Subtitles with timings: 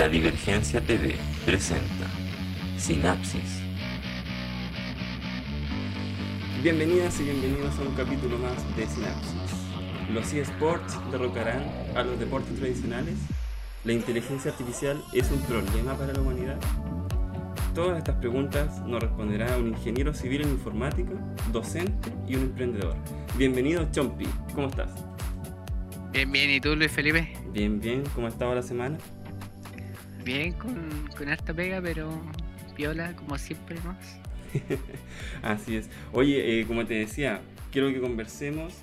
[0.00, 1.14] La Divergencia TV
[1.44, 2.06] presenta
[2.78, 3.60] Sinapsis.
[6.62, 9.34] Bienvenidas y bienvenidos a un capítulo más de Sinapsis.
[10.10, 11.62] Los eSports derrocarán
[11.94, 13.18] a los deportes tradicionales.
[13.84, 16.58] La inteligencia artificial es un problema para la humanidad.
[17.74, 21.12] Todas estas preguntas nos responderá un ingeniero civil en informática,
[21.52, 22.96] docente y un emprendedor.
[23.36, 24.24] Bienvenido Chompi,
[24.54, 24.92] ¿cómo estás?
[26.10, 27.34] Bien, bien, ¿y tú Luis Felipe?
[27.52, 28.96] Bien, bien, ¿cómo ha estado la semana?
[30.32, 32.08] Bien, con, con harta pega, pero
[32.76, 34.16] viola como siempre más.
[35.42, 35.88] Así es.
[36.12, 37.40] Oye, eh, como te decía,
[37.72, 38.74] quiero que conversemos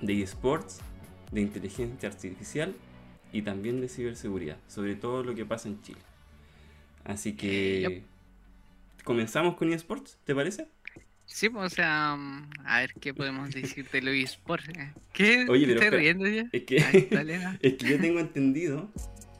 [0.00, 0.80] de esports,
[1.30, 2.74] de inteligencia artificial
[3.32, 6.00] y también de ciberseguridad, sobre todo lo que pasa en Chile.
[7.04, 8.02] Así que
[8.96, 9.04] Yep.
[9.04, 10.66] comenzamos con esports, ¿te parece?
[11.26, 14.68] Sí, pues, o sea, mm, a ver qué podemos decir de los eSports.
[14.70, 14.92] eh.
[15.12, 15.46] ¿Qué?
[15.48, 16.44] Oye, ¿Te pero estás riendo ya?
[16.52, 17.56] Es que, Ay, dale, no.
[17.60, 18.88] es que yo tengo entendido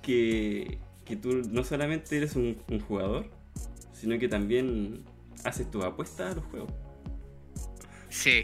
[0.03, 3.31] que, que tú no solamente eres un, un jugador,
[3.93, 5.05] sino que también
[5.45, 6.73] haces tus apuestas a los juegos.
[8.09, 8.43] Sí,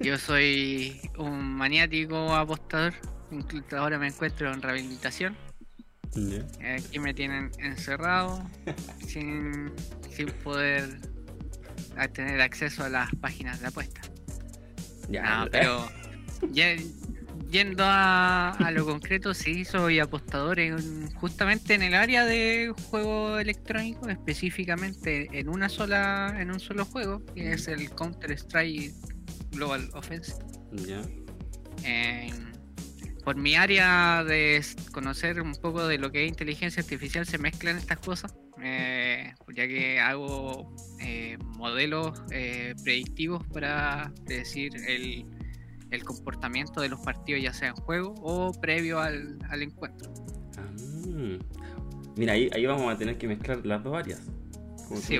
[0.00, 2.94] yo soy un maniático apostador.
[3.30, 5.36] Incluso ahora me encuentro en rehabilitación.
[6.14, 6.46] Ya.
[6.74, 8.42] Aquí me tienen encerrado
[9.06, 9.70] sin,
[10.10, 10.98] sin poder
[12.14, 14.10] tener acceso a las páginas de apuestas.
[15.10, 15.88] Ya, No, pero
[16.52, 16.86] ye-
[17.50, 23.38] yendo a, a lo concreto, sí, soy apostador en- justamente en el área de juego
[23.38, 28.92] electrónico, específicamente en una sola, en un solo juego, que es el Counter Strike
[29.52, 30.38] Global Offensive.
[31.84, 32.48] En-
[33.24, 37.76] por mi área de conocer un poco de lo que es inteligencia artificial, se mezclan
[37.76, 45.26] estas cosas, eh, ya que hago eh, modelos eh, predictivos para predecir el,
[45.90, 50.12] el comportamiento de los partidos, ya sea en juego o previo al, al encuentro.
[50.56, 51.38] Ah,
[52.16, 54.20] Mira, ahí, ahí vamos a tener que mezclar las dos áreas.
[55.00, 55.18] Sí.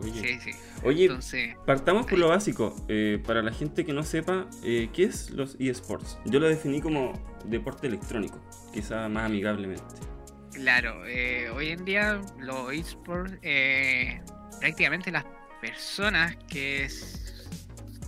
[0.00, 0.58] Oye, Sí, sí.
[0.84, 2.74] Oye, Entonces, partamos por lo básico.
[2.88, 6.18] Eh, para la gente que no sepa, eh, ¿qué es los eSports?
[6.26, 7.12] Yo lo definí como
[7.44, 8.40] deporte electrónico,
[8.72, 9.82] quizá más amigablemente.
[10.52, 14.20] Claro, eh, hoy en día los esports, eh,
[14.60, 15.24] prácticamente las
[15.60, 16.84] personas que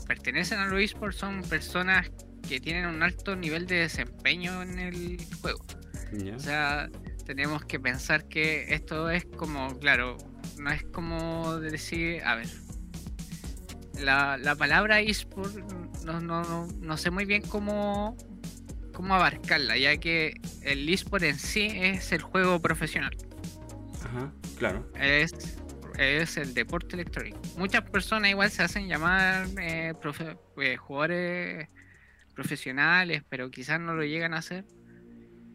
[0.06, 2.10] pertenecen a los esports son personas
[2.48, 5.64] que tienen un alto nivel de desempeño en el juego.
[6.34, 6.88] O sea,
[7.26, 10.16] tenemos que pensar que esto es como, claro,
[10.58, 12.46] no es como decir, a ver,
[14.00, 15.54] la, la palabra eSport
[16.04, 18.16] no, no, no, no sé muy bien cómo,
[18.92, 23.16] cómo abarcarla, ya que el eSport en sí es el juego profesional,
[24.04, 24.88] Ajá, claro.
[24.94, 25.32] es,
[25.98, 27.40] es el deporte electrónico.
[27.56, 31.68] Muchas personas igual se hacen llamar eh, profe- eh, jugadores
[32.34, 34.64] profesionales, pero quizás no lo llegan a hacer.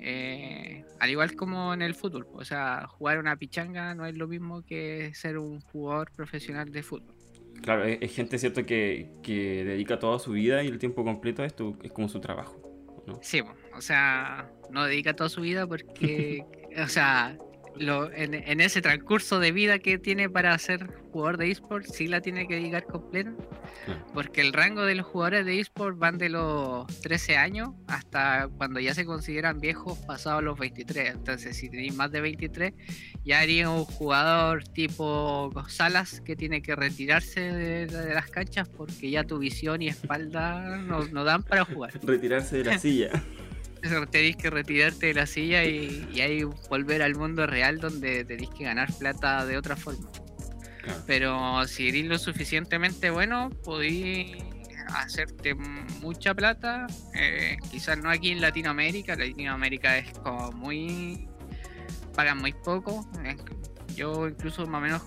[0.01, 4.29] Eh, al igual como en el fútbol, o sea, jugar una pichanga no es lo
[4.29, 7.15] mismo que ser un jugador profesional de fútbol.
[7.61, 11.43] Claro, es, es gente, ¿cierto?, que, que dedica toda su vida y el tiempo completo
[11.43, 12.61] a esto, es como su trabajo.
[13.05, 13.19] ¿no?
[13.21, 13.41] Sí,
[13.75, 16.45] o sea, no dedica toda su vida porque,
[16.81, 17.37] o sea,
[17.79, 22.07] lo, en, en ese transcurso de vida que tiene para ser jugador de esports, sí
[22.07, 23.33] la tiene que dedicar completa,
[23.85, 24.05] Claro.
[24.13, 28.79] porque el rango de los jugadores de esports van de los 13 años hasta cuando
[28.79, 31.11] ya se consideran viejos pasados los 23.
[31.15, 32.73] Entonces, si tenéis más de 23,
[33.23, 39.09] ya haría un jugador tipo Salas que tiene que retirarse de, de las canchas porque
[39.09, 41.91] ya tu visión y espalda no, no dan para jugar.
[42.03, 43.09] Retirarse de la silla.
[43.81, 48.25] Eso, Tenéis que retirarte de la silla y, y ahí volver al mundo real donde
[48.25, 50.09] tenéis que ganar plata de otra forma.
[50.83, 51.03] Claro.
[51.07, 54.37] Pero si eres lo suficientemente bueno, podéis
[54.95, 55.53] hacerte
[56.01, 56.87] mucha plata.
[57.13, 59.15] eh, quizás no aquí en Latinoamérica.
[59.15, 61.27] Latinoamérica es como muy.
[62.15, 63.09] pagan muy poco.
[63.23, 63.35] eh,
[63.95, 65.01] yo, incluso, más o menos,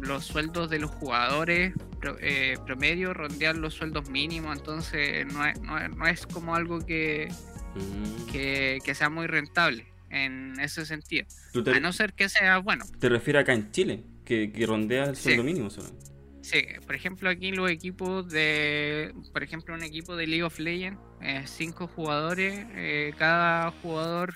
[0.00, 4.56] los sueldos de los jugadores pro- eh, promedio rondean los sueldos mínimos.
[4.58, 7.28] Entonces, no es, no es- no es como algo que,
[7.74, 8.26] Mm.
[8.30, 11.26] que, que sea muy rentable en ese sentido.
[11.52, 12.84] ¿Tú te, A no ser que sea bueno.
[12.98, 14.02] te refieres acá en Chile?
[14.24, 15.22] Que, que rondea el Sí.
[15.24, 16.06] sueldo mínimo solamente.
[16.42, 19.12] Sí, por ejemplo, aquí los equipos de.
[19.32, 24.34] Por ejemplo, un equipo de League of Legends, eh, cinco jugadores, eh, cada jugador,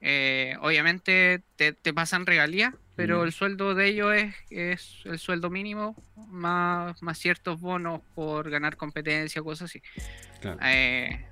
[0.00, 3.24] eh, obviamente, te, te pasan regalías, pero Mm.
[3.24, 5.96] el sueldo de ellos es, es el sueldo mínimo,
[6.28, 9.82] más, más ciertos bonos por ganar competencia, cosas así.
[10.40, 10.58] Claro.
[10.62, 11.26] Eh,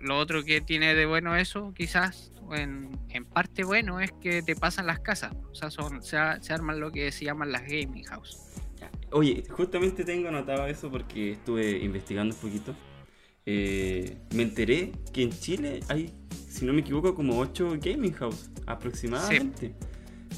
[0.00, 4.54] lo otro que tiene de bueno eso, quizás, en, en parte bueno, es que te
[4.56, 5.32] pasan las casas.
[5.50, 8.38] O sea, son, se, se arman lo que se llaman las gaming house.
[9.10, 12.74] Oye, justamente tengo anotado eso porque estuve investigando un poquito.
[13.46, 16.12] eh, me enteré que en Chile hay,
[16.48, 19.74] si no me equivoco, como 8 gaming house aproximadamente.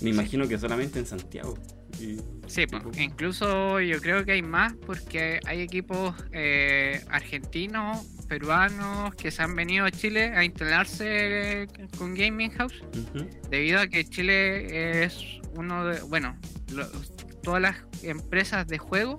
[0.00, 1.58] Me imagino que solamente en Santiago.
[2.00, 9.12] Y- Sí, pues, incluso yo creo que hay más porque hay equipos eh, argentinos, peruanos
[9.16, 11.66] que se han venido a Chile a instalarse
[11.98, 12.80] con Gaming House
[13.50, 16.38] debido a que Chile es uno de, bueno,
[16.72, 16.86] lo-
[17.42, 19.16] todas las empresas de juego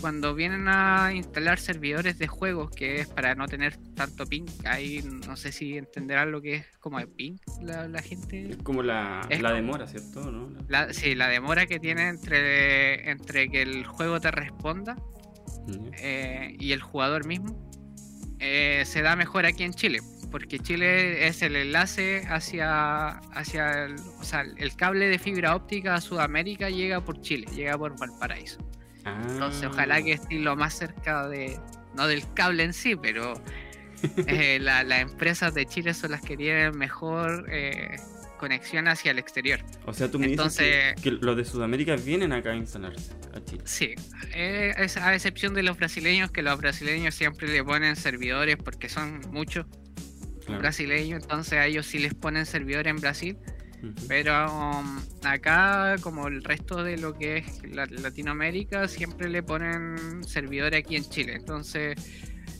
[0.00, 5.00] cuando vienen a instalar servidores de juegos que es para no tener tanto ping, ahí
[5.26, 8.50] no sé si entenderán lo que es como el ping la, la gente.
[8.50, 10.28] Es como la, Es la como- demora, ¿cierto?
[10.30, 10.50] ¿No?
[10.68, 14.96] La- sí, la demora que tiene entre, entre que el juego te responda
[16.02, 17.70] eh, y el jugador mismo
[18.46, 20.00] eh, se da mejor aquí en Chile,
[20.30, 25.94] porque Chile es el enlace hacia, hacia el, o sea, el cable de fibra óptica
[25.94, 28.58] a Sudamérica llega por Chile, llega por Valparaíso.
[29.06, 29.70] Entonces, Ah.
[29.72, 31.58] ojalá que esté lo más cerca de,
[31.94, 33.34] no del cable en sí, pero
[34.26, 37.96] eh, la- las empresas de Chile son las que tienen mejor eh,
[38.44, 39.60] conexión hacia el exterior.
[39.86, 43.12] O sea, tú me Entonces- dices que, que los de Sudamérica vienen acá a instalarse
[43.34, 43.62] a Chile.
[43.64, 43.94] Sí,
[44.34, 48.88] eh, es a excepción de los brasileños, que los brasileños siempre le ponen servidores porque
[48.88, 49.64] son muchos
[50.44, 50.60] Claro.
[50.60, 53.38] brasileños, entonces a ellos sí les ponen servidores en Brasil,
[54.08, 60.22] pero um, acá, como el resto de lo que es la- Latinoamérica, siempre le ponen
[60.24, 61.32] servidores aquí en Chile.
[61.34, 61.94] Entonces,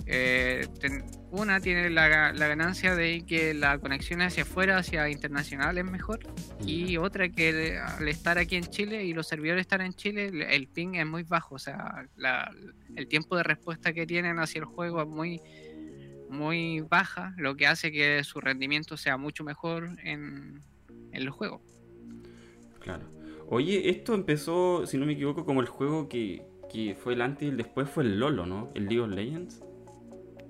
[0.07, 5.09] eh, ten- una tiene la, ga- la ganancia de que la conexión hacia afuera, hacia
[5.09, 6.21] internacional, es mejor.
[6.65, 10.43] Y otra que al estar aquí en Chile y los servidores están en Chile, el-
[10.43, 12.53] el ping es muy bajo, o sea, la-
[12.95, 15.41] el tiempo de respuesta que tienen hacia el juego es muy,
[16.31, 20.61] muy baja, lo que hace que su rendimiento sea mucho mejor en,
[21.13, 21.63] en los juegos.
[22.81, 23.05] Claro.
[23.49, 26.43] Oye, esto empezó, si no me equivoco, como el juego que,
[26.73, 28.71] que fue el antes y el después fue el Lolo, ¿no?
[28.75, 29.64] El League of Legends.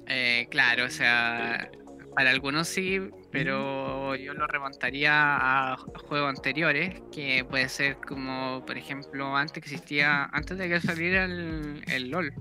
[0.06, 1.70] Eh, claro, o sea,
[2.14, 8.76] para algunos sí, pero yo lo remontaría a juegos anteriores, que puede ser como, por
[8.78, 12.32] ejemplo, antes que existía, antes de que saliera el, el LOL,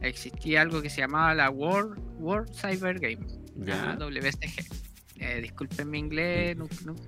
[0.00, 3.26] existía algo que se llamaba la World, World Cyber Game,
[3.56, 3.86] Ya.
[3.86, 4.66] la WCG.
[5.20, 6.56] Eh, disculpen mi inglés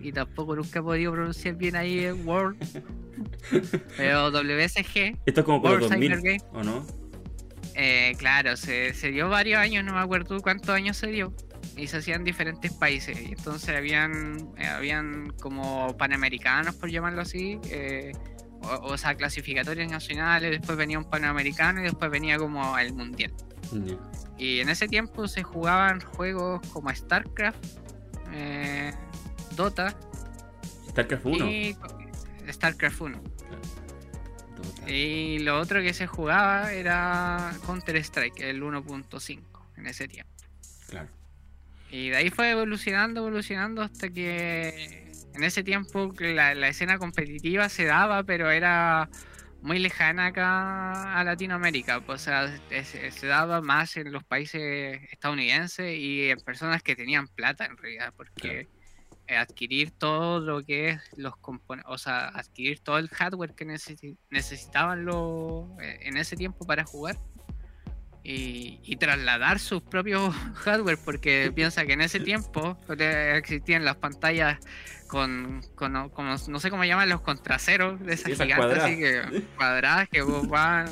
[0.00, 2.58] y tampoco nunca he podido pronunciar bien ahí el World,
[3.96, 6.40] pero WCG Esto es como por los World 2000, Cyber Game.
[6.52, 6.86] ¿o no?
[7.82, 11.32] Eh, claro, se, se dio varios años, no me acuerdo cuántos años se dio.
[11.78, 13.18] Y se hacían en diferentes países.
[13.18, 17.58] Y entonces habían, eh, habían como panamericanos, por llamarlo así.
[17.70, 18.12] eh,
[18.62, 20.50] o, o sea, clasificatorios nacionales.
[20.50, 23.32] Después venía un panamericano y después venía como el mundial.
[24.36, 27.64] Y en ese tiempo se jugaban juegos como StarCraft,
[28.32, 28.92] eh,
[29.56, 29.96] Dota
[30.90, 31.46] StarCraft 1.
[31.50, 31.76] y
[32.50, 33.22] StarCraft 1.
[34.86, 39.40] Y lo otro que se jugaba era Counter-Strike, el 1.5
[39.76, 40.32] en ese tiempo.
[40.88, 41.08] Claro.
[41.90, 47.68] Y de ahí fue evolucionando, evolucionando hasta que en ese tiempo la, la escena competitiva
[47.68, 49.08] se daba, pero era
[49.62, 52.00] muy lejana acá a Latinoamérica.
[52.00, 57.28] pues, O sea, se daba más en los países estadounidenses y en personas que tenían
[57.28, 58.68] plata en realidad, porque
[59.36, 64.16] adquirir todo lo que es los componentes, o sea, adquirir todo el hardware que necesi-
[64.30, 67.16] necesitaban los, eh, en ese tiempo para jugar
[68.22, 73.96] y, y trasladar sus propios hardware, porque piensa que en ese tiempo eh, existían las
[73.96, 74.58] pantallas
[75.08, 78.84] con, con- no sé cómo llaman los contraceros de esas Esas gigantes, cuadradas.
[78.90, 80.88] así que cuadradas que ocupaban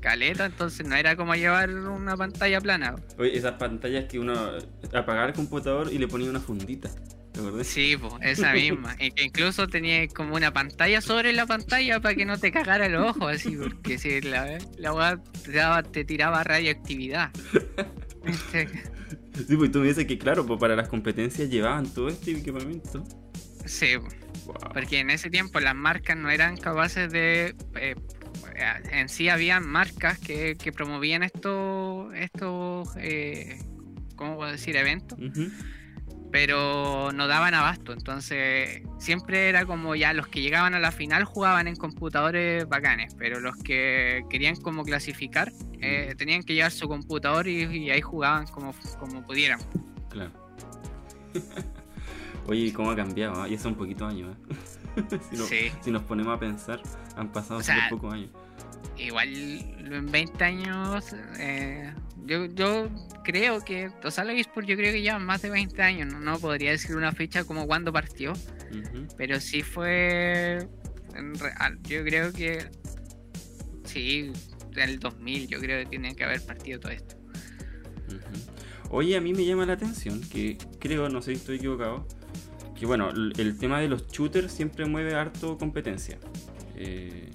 [0.00, 2.94] caleta, entonces no era como llevar una pantalla plana.
[3.18, 4.52] Oye, esas pantallas que uno
[4.94, 6.88] apagaba el computador y le ponía una fundita.
[7.62, 8.96] Sí, pues, esa misma.
[8.96, 13.10] Que incluso tenía como una pantalla sobre la pantalla para que no te cagara los
[13.16, 17.30] ojos, así, porque si la, la te, daba- te tiraba radioactividad.
[19.46, 23.04] Sí, pues tú me dices que claro, pues para las competencias llevaban todo este equipamiento.
[23.64, 24.08] sí, po,
[24.46, 24.72] Wow.
[24.72, 27.54] porque en ese tiempo las marcas no eran capaces de.
[27.78, 27.94] eh,
[28.90, 33.58] en sí habían marcas que, que promovían estos, estos eh,
[34.16, 34.74] ¿cómo puedo decir?
[34.76, 35.18] Eventos.
[36.30, 37.92] Pero no daban abasto.
[37.92, 43.14] Entonces, siempre era como ya los que llegaban a la final jugaban en computadores bacanes,
[43.18, 48.00] pero los que querían como clasificar eh, tenían que llevar su computador y, y ahí
[48.00, 49.60] jugaban como, como pudieran.
[50.10, 50.32] Claro.
[52.46, 53.42] Oye, ¿y ¿cómo ha cambiado?
[53.42, 53.48] ah?
[53.48, 54.34] Y eso un poquito años.
[54.96, 55.02] ¿eh?
[55.30, 55.70] si, no- Sí.
[55.82, 56.80] si nos ponemos a pensar,
[57.16, 58.30] han pasado O sea, pocos años.
[58.96, 61.92] Igual en 20 años, eh,
[62.28, 62.88] yo, yo
[63.24, 66.20] creo que, o sea, los eSports yo creo que llevan más de 20 años, no,
[66.20, 68.34] no podría decir una fecha como cuando partió.
[69.16, 70.58] Pero sí fue.
[71.14, 72.66] en real, yo creo que.
[73.84, 74.30] Sí,
[74.76, 77.16] en el 2000, yo creo que tiene que haber partido todo esto.
[78.08, 78.90] Ujú.
[78.90, 82.06] Oye, a mí me llama la atención que creo, no sé si estoy equivocado,
[82.78, 86.18] que bueno, el, el tema de los shooters siempre mueve harto competencia.
[86.76, 87.30] Eh,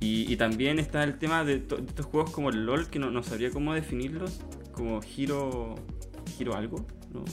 [0.00, 2.98] y, y también está el tema de, to- de estos juegos como el LOL, que
[2.98, 4.40] no, no sabría cómo definirlos,
[4.72, 5.74] como giro,
[6.36, 7.24] giro algo, ¿no?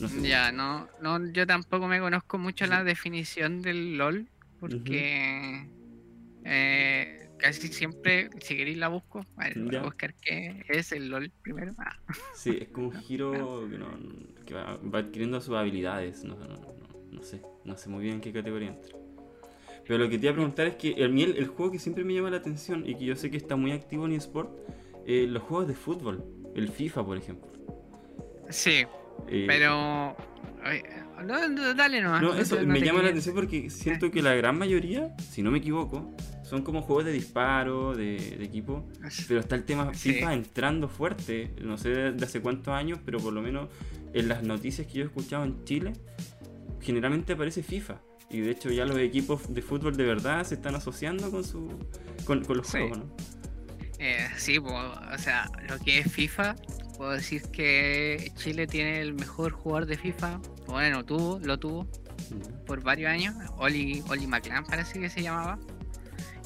[0.00, 0.28] No sé.
[0.28, 5.68] Ya, no, no, yo tampoco me conozco mucho la definición del LOL, porque
[6.44, 11.74] eh, casi siempre, si queréis la busco, voy a buscar qué es el LOL primero.
[11.78, 11.96] Ah,
[12.34, 13.88] Sí, es como un giro que, no,
[14.44, 16.24] que va, va adquiriendo sus habilidades.
[16.24, 18.96] No, no, no, no sé, no sé muy bien en qué categoría entra.
[19.86, 22.04] Pero lo que te iba a preguntar es que mí el, el juego que siempre
[22.04, 24.50] me llama la atención y que yo sé que está muy activo en eSport,
[25.06, 26.24] eh, los juegos de fútbol,
[26.54, 27.50] el FIFA por ejemplo.
[28.48, 28.84] Sí,
[29.28, 30.16] Eh, pero...
[30.62, 30.82] ay,
[31.24, 32.22] no, no, dale nomás.
[32.22, 35.50] No, eso no me llama la atención porque siento que la gran mayoría, si no
[35.50, 38.88] me equivoco, son como juegos de disparo, de, de equipo.
[39.28, 40.14] Pero está el tema Sí.
[40.14, 43.68] FIFA entrando fuerte, no sé de hace cuántos años, pero por lo menos
[44.12, 45.92] en las noticias que yo he escuchado en Chile,
[46.80, 48.00] generalmente aparece FIFA.
[48.32, 51.68] Y de hecho ya los equipos de fútbol de verdad se están asociando con su
[52.24, 52.78] con, con los Sí.
[52.78, 53.04] juegos, ¿no?
[53.98, 56.56] Eh, sí, po, o sea, lo que es FIFA,
[56.96, 60.40] puedo decir que Chile tiene el mejor jugador de FIFA.
[60.66, 61.86] Bueno, tuvo, lo tuvo
[62.66, 63.34] por varios años.
[63.58, 65.58] Oli, Oli McLean parece que se llamaba.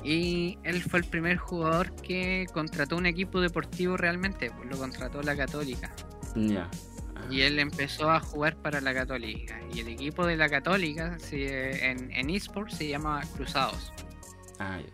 [0.05, 5.23] Y él fue el primer jugador que contrató un equipo deportivo realmente, pues lo contrató
[5.23, 5.95] la Católica.
[6.35, 6.69] Ya.
[7.29, 9.63] Y él empezó a jugar para la Católica.
[9.69, 13.95] Y el equipo de la Católica se- en, en eSports se llama Cruzados.
[14.59, 14.93] ah, ya.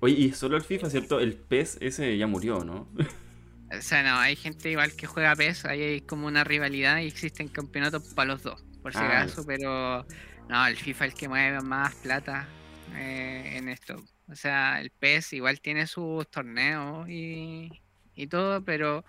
[0.00, 1.20] Oye, y solo el FIFA, ¿cierto?
[1.20, 2.92] El PES ese ya murió, ¿no?
[3.70, 7.06] O sea, no, hay gente igual que juega PES, ahí hay como una rivalidad y
[7.06, 10.06] existen campeonatos para los dos, por si Ah, acaso, pero
[10.48, 12.56] no, el FIFA es el que mueve más plata
[12.94, 13.96] eh, en esto.
[14.26, 17.82] O sea, el PES igual tiene sus torneos y,
[18.14, 19.04] y todo, pero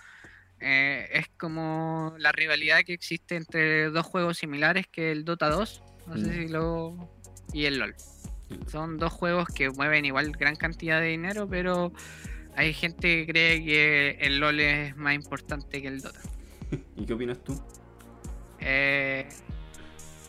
[0.61, 5.83] eh, es como la rivalidad que existe entre dos juegos similares que el Dota 2,
[6.07, 6.33] no sé Mm.
[6.33, 7.09] si lo...
[7.53, 7.95] y el LOL.
[8.67, 11.93] Son dos juegos que mueven igual gran cantidad de dinero, pero
[12.55, 16.19] hay gente que cree que el LOL es más importante que el Dota.
[16.95, 17.61] ¿Y qué opinas tú?
[18.59, 19.27] Eh,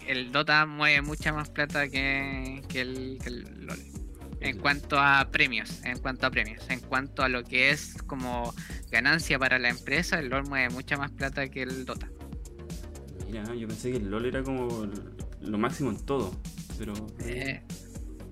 [0.06, 3.78] el Dota mueve mucha más plata que, que el, que el LOL.
[4.40, 8.54] En cuanto a premios, en cuanto a premios, en cuanto a lo que es como
[8.90, 12.09] ganancia para la empresa, el LOL mueve mucha más plata que el Dota.
[13.26, 14.88] Mira, yo pensé que el LOL era como
[15.40, 16.40] lo máximo en todo,
[16.78, 16.94] pero...
[17.20, 17.62] Eh,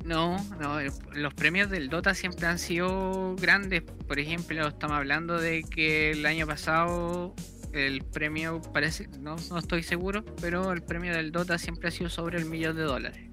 [0.04, 0.78] no, no,
[1.12, 3.82] los premios del Dota siempre han sido grandes.
[3.82, 7.34] Por ejemplo, estamos hablando de que el año pasado
[7.72, 12.08] el premio parece, no, no estoy seguro, pero el premio del Dota siempre ha sido
[12.08, 13.30] sobre el millón de dólares.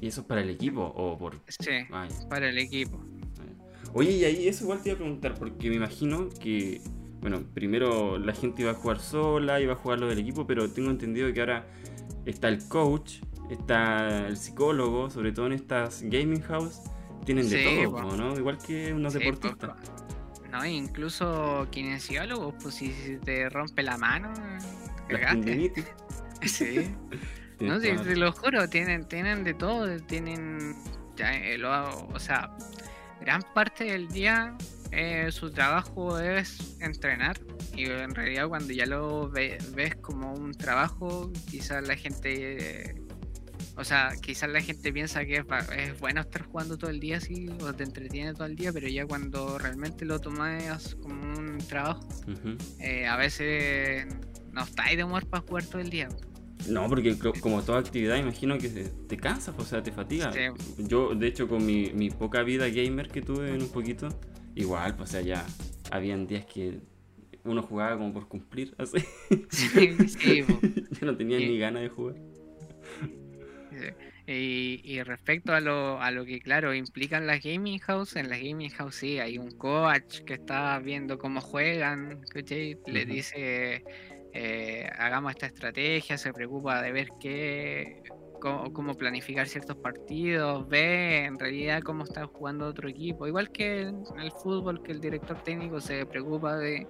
[0.00, 1.40] ¿Y eso es para el equipo o por...?
[1.48, 2.98] Sí, Ah, para el equipo.
[3.92, 6.80] Oye, y ahí eso igual te iba a preguntar, porque me imagino que,
[7.20, 10.70] bueno, primero la gente iba a jugar sola, iba a jugar lo del equipo, pero
[10.70, 11.66] tengo entendido que ahora
[12.24, 13.14] está el coach,
[13.50, 16.80] está el psicólogo, sobre todo en estas gaming house,
[17.24, 18.16] tienen de todo.
[18.16, 18.34] ¿no?
[18.36, 19.72] Igual que unos Sí, deportistas.
[20.38, 22.92] pues, No, incluso kinesiólogos, pues si
[23.24, 24.32] te rompe la mano,
[25.08, 25.72] cagaste.
[26.46, 26.86] Sí.
[27.60, 30.74] No, Tienes sí, te lo juro, tienen, tienen de todo, tienen,
[31.16, 32.50] ya, eh, lo- o sea,
[33.20, 34.56] gran parte del día
[34.92, 37.38] eh, su trabajo es entrenar
[37.76, 43.02] y en realidad cuando ya lo ve- ves como un trabajo, quizás la gente, eh,
[43.76, 45.44] o sea, quizás la gente piensa que es,
[45.76, 48.88] es bueno estar jugando todo el día así o te entretiene todo el día, pero
[48.88, 52.00] ya cuando realmente lo tomas como un trabajo,
[52.80, 54.06] eh, a veces
[54.52, 56.08] no estáis de humor para jugar todo el día.
[56.68, 60.32] No, porque co- como toda actividad, imagino que te- cansas, o sea, te fatiga.
[60.32, 60.40] Sí.
[60.78, 64.08] Yo, de hecho, con mi, mi poca vida gamer que tuve en un poquito,
[64.54, 65.46] igual, pues, o sea, ya
[65.90, 66.78] habían días que
[67.44, 68.98] uno jugaba como por cumplir, así.
[69.50, 70.44] Sí, sí.
[71.00, 71.46] Yo no tenía Sí.
[71.48, 72.14] ni ganas de jugar.
[74.26, 78.38] Y, y respecto a lo, a lo que, claro, implican las gaming house, en las
[78.40, 82.76] gaming house sí, hay un coach que está viendo cómo juegan, ¿cachai?
[82.86, 83.82] Le dice,
[84.32, 88.02] eh, hagamos esta estrategia, se preocupa de ver qué,
[88.40, 94.20] cómo, planificar ciertos partidos, ve en realidad cómo está jugando otro equipo, igual que en
[94.20, 96.86] el fútbol, que el director técnico se preocupa de...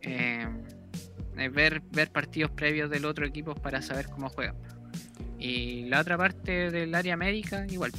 [0.00, 4.56] de ver, ver partidos previos del otro equipo para saber cómo juegan.
[5.38, 7.92] Y la otra parte del área médica, igual.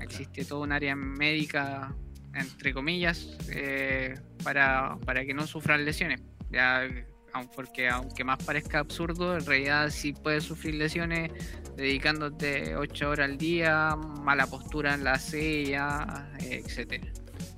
[0.00, 1.94] Existe todo un área médica,
[2.34, 6.20] entre comillas, eh, para, para que no sufran lesiones.
[6.50, 6.88] Ya,
[7.54, 11.32] porque aunque más parezca absurdo, en realidad sí puedes sufrir lesiones
[11.76, 17.06] dedicándote 8 horas al día, mala postura en la silla, etcétera.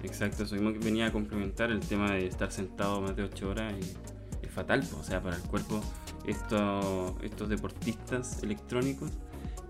[0.02, 3.48] Exacto, eso mismo que venía a complementar el tema de estar sentado más de 8
[3.48, 5.82] horas y es fatal, o sea, para el cuerpo
[6.26, 9.10] estos, estos deportistas electrónicos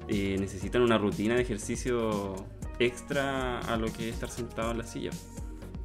[0.09, 2.35] eh, necesitan una rutina de ejercicio
[2.79, 5.11] extra a lo que es estar sentado en la silla.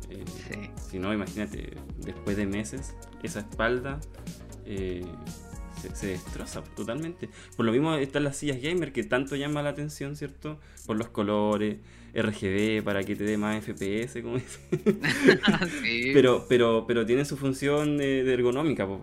[0.09, 0.69] Eh, Sí.
[0.89, 3.99] Si no, imagínate, después de meses, esa espalda
[4.65, 5.05] eh,
[5.81, 7.29] se, se destroza totalmente.
[7.55, 10.59] Por lo mismo están las sillas gamer que tanto llama la atención, ¿cierto?
[10.85, 11.77] Por los colores,
[12.13, 14.59] RGB, para que te dé más FPS, como dice.
[15.81, 16.11] Sí.
[16.13, 18.99] Pero, pero, pero tienen su función eh, de ergonómica, pues,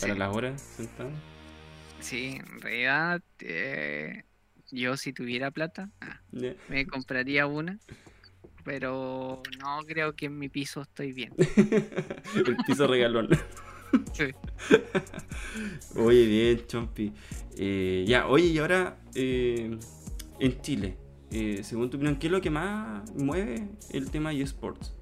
[0.00, 1.10] para las horas sentado.
[2.00, 4.24] Sí, en realidad, eh,
[4.70, 6.20] yo si tuviera plata, ah,
[6.68, 7.78] me compraría una,
[8.68, 11.32] pero no creo que en mi piso estoy bien.
[11.38, 13.30] El piso regalón.
[14.12, 14.24] Sí.
[15.96, 17.10] Oye, bien, Chompi.
[17.56, 19.78] Eh, ya, oye, y ahora eh,
[20.38, 20.98] en Chile,
[21.30, 24.94] eh, según tu opinión, ¿qué es lo que más mueve el tema de eSports?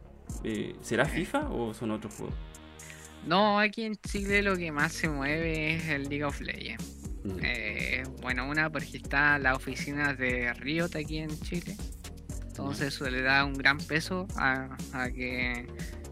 [0.45, 2.37] Eh, ¿Será FIFA o son otros juegos?
[3.27, 7.03] No, aquí en Chile lo que más se mueve es el League of Legends.
[7.25, 7.35] Ya.
[7.43, 11.77] Eh, bueno, una porque está la oficina de Riot aquí en Chile.
[12.59, 15.67] Entonces eso le da un gran peso a, a que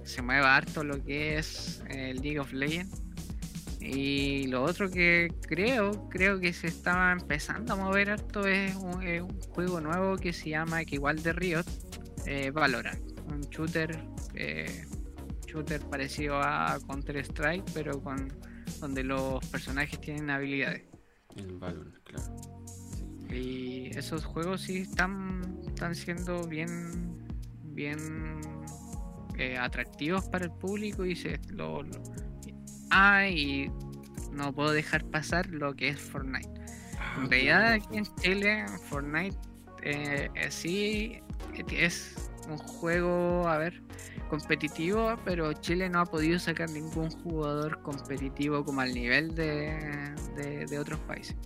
[0.04, 3.02] se mueva harto lo que es el League of Legends.
[3.80, 9.02] Y lo otro que creo, creo que se estaba empezando a mover harto es un,
[9.02, 11.64] es un juego nuevo que se llama, que igual de Riot,
[12.26, 13.02] eh, Valorant.
[13.30, 13.98] Un shooter,
[14.34, 14.86] eh,
[15.46, 18.32] shooter parecido a Counter Strike, pero con
[18.80, 20.84] donde los personajes tienen habilidades.
[21.36, 22.53] El Valorant, claro.
[23.30, 27.16] Y esos juegos sí están, están siendo bien,
[27.64, 28.40] bien
[29.38, 32.02] eh, atractivos para el público y se lo, lo-
[32.90, 33.70] Ah, y
[34.32, 36.48] no puedo dejar pasar lo que es Fortnite.
[36.98, 39.36] Ah, En realidad aquí en Chile Fortnite
[39.82, 41.18] eh, eh, sí
[41.72, 42.14] es
[42.48, 43.82] un juego, a ver,
[44.28, 50.66] competitivo, pero Chile no ha podido sacar ningún jugador competitivo como al nivel de, de-
[50.66, 51.36] de otros países.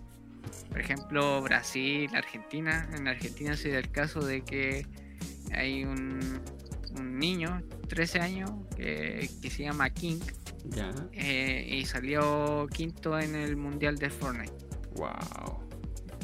[0.70, 2.88] Por ejemplo, Brasil, Argentina.
[2.96, 4.86] En Argentina se da el caso de que
[5.52, 6.40] hay un,
[6.98, 10.20] un niño, 13 años, que, que se llama King,
[11.12, 14.52] eh, y salió quinto en el Mundial de Fortnite
[14.96, 15.66] Wow.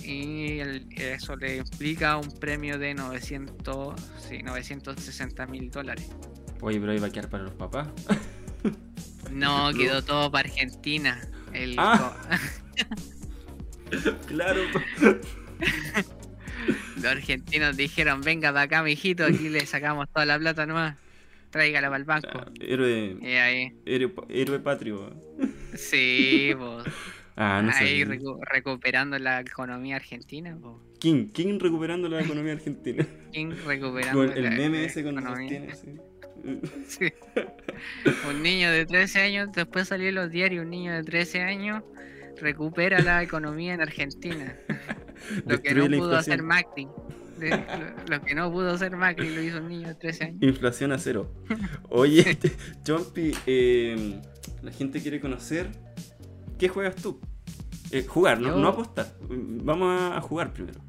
[0.03, 3.95] y el- eso le implica un premio de 900,
[4.29, 6.09] sí, 960 mil dólares.
[6.61, 7.88] Oye, pero va a quedar para los papás.
[9.31, 9.79] No, No.
[9.79, 11.21] quedó todo para Argentina.
[11.53, 12.17] El Ah.
[14.27, 14.62] claro.
[16.97, 20.97] los argentinos dijeron, venga para acá, mijito, aquí le sacamos toda la plata nomás.
[21.51, 22.29] Tráigala para el banco.
[22.61, 25.14] Héroe, Y ahí, héroe, héroe patrio.
[25.75, 26.87] sí, pues,
[27.37, 30.57] Ah, no ahí recu- recuperando la economía argentina.
[30.61, 30.81] po.
[31.01, 33.05] King, King recuperando la economía argentina.
[33.33, 35.49] King recuperando Con el la- meme la ese cuando economía.
[35.66, 35.99] sostiene así.
[36.87, 37.12] Sí.
[38.29, 41.83] Un niño de 13 años, después salió en los diarios, un niño de 13 años
[42.40, 44.57] recupera la economía en Argentina.
[45.47, 46.42] Lo que no pudo hacer.
[46.42, 46.88] Macri.
[47.38, 50.37] De- lo, lo que no pudo hacer Macri lo hizo un niño de 13 años.
[50.42, 51.33] Inflación a cero.
[51.88, 52.38] Oye,
[52.87, 54.20] Jumpy, eh,
[54.62, 55.68] la gente quiere conocer.
[56.59, 57.20] ¿Qué juegas tú?
[57.90, 59.07] Eh, jugar, no, Yo- no apostar.
[59.29, 60.81] Vamos a, jugar primero.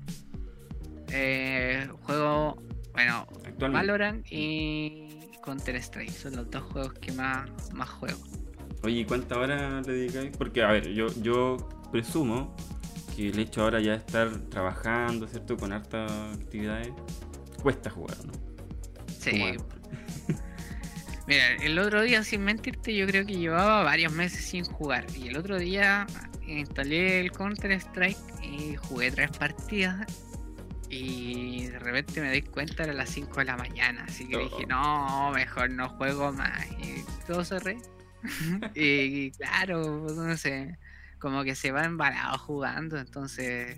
[1.12, 2.62] Eh, juego,
[2.94, 3.28] bueno.
[3.60, 5.08] Valorant y
[5.44, 6.12] Counter Strike.
[6.12, 8.20] Son los dos juegos que más, más juego.
[8.86, 10.36] Oye, ¿y cuántas horas le dedicáis?
[10.38, 11.58] Porque, a ver, yo, yo
[11.92, 12.56] presumo
[13.16, 15.58] que el hecho ahora ya de estar trabajando, ¿cierto?
[15.58, 16.90] Con hartas actividades,
[17.62, 18.34] cuesta jugar, ¿no?
[19.20, 19.56] Sí.
[21.28, 25.06] Mira, el otro día, sin mentirte, yo creo que llevaba varios meses sin jugar.
[25.16, 26.06] Y el otro día
[26.46, 30.06] instalé el Counter Strike y jugué tres partidas.
[30.88, 34.06] Y de repente me di cuenta era las 5 de la mañana.
[34.08, 34.40] Así que Oh.
[34.44, 36.64] dije, no, mejor no juego más.
[36.80, 37.78] Y todo cerré.
[38.76, 40.78] Y claro, pues, no sé,
[41.20, 42.98] como que se va embalado jugando.
[42.98, 43.78] Entonces,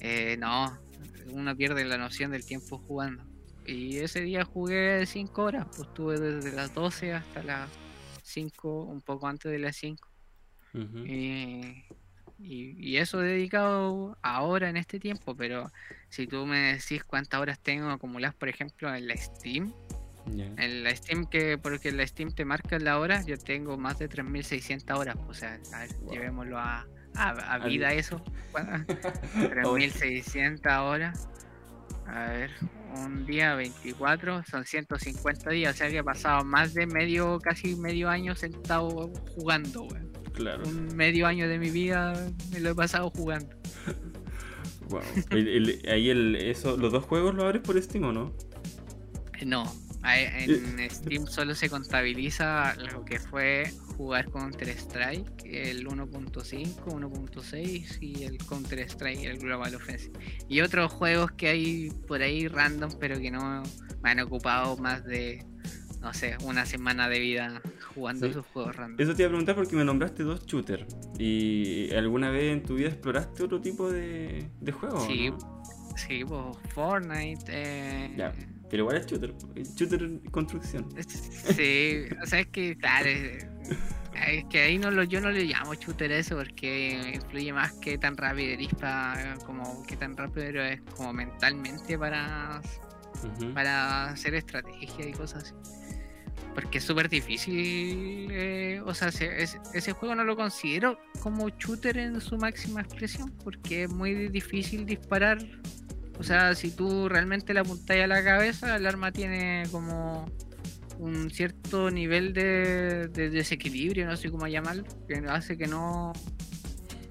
[0.00, 0.78] eh, no,
[1.26, 3.24] uno pierde la noción del tiempo jugando.
[3.64, 7.70] Y ese día jugué 5 horas, pues estuve desde las 12 hasta las
[8.22, 10.08] 5, un poco antes de las 5.
[10.74, 11.04] Ujú.
[11.06, 11.84] Y,
[12.38, 15.70] y- y eso dedicado ahora en este tiempo, pero
[16.08, 19.72] si tú me decís cuántas horas tengo acumuladas, por ejemplo, en la Steam,
[20.26, 24.08] En la Steam que, porque la Steam te marca la hora, yo tengo más de
[24.08, 26.12] 3600 horas, o sea, a ver, Wow.
[26.12, 28.22] llevémoslo a, a, vida eso,
[29.34, 31.28] 3600 horas.
[32.06, 32.50] A ver,
[33.04, 37.76] un día 24 son 150 días, o sea que he pasado más de medio, casi
[37.76, 39.86] medio año sentado jugando.
[40.32, 40.62] Claro.
[40.66, 42.14] Un medio año de mi vida
[42.52, 43.54] me lo he pasado jugando.
[44.88, 45.00] Wow.
[45.30, 48.34] El- el- ahí el, eso, los dos juegos los abres por Steam o no?
[49.44, 49.64] No,
[50.04, 58.22] En Steam solo se contabiliza lo que fue jugar Counter Strike, el 1.5, 1.6 y
[58.24, 60.12] el Counter Strike, el Global Offensive.
[60.48, 63.62] Y otros juegos que hay por ahí random, pero que no
[64.02, 65.44] me han ocupado más de,
[66.00, 67.60] no sé, una semana de vida
[67.94, 68.30] jugando Sí.
[68.30, 69.00] esos juegos random.
[69.00, 70.86] Eso te iba a preguntar porque me nombraste dos shooters.
[71.18, 75.04] ¿Y alguna vez en tu vida exploraste otro tipo de, de juego?
[75.06, 75.30] Sí.
[75.30, 75.38] no?
[75.96, 77.44] Sí, pues Fortnite.
[77.48, 78.32] eh, Ya,
[78.70, 79.34] pero igual es shooter.
[79.54, 80.86] es Shooter construcción.
[81.08, 83.46] Sí, o sea, es que claro, es,
[84.28, 87.96] es que ahí no lo, yo no le llamo shooter eso porque influye más que
[87.98, 92.60] tan rápido eres pa- como que tan rápido eres como mentalmente para,
[93.54, 95.54] para hacer estrategia y cosas así.
[96.54, 101.48] Porque es súper difícil, eh, o sea, se- es- ese juego no lo considero como
[101.50, 105.38] shooter en su máxima expresión porque es muy difícil disparar.
[106.18, 110.26] O sea, si tú realmente le apuntas a la cabeza, el arma tiene como
[110.98, 116.12] un cierto nivel de, de desequilibrio, no sé cómo llamarlo, que hace que no,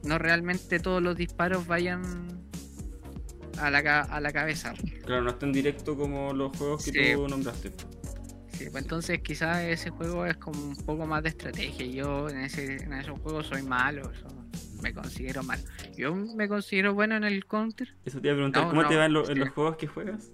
[0.04, 2.04] no realmente todos los disparos vayan
[3.60, 4.74] a la, a la cabeza.
[5.06, 7.13] Claro, no es tan directo como los juegos que Sí.
[7.13, 7.72] tú nombraste.
[8.52, 11.86] Sí, pues entonces quizás ese juego es como un poco más de estrategia.
[11.86, 14.28] y Yo en, ese, en esos juegos soy malo, eso,
[14.82, 15.62] me considero malo.
[15.96, 17.88] Yo me considero bueno en el counter.
[18.06, 19.78] Eso te iba a preguntar, No, ¿cómo no, te va en, lo- en los juegos
[19.78, 20.32] que juegas?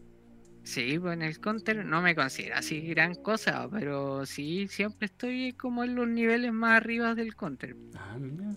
[0.64, 5.52] Sí, pues en el counter no me considero así gran cosa, pero sí siempre estoy
[5.54, 7.76] como en los niveles más arriba del counter.
[7.96, 8.56] Ah, mira.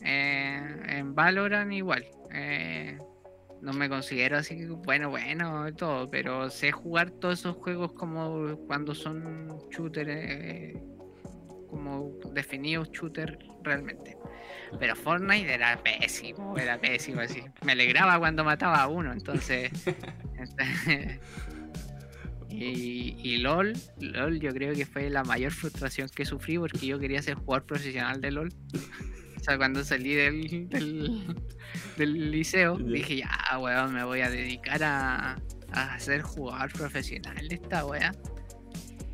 [0.00, 2.04] Eh, en Valorant igual.
[2.32, 2.98] eh,
[3.60, 8.94] no me considero así bueno, bueno, todo, pero sé jugar todos esos juegos como cuando
[8.94, 10.80] son shooters, eh,
[11.68, 14.16] como definidos shooters realmente.
[14.78, 17.42] Pero Fortnite era pésimo, era pésimo así.
[17.64, 19.70] Me alegraba cuando mataba a uno, entonces.
[22.50, 26.98] y, y LOL, LOL yo creo que fue la mayor frustración que sufrí porque yo
[26.98, 28.52] quería ser jugador profesional de LOL.
[29.36, 31.36] O sea, cuando salí del, del,
[31.96, 35.38] del liceo, dije, ya, weón, me voy a dedicar a,
[35.72, 38.12] a ser jugador profesional de esta wea.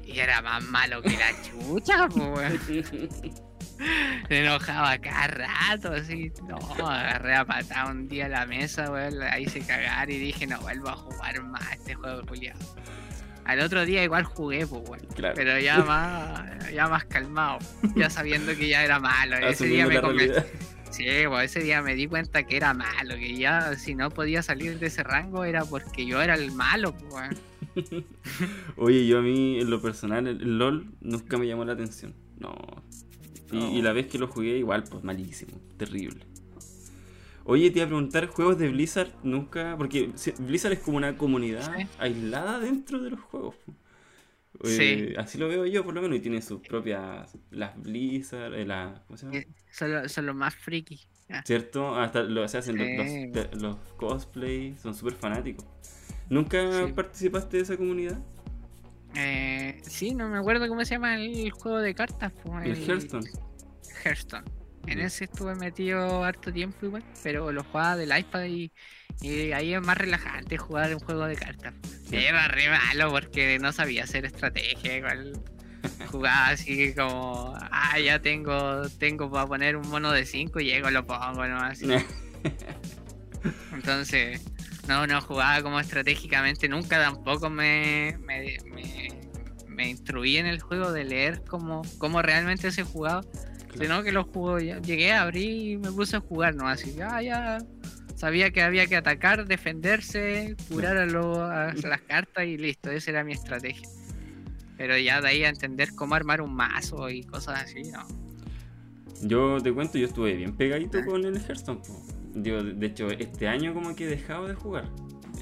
[0.05, 3.45] Y era más malo que la chucha, pues, weón.
[4.29, 6.33] Se enojaba cada rato, así.
[6.49, 6.57] No,
[6.89, 10.61] agarré a patada un día a la mesa, weón, la hice cagar y dije, no
[10.61, 12.59] vuelvo a jugar más este juego, culiado.
[13.45, 15.07] Al otro día igual jugué, pues, weón.
[15.15, 15.35] Claro.
[15.37, 17.59] Pero ya más, ya más calmado,
[17.97, 19.37] ya sabiendo que ya era malo.
[19.37, 20.41] Ese día me convencí.
[20.91, 24.45] Sí, pues ese día me di cuenta que era malo, que ya si no podía
[24.45, 27.31] salir de ese rango era porque yo era el malo, pues.
[28.77, 32.15] Oye, yo a mí, en lo personal, el LOL nunca me llamó la atención.
[32.39, 32.55] No.
[33.53, 35.61] Y, la vez que lo jugué, igual, pues malísimo.
[35.77, 36.25] Terrible.
[37.45, 39.75] Oye, te iba a preguntar, ¿juegos de Blizzard nunca?
[39.77, 41.87] Porque Blizzard es como una comunidad Sí.
[41.99, 43.55] aislada dentro de los juegos.
[43.67, 43.75] po.
[44.65, 44.79] Sí.
[44.83, 47.37] Eh, Así lo veo yo, por lo menos, y tiene sus propias.
[47.51, 49.39] Las Blizzard, eh, la- ¿cómo se llama?
[49.39, 51.01] Eh, Son, lo- son los más friki.
[51.29, 51.97] Ah, ¿Cierto?
[51.97, 55.67] Hasta lo, se hacen los- los, los cosplay, son súper fanáticos.
[56.31, 56.93] ¿Nunca Sí.
[56.93, 58.19] participaste de esa comunidad?
[59.15, 62.33] Eh, sí, no me acuerdo cómo se llama el juego de cartas.
[62.43, 63.29] pues, El Hearthstone.
[64.05, 64.45] Hearthstone.
[64.87, 68.71] En ese estuve metido harto tiempo igual, pero lo jugaba del iPad y,
[69.21, 71.75] y ahí es más relajante jugar un juego de cartas.
[72.11, 72.17] Sí.
[72.17, 75.43] Era re malo porque no sabía hacer estrategia, igual
[76.11, 80.91] jugaba así como, ah, ya tengo, tengo para poner un mono de 5 y llego
[80.91, 81.81] lo pongo nomás.
[83.73, 84.43] Entonces,
[84.89, 89.09] no, no jugaba como estratégicamente, nunca tampoco me, me, me,
[89.69, 93.23] me instruí en el juego de leer cómo, cómo realmente se jugaba,
[93.79, 96.69] sino que lo ya- llegué a abrir y me puse a jugar, ¿no?
[96.69, 97.59] Así, ya, ya,
[98.15, 103.11] sabía que había que atacar, defenderse, curar a, lo- a las cartas y listo, esa
[103.11, 103.89] era mi estrategia.
[104.77, 108.07] Pero ya de ahí a entender cómo armar un mazo y cosas así, ¿no?
[109.23, 111.05] Yo te cuento, yo estuve bien pegadito Ah.
[111.07, 111.81] con el Hearthstone.
[111.81, 112.03] po.
[112.35, 114.91] Digo, de hecho, este año como que he dejado de jugar.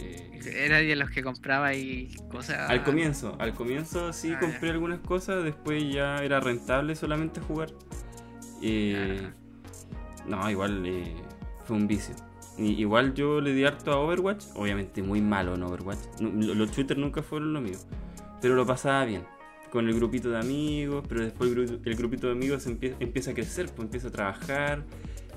[0.01, 2.69] Eh, Era de los que compraba y cosas...
[2.71, 7.71] al comienzo, al comienzo sí Ah, compré algunas cosas, después ya era rentable solamente jugar.
[8.63, 9.31] Eh,
[10.27, 11.15] no, igual eh,
[11.65, 12.15] fue un vicio.
[12.59, 15.99] Y- igual yo le di harto a Overwatch, obviamente muy malo en Overwatch.
[16.21, 17.79] No- lo- los shooters nunca fueron lo mío,
[18.41, 19.23] pero lo pasaba bien.
[19.71, 23.31] Con el grupito de amigos, pero después el, gru- el grupito de amigos empie- empieza
[23.31, 24.85] a crecer, pues empieza a trabajar,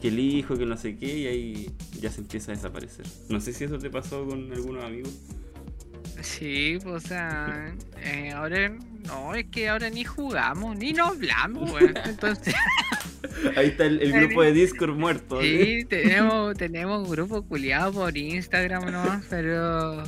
[0.02, 3.06] que el hijo, que no sé qué, y ahí ya se empieza a desaparecer.
[3.30, 5.14] No sé si eso te pasó con algunos amigos.
[6.22, 8.70] Sí, pues, o sea, eh, ahora
[9.06, 11.72] no, es que ahora ni jugamos, ni nos hablamos.
[12.06, 12.56] Entonces,
[13.56, 15.42] Ahí está el, el grupo de Discord muerto.
[15.42, 15.44] ¿eh?
[15.82, 20.04] Sí, tenemos, tenemos un grupo culiado por Instagram nomás, pero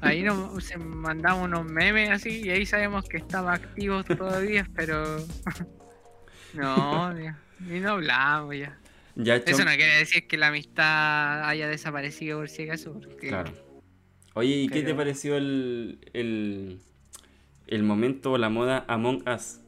[0.00, 5.24] ahí nos se mandamos unos memes así y ahí sabemos que estaba activo todavía, pero
[6.54, 8.78] no, ni no hablamos ya.
[9.22, 13.52] Ya, Eso no quiere decir que la amistad haya desaparecido por si acaso, porque Claro.
[14.34, 16.78] Oye, ¿y qué te pareció el, el,
[17.66, 19.60] el momento o la moda Among Us?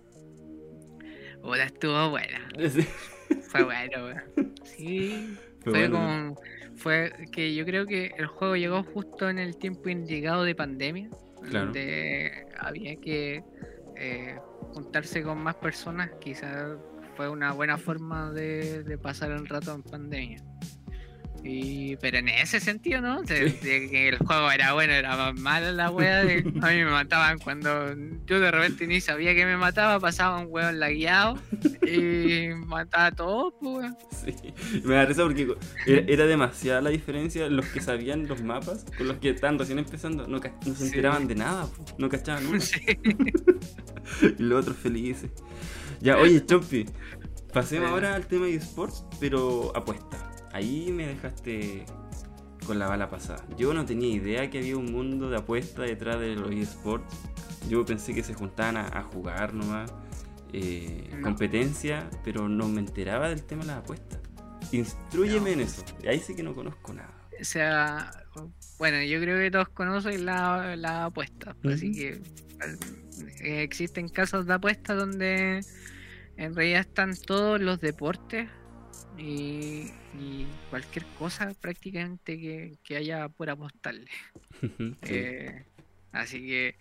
[1.43, 2.49] puta, estuvo buena.
[2.71, 2.87] Sí.
[3.49, 4.55] Fue bueno, weón.
[4.65, 6.41] Sí, Fue fue, bueno, como.
[6.77, 11.09] Fue que yo creo que el juego llegó justo en el tiempo indicado de pandemia,
[11.49, 11.67] Claro.
[11.67, 13.43] donde había que
[13.97, 14.37] eh,
[14.73, 16.11] juntarse con más personas.
[16.21, 16.77] Quizás
[17.17, 20.43] fue una buena forma de, de pasar el rato en pandemia.
[21.45, 23.23] Y, pero en ese sentido, ¿no?
[23.23, 26.23] De, de que el juego era bueno, era más mala la wea.
[26.25, 27.97] de- a mí me mataban cuando
[28.27, 31.37] yo de repente ni sabía que me mataba, pasaba un hueón lagueado
[31.85, 33.97] y mataba a todos, pues, weón.
[34.25, 34.81] Sí.
[34.85, 35.53] Me da risa porque
[35.85, 39.81] era, era demasiada la diferencia los que sabían los mapas con los que estaban recién
[39.81, 40.29] empezando.
[40.29, 40.85] No, no se Sí.
[40.85, 41.85] enteraban de nada, po.
[41.99, 42.61] no cachaban nada.
[42.61, 42.79] Sí.
[44.39, 45.31] Y los otros felices.
[46.03, 46.87] Ya, oye, Chompi,
[47.53, 47.93] pasemos Sí.
[47.95, 50.31] ahora al tema de esports, pero apuesta.
[50.53, 51.87] Ahí me dejaste
[52.67, 53.45] con la bala pasada.
[53.57, 57.15] Yo no tenía idea que había un mundo de apuesta detrás de los esports.
[57.69, 59.93] Yo pensé que se juntaban a, a jugar nomás,
[60.53, 61.23] eh, No.
[61.23, 64.21] competencia, pero no me enteraba del tema de las apuestas.
[64.73, 65.55] Instrúyeme No.
[65.55, 65.85] en eso.
[66.09, 67.13] Ahí sí que no conozco nada.
[67.41, 68.11] O sea,
[68.79, 72.21] bueno, yo creo que todos conocen la, la apuesta, así que
[73.43, 75.65] eh, existen casos de apuesta donde
[76.37, 78.49] en realidad están todos los deportes
[79.19, 84.11] y, y cualquier cosa prácticamente que, que haya por apostarle.
[85.03, 85.15] Sí.
[85.15, 85.65] Eh,
[86.13, 86.77] así que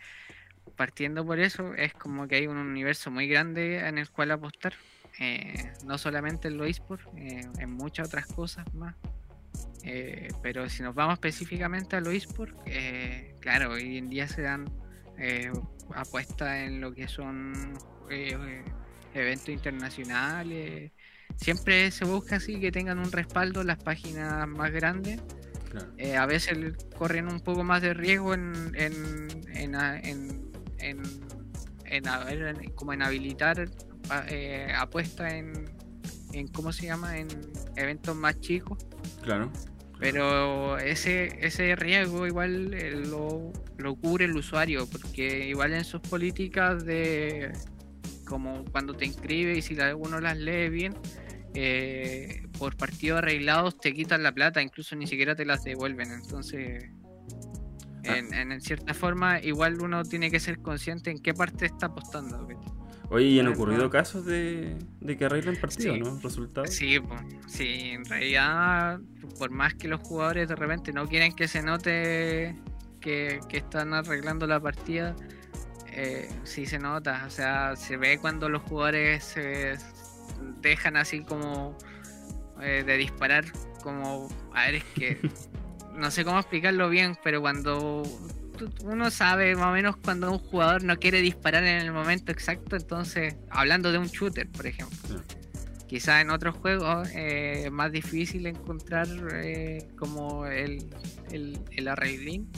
[0.76, 4.74] partiendo por eso, es como que hay un universo muy grande en el cual apostar.
[5.20, 8.96] eh, no solamente en los esports, eh, en muchas otras cosas más.
[10.41, 14.65] Pero si nos vamos específicamente a los esports, eh, claro, hoy en día se dan
[15.21, 15.51] eh,
[15.93, 17.53] apuestas en lo que son
[18.10, 18.63] eh, eh,
[19.13, 20.91] eventos internacionales.
[21.38, 25.21] Siempre se busca así que tengan un respaldo las páginas más grandes
[25.69, 25.88] Claro.
[25.97, 31.21] eh, a veces corren un poco más de riesgo en, en, en, en, en-
[31.86, 33.69] en como en habilitar
[34.27, 35.69] eh, apuestas en,
[36.34, 37.27] en cómo se llama en
[37.75, 38.77] eventos más chicos
[39.21, 39.51] Claro.
[40.01, 46.01] Pero ese ese riesgo igual eh, lo, lo cubre el usuario porque igual en sus
[46.01, 47.53] políticas de
[48.27, 50.95] como cuando te inscribes y si la- uno las lee bien
[51.53, 56.83] eh, por partidos arreglados te quitan la plata incluso ni siquiera te las devuelven entonces
[58.03, 58.17] Ah.
[58.17, 62.47] en, en- cierta forma igual uno tiene que ser consciente en qué parte está apostando.
[63.12, 66.00] Oye, ¿y han ocurrido casos de, de que arreglan partidos, Sí.
[66.02, 66.19] no?
[66.21, 66.69] ¿Resultados?
[66.74, 69.00] Sí, po, sí, en realidad,
[69.38, 72.56] por más que los jugadores de repente no quieren que se note
[73.02, 75.15] que, que están arreglando la partida,
[75.91, 79.76] eh, sí se nota, o sea, se ve cuando los jugadores se
[80.62, 81.78] dejan así como
[82.62, 83.43] eh, de disparar,
[83.84, 85.17] como, a ver, es que
[85.95, 88.04] no sé cómo explicarlo bien, pero cuando
[88.84, 92.76] uno sabe más o menos cuando un jugador no quiere disparar en el momento exacto,
[92.76, 95.21] entonces, hablando de un shooter, por ejemplo.
[95.88, 100.86] Quizás en otros juegos eh, es más difícil encontrar eh, como el,
[101.32, 102.50] el, el arreglín,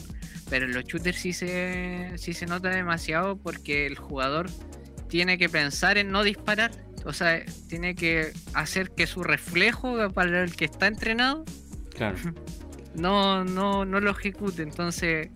[0.48, 4.48] pero en los shooters sí se, sí se nota demasiado porque el jugador
[5.08, 6.70] tiene que pensar en no disparar,
[7.04, 11.44] o sea, tiene que hacer que su reflejo para el que está entrenado
[11.94, 12.16] Claro.
[12.94, 14.62] no, no, no lo ejecute.
[14.62, 15.28] Entonces,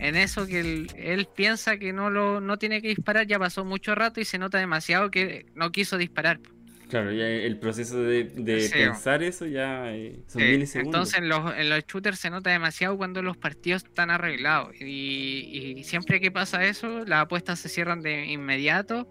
[0.00, 3.64] en eso que él, él piensa que no lo no tiene que disparar, ya pasó
[3.64, 6.40] mucho rato y se nota demasiado que no quiso disparar.
[6.88, 8.72] Claro, ya el proceso de, de Sí.
[8.72, 11.14] pensar eso ya eh, son milisegundos.
[11.14, 14.74] entonces en los, en los shooters se nota demasiado cuando los partidos están arreglados.
[14.80, 19.08] Y, y siempre que pasa eso, las apuestas se cierran de inmediato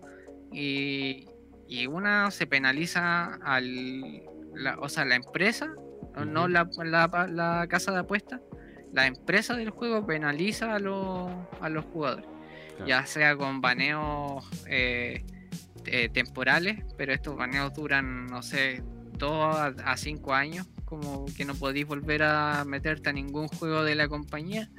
[0.51, 1.25] y,
[1.69, 4.23] y una se penaliza al
[4.55, 5.71] la, o sea, la empresa,
[6.27, 8.41] no la, la, la casa de apuestas,
[8.93, 12.25] la empresa del juego penaliza a los, a los jugadores.
[12.71, 12.87] Claro.
[12.87, 15.23] Ya sea con baneos eh,
[15.85, 18.83] eh, temporales, pero estos baneos duran, no sé,
[19.17, 23.83] 2 a, a 5 años, como que no podéis volver a meterte a ningún juego
[23.83, 24.69] de la compañía,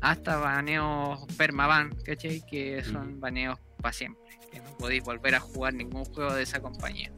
[0.00, 2.44] hasta baneos permaban, ¿cachai?
[2.46, 6.60] Que son baneos para siempre, que no podéis volver a jugar ningún juego de esa
[6.60, 7.10] compañía.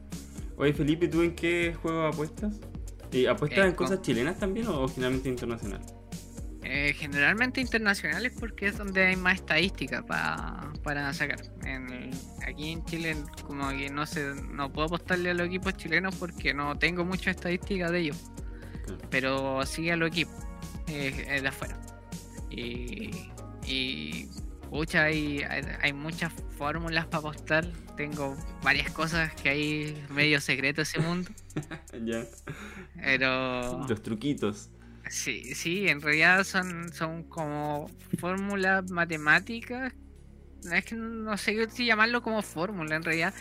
[0.57, 2.59] Oye, Felipe, ¿tú en qué juego apuestas?
[3.11, 5.81] ¿Y ¿Apuestas Eh, en cosas chilenas también o generalmente internacional?
[6.71, 11.39] Eh, generalmente internacionales porque es donde hay más estadística pa- para sacar.
[11.65, 12.11] En-
[12.47, 13.15] aquí en Chile
[13.47, 17.31] como que no sé, no puedo apostarle a los equipos chilenos porque no tengo mucha
[17.31, 18.17] estadística de ellos.
[19.09, 20.35] Pero sí a los equipos
[20.87, 21.75] eh, eh, de afuera.
[22.51, 23.09] Y,
[23.65, 24.27] y
[24.69, 27.65] pucha, hay, hay, hay muchas fórmulas para apostar.
[27.97, 31.31] Tengo varias cosas que hay medio secreto ese mundo.
[32.05, 32.23] Ya.
[32.95, 34.69] Pero Los truquitos.
[35.09, 39.93] Sí, sí, en realidad son, son como fórmulas matemáticas.
[40.71, 43.33] Es que no sé si llamarlo como fórmula, en realidad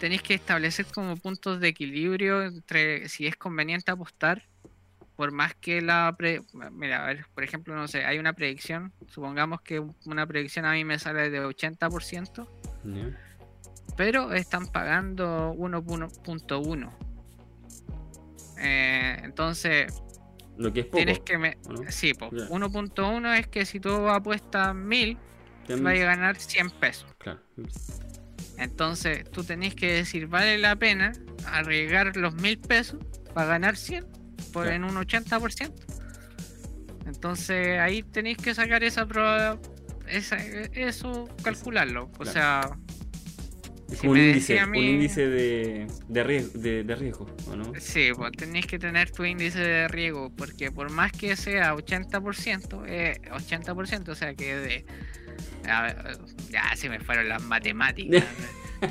[0.00, 4.42] tenéis que establecer como puntos de equilibrio entre si es conveniente apostar,
[5.16, 6.14] por más que la...
[6.16, 6.40] Pre...
[6.72, 10.72] Mira, a ver, por ejemplo, no sé, hay una predicción, supongamos que una predicción a
[10.72, 12.48] mí me sale de 80%,
[12.84, 13.18] Ya.
[13.96, 16.90] pero están pagando 1.1.
[18.58, 19.92] Eh, entonces,
[20.56, 20.96] Lo que es poco.
[20.98, 21.38] tienes que...
[21.38, 21.56] Me...
[21.66, 21.90] ¿o no?
[21.90, 22.48] Sí, pues Ya.
[22.48, 25.16] 1.1 es que si tú apuestas 1000,
[25.68, 27.06] Ya vas a ganar 100 pesos.
[27.18, 27.40] Claro.
[28.58, 31.12] Entonces tú tenés que decir, vale la pena
[31.46, 32.98] arriesgar los 1000 pesos
[33.34, 34.04] para ganar 100
[34.52, 34.70] por Claro.
[34.76, 35.72] en un 80%.
[37.06, 39.58] Entonces ahí tenéis que sacar esa prueba,
[40.08, 42.04] esa, eso, calcularlo.
[42.04, 42.32] O Claro.
[42.32, 42.60] sea,
[43.94, 47.72] Si un índice, a un mí- índice de, de, riesgo, de, de riesgo, ¿o no?
[47.78, 52.84] sí, pues tenéis que tener tu índice de riesgo, porque por más que sea 80%,
[52.86, 54.84] eh, 80%, o sea que de...
[55.68, 56.18] a ver,
[56.50, 58.24] ya se me fueron las matemáticas.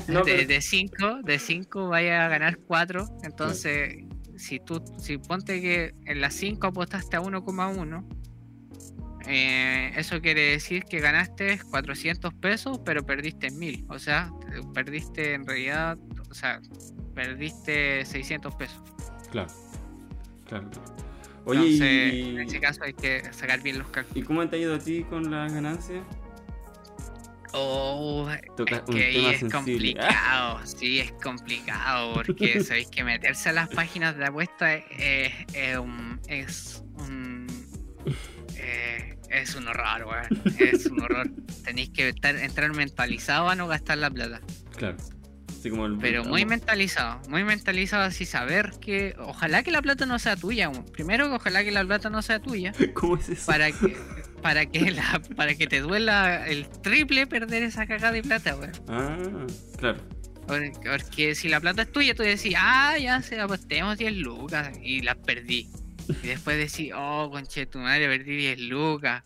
[0.08, 3.04] No, de, pero- de 5, de 5 vaya a ganar 4.
[3.24, 3.96] Entonces,
[4.38, 8.02] si tú, si ponte que en las 5 apostaste a 1,1,
[9.26, 13.84] eh, eso quiere decir que ganaste 400 pesos, pero perdiste 1000.
[13.88, 15.98] O sea, te- perdiste en realidad,
[16.30, 16.60] o sea,
[17.14, 18.80] perdiste 600 pesos.
[19.30, 19.50] Claro.
[20.46, 20.68] Claro.
[21.44, 24.16] Oye, Entonces, y, en ese caso hay que sacar bien los cálculos.
[24.16, 26.04] ¿y cómo te ha ido a ti con las ganancias?
[27.54, 29.92] Oh, Toca es que ahí es sensible.
[29.94, 35.76] complicado, sí, es complicado, porque sabéis que meterse a las páginas de apuesta es, es
[35.78, 36.18] un.
[36.28, 37.46] Es un
[38.56, 39.01] eh,
[39.32, 40.42] es un horror, weón.
[40.58, 41.30] Es un horror.
[41.64, 44.40] Tenéis que estar, entrar mentalizado a no gastar la plata.
[44.76, 44.96] Claro.
[45.48, 50.06] Así como el Pero muy mentalizado, muy mentalizado así saber que ojalá que la plata
[50.06, 50.68] no sea tuya.
[50.68, 50.84] weón.
[50.86, 52.72] Primero que ojalá que la plata no sea tuya.
[52.94, 53.46] ¿Cómo es eso?
[53.46, 53.96] Para que,
[54.42, 58.72] para que la, para que te duela el triple perder esa cagada de plata, weón.
[58.88, 59.46] Ah,
[59.78, 59.98] claro.
[60.46, 64.72] Porque, porque si la plata es tuya, tú decís, ah, ya se apostemos 10 lucas
[64.82, 65.68] y las perdí.
[66.22, 69.22] Y después decís, oh, conche tu madre, perdí 10 lucas.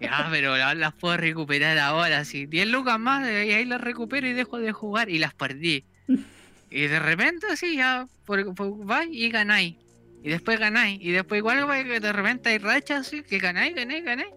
[0.00, 2.24] Ya, pero la- las puedo recuperar ahora.
[2.24, 5.84] Si 10 lucas más, y ahí las recupero y dejo de jugar y las perdí.
[6.72, 9.74] Y de repente, así ya, por, por- vais y ganáis.
[10.22, 11.00] Y después ganáis.
[11.02, 11.66] Y después, igual,
[12.00, 14.30] de repente hay rachas así, que ganáis, ganáis, ganáis.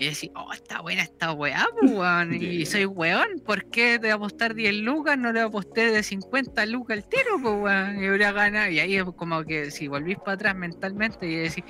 [0.00, 2.32] Y decís, oh, está buena esta weá, weón.
[2.42, 6.96] Y soy weón, ¿por qué de apostar 10 lucas no le aposté de 50 lucas
[6.96, 8.02] al tiro, pues, weón?
[8.02, 8.70] Y habría ganado.
[8.70, 11.64] Y ahí es como que si volvís para atrás mentalmente y decís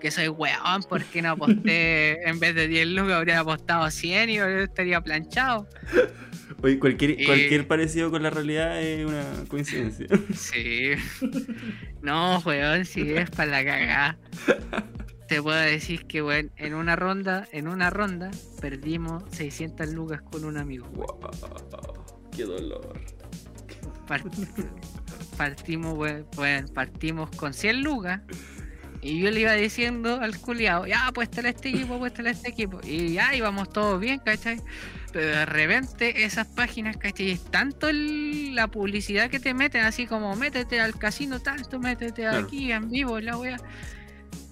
[0.00, 3.12] que soy weón, ¿por qué no aposté en vez de 10 lucas?
[3.14, 5.68] Habría apostado 100 y estaría planchado.
[6.62, 7.24] Oye, cualquier, Eh.
[7.26, 10.06] cualquier parecido con la realidad es una coincidencia.
[10.34, 10.90] Sí.
[12.02, 14.18] No, weón, si es para la cagada.
[15.28, 20.44] Te puedo decir que, weón, en una ronda, en una ronda, perdimos 600 lucas con
[20.44, 20.86] un amigo.
[20.94, 21.18] wow,
[22.34, 23.00] qué dolor.
[24.06, 24.70] Part-
[25.36, 25.94] partimos,
[26.36, 28.20] weón, partimos con 100 lucas.
[29.02, 32.48] Y yo le iba diciendo al culiado, ya, apuéstale a este equipo, apuéstale a este
[32.50, 32.80] equipo.
[32.82, 34.60] Y ya íbamos todos bien, ¿cachai?
[35.12, 37.30] Pero de repente esas páginas, ¿cachai?
[37.32, 42.22] Es tanto el- la publicidad que te meten, así como métete al casino tanto, métete
[42.22, 42.46] Claro.
[42.46, 43.58] aquí en vivo, la wea.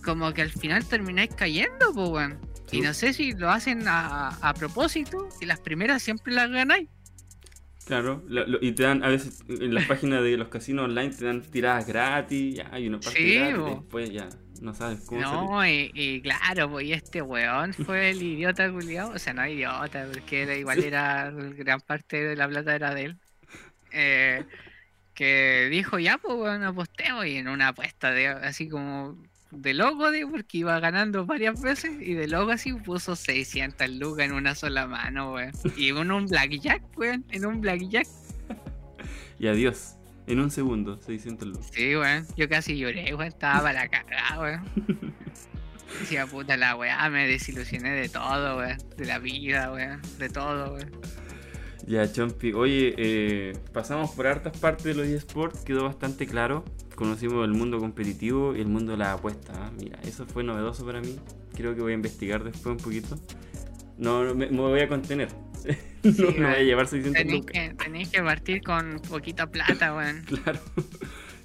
[0.04, 2.38] Como que al final termináis cayendo, pues, weón.
[2.66, 2.78] Sí.
[2.78, 6.88] Y no sé si lo hacen a, a propósito, y las primeras siempre las ganáis.
[7.86, 11.10] Claro, lo- lo- y te dan a veces en las páginas de los casinos online
[11.10, 13.66] te dan tiradas gratis, ya hay una parte Sí, gratis, bo.
[13.80, 14.28] después ya
[14.62, 15.20] no sabes cómo.
[15.20, 19.46] No, y, y claro, pues y este weón fue el idiota culiado, o sea, no
[19.46, 20.86] idiota, porque era, igual Sí.
[20.86, 23.18] era gran parte de la plata era de él.
[23.92, 24.44] eh,
[25.12, 29.22] que dijo, ya, pues weón, apostemos, y en una apuesta de así como
[29.56, 34.26] de loco, de, porque iba ganando varias veces, y de loco así puso 600 lucas
[34.26, 35.52] en una sola mano, weón.
[35.76, 38.06] Y en un blackjack, weón, en un blackjack.
[39.38, 39.96] Y adiós,
[40.26, 41.70] en un segundo, 600 lucas.
[41.72, 45.14] Sí, weón, yo casi lloré, weón, estaba para la cagada, weón.
[46.00, 48.78] Decía, puta la weá, me desilusioné de todo, weón.
[48.96, 50.00] De la vida, weón.
[50.18, 50.90] De todo, weón.
[51.86, 56.64] Ya, Chompi, oye, eh, pasamos por hartas partes de los eSports, quedó bastante claro.
[56.94, 59.56] Conocimos el mundo competitivo y el mundo de las apuestas.
[59.56, 59.70] ¿ah?
[59.78, 61.16] Mira, eso fue novedoso para mí.
[61.54, 63.18] Creo que voy a investigar después un poquito.
[63.96, 65.28] No, no, me, me voy a contener.
[66.02, 67.52] no, no voy a llevar 600 Tenéis lucas.
[67.54, 70.22] que, tenéis que partir con poquita plata, weón.
[70.42, 70.60] Claro.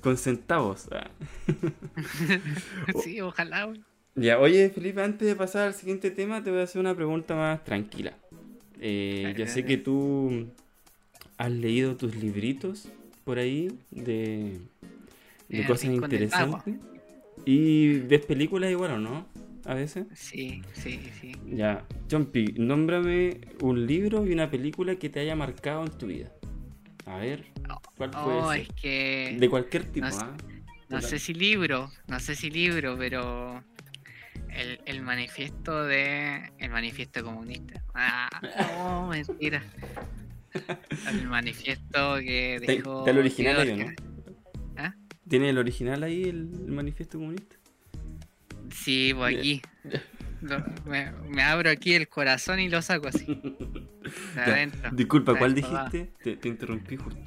[0.02, 0.88] Con centavos.
[0.92, 1.10] ah.
[3.04, 3.86] sí, ojalá, weón.
[4.16, 7.36] Ya, oye Felipe, antes de pasar al siguiente tema, te voy a hacer una pregunta
[7.36, 8.18] más tranquila.
[8.82, 10.48] Eh, ya sé que tú
[11.38, 12.90] has leído tus libritos
[13.24, 14.60] por ahí de,
[15.50, 16.76] de cosas interesantes.
[17.46, 19.28] Y ves películas igual, ¿o no?
[19.66, 20.06] A veces.
[20.16, 21.32] Sí, sí, sí.
[21.48, 26.32] Ya, Jumpy, nómbrame un libro y una película que te haya marcado en tu vida.
[27.06, 27.46] A ver,
[27.98, 29.36] ¿cuál puede Oh, es que.
[29.40, 30.38] De cualquier tipo, no sé- ¿ah?
[30.90, 33.64] No sé si libro, no sé si libro, pero
[34.50, 36.52] el, el manifiesto de.
[36.58, 37.84] El manifiesto comunista.
[37.94, 38.30] Ah,
[38.78, 39.64] no, mentira.
[41.08, 43.00] El manifiesto que ¿Está dejó.
[43.00, 43.92] está el original no?
[45.30, 47.56] ¿Tiene el original ahí, el, el manifiesto comunista?
[48.74, 49.62] Sí, pues aquí.
[50.42, 53.26] Lo- me, me abro aquí el corazón y lo saco así.
[53.26, 54.90] De Ya, adentro.
[54.92, 56.14] Disculpa, ¿cuál Adentro dijiste?
[56.24, 57.22] Te, te interrumpí justo.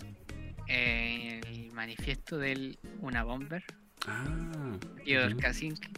[0.66, 3.62] Eh, el manifiesto del Una Bomber,
[4.06, 5.40] Ah, Theodor ujú.
[5.40, 5.92] Kaczynski.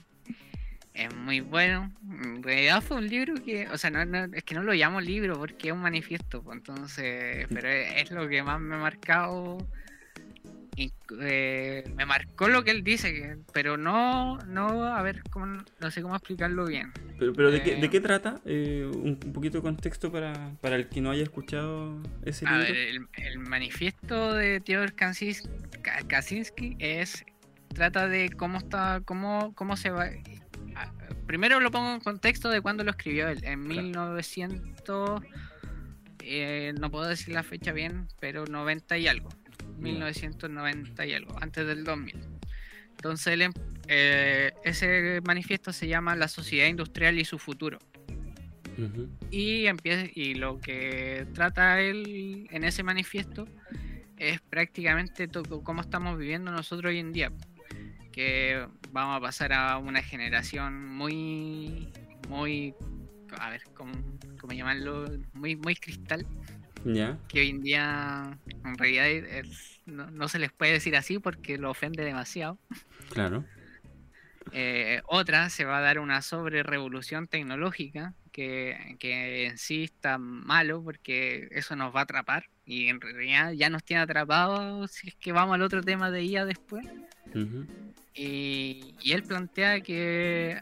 [0.92, 1.90] Es muy bueno.
[2.08, 5.00] En realidad fue un libro que, o sea, no, no- es que no lo llamo
[5.00, 8.78] libro porque es un manifiesto, pues, entonces, pero es, es lo que más me ha
[8.78, 9.56] marcado.
[10.76, 15.46] Y, eh, me marcó lo que él dice, pero no, no, a ver, cómo,
[15.80, 16.92] no sé cómo explicarlo bien.
[17.18, 18.40] Pero, pero ¿de, qué, Eh, ¿de qué trata?
[18.44, 22.60] Eh, un, un poquito de contexto para, para el que no haya escuchado ese libro.
[22.60, 25.48] ver, el, el manifiesto de Theodor Kaczynski,
[25.82, 27.24] Ka- Kaczynski es
[27.72, 30.08] trata de cómo está, cómo, cómo se va.
[31.26, 35.22] Primero lo pongo en contexto de cuándo lo escribió él, en 1900,
[36.20, 39.28] eh, no puedo decir la fecha bien, pero 90 y algo,
[39.78, 42.16] 1990 y algo, antes del 2000.
[42.90, 43.52] Entonces él em-
[43.88, 47.78] eh, ese manifiesto se llama La sociedad industrial y su futuro.
[49.30, 53.46] Y empieza y lo que trata él en ese manifiesto
[54.16, 55.28] es prácticamente
[55.62, 57.32] cómo estamos viviendo nosotros hoy en día
[58.14, 61.92] que vamos a pasar a una generación muy
[62.28, 62.74] muy
[63.38, 63.92] a ver cómo,
[64.40, 66.24] cómo llamarlo muy muy cristal
[66.84, 71.18] Ya, que hoy en día en realidad es- no, no se les puede decir así
[71.18, 72.58] porque lo ofende demasiado
[73.10, 73.44] claro.
[74.52, 80.18] Eh, otra se va a dar una sobre revolución tecnológica que, que en sí está
[80.18, 85.08] malo porque eso nos va a atrapar y en realidad ya nos tiene atrapados si
[85.08, 86.84] es que vamos al otro tema de IA después.
[88.14, 90.60] Y él plantea que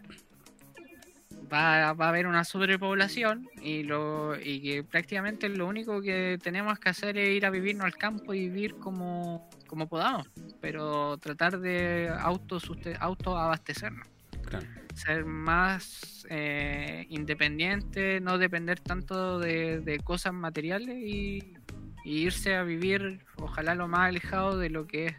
[1.52, 6.78] va, va a haber una sobrepoblación y, lo, y que prácticamente lo único que tenemos
[6.78, 10.30] que hacer es ir a vivirnos al campo y vivir como, como podamos,
[10.60, 12.10] pero tratar de
[13.00, 14.08] autoabastecernos
[14.44, 14.66] Claro.
[14.94, 21.54] ser más eh, independiente, no depender tanto de, de cosas materiales y,
[22.04, 25.14] y irse a vivir, ojalá lo más alejado de lo que es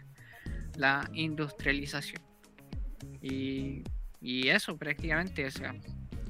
[0.76, 2.22] la industrialización.
[3.22, 3.84] Y,
[4.22, 5.74] y eso prácticamente, o sea,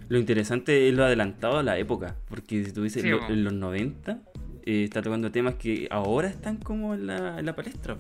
[0.10, 3.28] Lo interesante es lo adelantado a la época, porque si tú dices Sí, lo- bo.
[3.28, 4.20] en los 90,
[4.66, 7.97] eh, está tocando temas que ahora están como en la, en la palestra.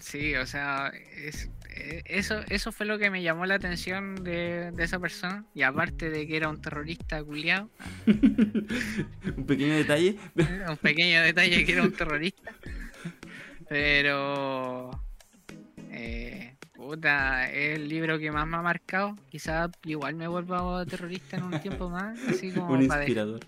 [0.00, 4.70] sí, o sea, es- eh, eso, eso fue lo que me llamó la atención de,
[4.72, 5.44] de esa persona.
[5.54, 7.68] Y aparte de que era un terrorista culiado,
[9.36, 10.16] Un pequeño detalle.
[10.70, 12.52] un pequeño detalle que era un terrorista.
[13.68, 14.90] Pero.
[15.90, 19.16] Eh, puta, es el libro que más me ha marcado.
[19.30, 22.18] Quizás igual me vuelva terrorista en un tiempo más.
[22.28, 23.40] Así como un dejar- inspirador.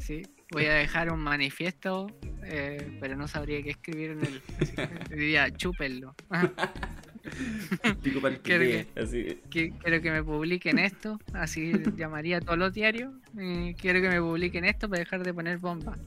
[0.00, 0.22] sí,
[0.52, 2.08] voy a dejar un manifiesto,
[2.44, 4.42] eh, pero no sabría qué escribir en él.
[5.10, 6.14] Diría, chúpenlo.
[8.02, 9.40] Pico para el que Quiero lee, así.
[9.50, 13.12] Que- Quiero que me publiquen esto, así llamaría a todos los diarios.
[13.38, 15.98] eh, quiero que me publiquen esto para dejar de poner bombas.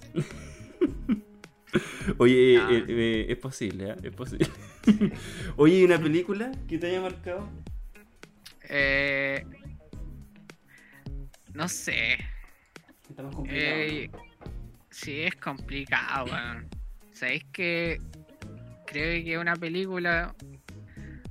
[2.18, 2.70] Oye, Ah.
[2.72, 3.95] eh, eh, es posible, ¿eh?
[4.03, 4.47] Es posible.
[5.57, 7.49] Oye, ¿y una película que te haya marcado?
[8.70, 9.43] Eh,
[11.53, 12.18] no sé.
[13.09, 13.65] Está más complicado.
[13.76, 14.09] Eh,
[14.89, 16.68] sí, es complicado, weón.
[17.13, 17.99] Sabéis que
[18.86, 20.36] creo que una película.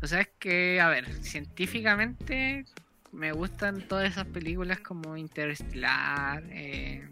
[0.02, 2.64] O sea, es que, a ver, científicamente
[3.12, 6.42] me gustan todas esas películas como Interestelar.
[6.50, 7.08] eh,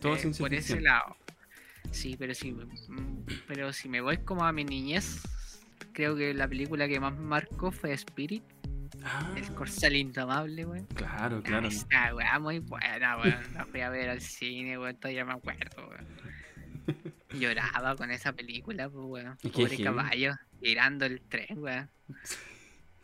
[0.00, 1.17] Todo eh, por ese lado.
[1.90, 5.22] Sí, pero si, mm, pero si me voy como a mi niñez,
[5.92, 8.42] creo que la película que más me marcó fue Spirit,
[9.04, 10.86] Ah, el corcel indomable, weón.
[10.94, 11.68] claro, claro.
[11.68, 13.36] Esta weá muy buena, weón.
[13.54, 14.96] La fui a ver al cine, weón.
[14.96, 16.06] Todavía me acuerdo, weón.
[17.40, 19.36] Lloraba con esa película, pues, weón.
[19.52, 21.88] Pobre caballo, tirando el tren, weón.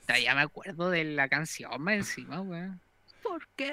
[0.07, 2.81] Todavía me acuerdo de la canción más encima, weón.
[3.23, 3.73] ¿Por qué?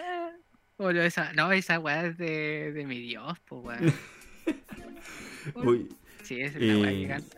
[0.78, 3.94] O esa, no, esa weá es de, de mi Dios, pues, weón.
[5.56, 5.90] Uy,
[6.24, 7.38] Sí, es que Eh, canta.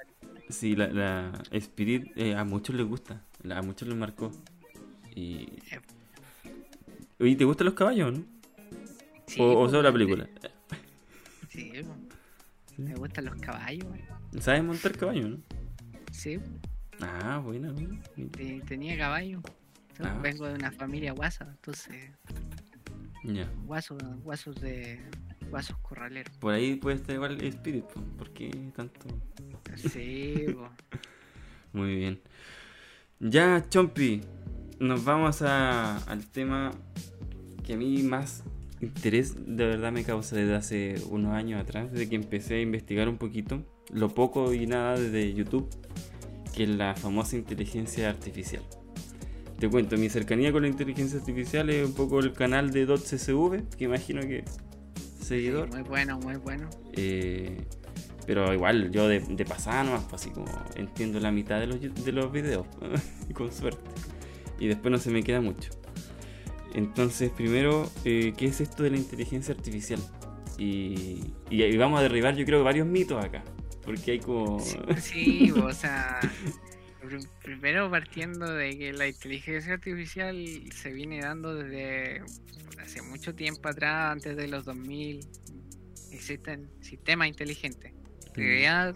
[0.50, 3.22] sí, la, la Spirit eh, a muchos les gusta.
[3.50, 4.32] A muchos les marcó.
[5.16, 5.48] Y.
[7.20, 8.26] Oye, ¿te gustan los caballos, no?
[9.28, 10.28] Sí, o, o pues, solo la película.
[11.50, 12.78] Sí, pues.
[12.78, 13.86] me gustan los caballos.
[14.40, 15.38] ¿Sabes montar caballo, no?
[16.12, 16.40] Sí,
[17.00, 17.42] Ah,
[18.32, 19.42] te- tenía caballo.
[20.00, 20.20] Ah.
[20.22, 22.12] Vengo de una familia guasa, entonces,
[23.24, 23.48] Ya.
[23.66, 25.00] guasos, guasos de.
[25.54, 26.36] Guasos corraleros.
[26.38, 29.06] Por ahí puede estar igual Spirit, po, ¿por qué tanto?
[29.76, 30.46] Sí.
[31.74, 32.20] Muy bien.
[33.20, 34.22] Ya, Chompi,
[34.80, 36.72] nos vamos a- al tema
[37.64, 38.44] que a mí más
[38.82, 43.08] interés de verdad me causa desde hace unos años atrás, desde que empecé a investigar
[43.08, 45.70] un poquito, lo poco y nada desde YouTube,
[46.56, 48.64] que es la famosa inteligencia artificial.
[49.60, 53.70] Te cuento, mi cercanía con la inteligencia artificial es un poco el canal de .csv,
[53.78, 54.44] que imagino que
[55.24, 55.70] seguidor.
[55.70, 56.70] Muy bueno, muy bueno.
[56.94, 57.66] Eh,
[58.26, 60.46] pero igual, yo de, de pasada nomás, pues, así como
[60.76, 62.68] entiendo la mitad de los, de los videos,
[63.34, 63.84] con suerte.
[64.60, 65.72] Y después no se me queda mucho.
[66.74, 70.00] Entonces, primero, eh, ¿qué es esto de la inteligencia artificial?
[70.58, 73.44] Y, y vamos a derribar, yo creo, varios mitos acá.
[73.84, 74.60] Porque hay como...
[74.60, 76.20] Sí, sí, o sea,
[77.42, 80.36] primero partiendo de que la inteligencia artificial
[80.74, 82.24] se viene dando desde
[82.82, 85.28] hace mucho tiempo atrás, antes de los 2000,
[86.12, 87.94] existen sistemas inteligentes.
[88.28, 88.96] En realidad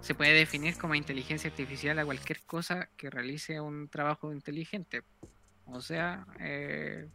[0.00, 5.02] se puede definir como inteligencia artificial a cualquier cosa que realice un trabajo inteligente.
[5.66, 7.08] O sea, eh,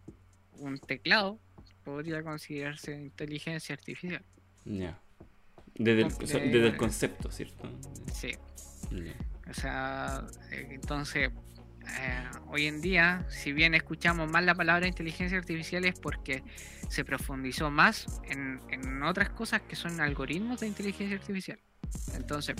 [0.57, 1.39] un teclado
[1.83, 4.23] podría considerarse inteligencia artificial.
[5.75, 6.19] Desde, el, Ok.
[6.21, 7.69] desde el concepto, ¿cierto?
[8.13, 8.31] Sí.
[9.49, 11.29] O sea, eh, entonces,
[11.99, 16.43] eh, hoy en día, si bien escuchamos más la palabra inteligencia artificial es porque
[16.89, 21.59] se profundizó más en, en otras cosas que son algoritmos de inteligencia artificial.
[22.15, 22.55] Entonces,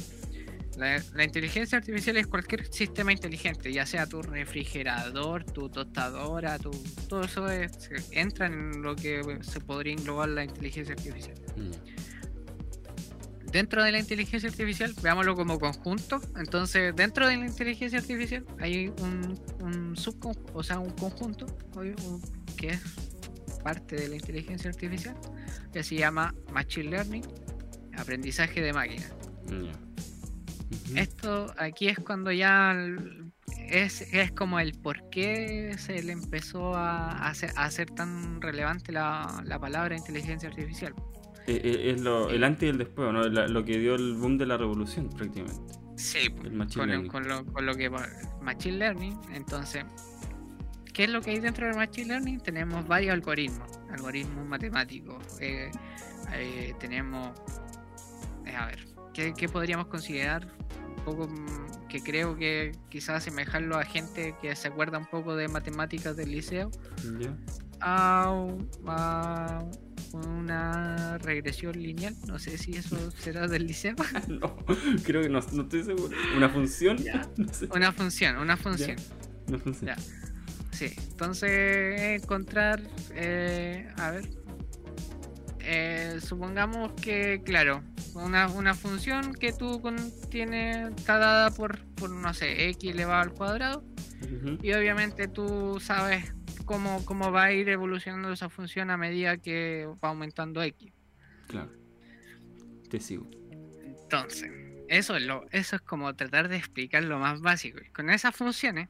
[0.77, 6.71] la, la inteligencia artificial es cualquier sistema inteligente, ya sea tu refrigerador, tu tostadora, tu,
[7.07, 11.35] todo eso es- entra en lo que se podría englobar la inteligencia artificial.
[11.57, 11.79] Ya.
[13.51, 16.21] Dentro de la inteligencia artificial, veámoslo como conjunto.
[16.37, 21.45] Entonces, dentro de la inteligencia artificial hay un, un subconjunto, o sea, un conjunto
[21.75, 22.21] obvio, un-
[22.55, 22.81] que es
[23.63, 25.15] parte de la inteligencia artificial,
[25.71, 27.23] que se llama Machine Learning,
[27.97, 29.05] aprendizaje de máquina.
[30.95, 32.75] Esto aquí es cuando ya
[33.69, 38.91] es, es como el por qué se le empezó a hacer, a hacer tan relevante
[38.91, 40.93] la, la palabra inteligencia artificial.
[41.51, 43.23] Eh, eh, es lo, el antes y el después, ¿no?
[43.23, 45.73] La- lo que dio el boom de la revolución, prácticamente.
[45.97, 47.11] Sí, El machine con, lo- learning.
[47.11, 48.07] con lo, con lo que va-
[48.41, 49.19] Machine Learning.
[49.33, 49.83] Entonces,
[50.93, 52.39] ¿qué es lo que hay dentro del Machine Learning?
[52.39, 55.23] Tenemos varios algoritmos, algoritmos matemáticos.
[55.39, 55.69] eh,
[56.33, 57.31] eh, tenemos,
[58.45, 60.47] eh, a ver, ¿qué, qué podríamos considerar?
[60.97, 65.35] Un poco mm, que creo que quizás asemejarlo a gente que se acuerda un poco
[65.35, 66.69] de matemáticas del liceo
[67.19, 67.35] ¿Ya?
[67.81, 68.47] a,
[68.87, 69.59] a
[70.13, 72.15] una regresión lineal.
[72.27, 73.95] No sé si eso será del liceo.
[74.27, 74.55] No,
[75.03, 76.15] creo que no, no estoy seguro.
[76.35, 76.97] ¿Una función?
[76.97, 77.27] Ya.
[77.37, 77.67] No sé.
[77.73, 78.97] Una función, una función.
[79.47, 79.95] Una función.
[79.95, 80.01] Ya.
[80.71, 82.81] Sí, entonces encontrar,
[83.13, 84.25] eh, a ver,
[85.59, 87.83] eh, supongamos que, claro,
[88.15, 93.21] una, una función que tú con- tienes, está dada por, por, no sé, x elevado
[93.21, 93.83] al cuadrado,
[94.61, 96.33] y obviamente tú sabes
[96.71, 100.91] cómo, cómo va a ir evolucionando esa función a medida que va aumentando x.
[101.47, 101.71] Claro.
[102.89, 103.29] Te sigo.
[103.81, 104.49] Entonces,
[104.87, 107.79] eso es, lo, eso es como tratar de explicar lo más básico.
[107.85, 108.89] Y Con esas funciones,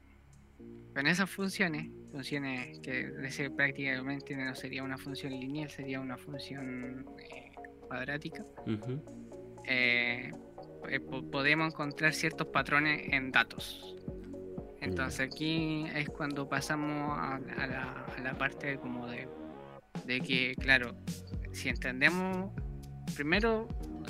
[0.94, 7.06] con esas funciones, funciones que ese prácticamente no sería una función lineal, sería una función
[7.20, 7.52] eh,
[7.88, 8.46] cuadrática,
[9.66, 10.32] eh,
[10.90, 13.96] eh, po- podemos encontrar ciertos patrones en datos.
[14.82, 19.28] Entonces aquí es cuando pasamos a, a la, a la parte como de,
[20.06, 20.96] de que, claro,
[21.52, 22.52] si entendemos,
[23.16, 23.68] primero,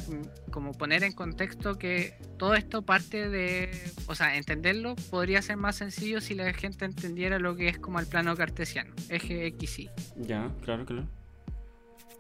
[0.08, 3.70] mm, como poner en contexto que todo esto parte de,
[4.08, 8.00] o sea, entenderlo podría ser más sencillo si la gente entendiera lo que es como
[8.00, 9.90] el plano cartesiano, eje X, Y.
[10.16, 11.08] Ya, claro, claro.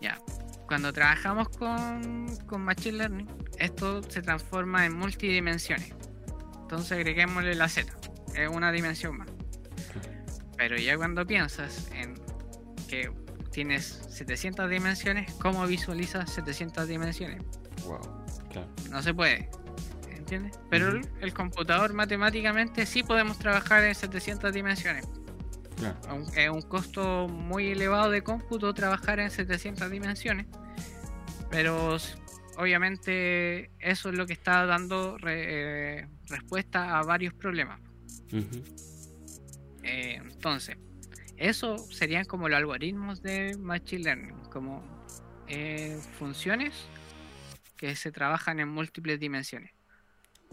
[0.01, 0.19] Ya.
[0.67, 3.27] Cuando trabajamos con, con Machine Learning,
[3.59, 5.93] esto se transforma en multidimensiones.
[6.61, 7.91] Entonces agreguémosle la Z,
[8.35, 9.27] es una dimensión más.
[10.57, 12.13] Pero ya cuando piensas en
[12.87, 13.11] que
[13.51, 17.41] tienes 700 dimensiones, ¿cómo visualizas 700 dimensiones?
[17.85, 17.99] Wow.
[18.51, 18.67] Claro.
[18.89, 19.49] No se puede.
[20.09, 20.59] ¿Entiendes?
[20.69, 25.05] Pero el, el computador matemáticamente sí podemos trabajar en 700 dimensiones.
[25.77, 25.99] Claro.
[26.35, 30.45] Es un costo muy elevado de cómputo trabajar en 700 dimensiones.
[31.49, 31.97] Pero
[32.57, 37.79] obviamente eso es lo que está dando re- eh, respuesta a varios problemas.
[39.83, 40.77] Eh, entonces,
[41.37, 44.83] eso serían como los algoritmos de Machine Learning, como
[45.47, 46.73] eh, funciones
[47.75, 49.71] que se trabajan en múltiples dimensiones.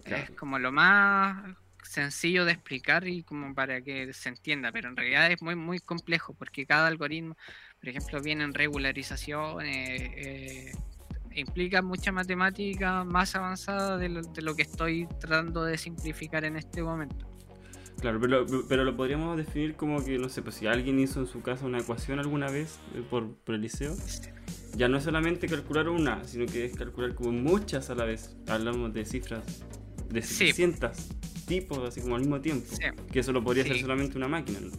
[0.03, 0.25] Claro.
[0.25, 4.97] Es como lo más sencillo de explicar y como para que se entienda, pero en
[4.97, 7.37] realidad es muy muy complejo porque cada algoritmo,
[7.81, 10.73] por ejemplo, viene en regularizaciones, eh,
[11.35, 16.57] implica mucha matemática más avanzada de lo, de lo que estoy tratando de simplificar en
[16.57, 17.38] este momento.
[18.01, 21.27] Claro, pero, pero lo podríamos definir como que, no sé, pues si alguien hizo en
[21.27, 23.95] su casa una ecuación alguna vez eh, por, por el liceo,
[24.77, 28.37] ya no es solamente calcular una, sino que es calcular como muchas a la vez.
[28.47, 29.43] Hablamos de cifras
[30.11, 30.53] de Sí.
[30.53, 30.93] 700
[31.47, 32.67] tipos, así como al mismo tiempo.
[32.71, 32.85] Sí.
[33.11, 33.83] Que eso lo podría hacer Sí.
[33.83, 34.61] solamente una máquina.
[34.61, 34.77] fondo.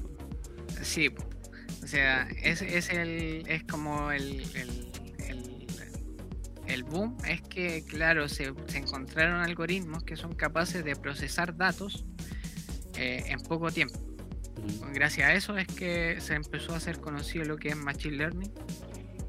[0.81, 1.09] Sí,
[1.83, 4.87] o sea, es, es, el, es como el, el,
[5.27, 5.67] el,
[6.67, 12.05] el boom, es que, claro, se, se encontraron algoritmos que son capaces de procesar datos
[12.97, 13.99] eh, en poco tiempo.
[14.93, 18.51] Gracias a eso es que se empezó a hacer conocido lo que es Machine Learning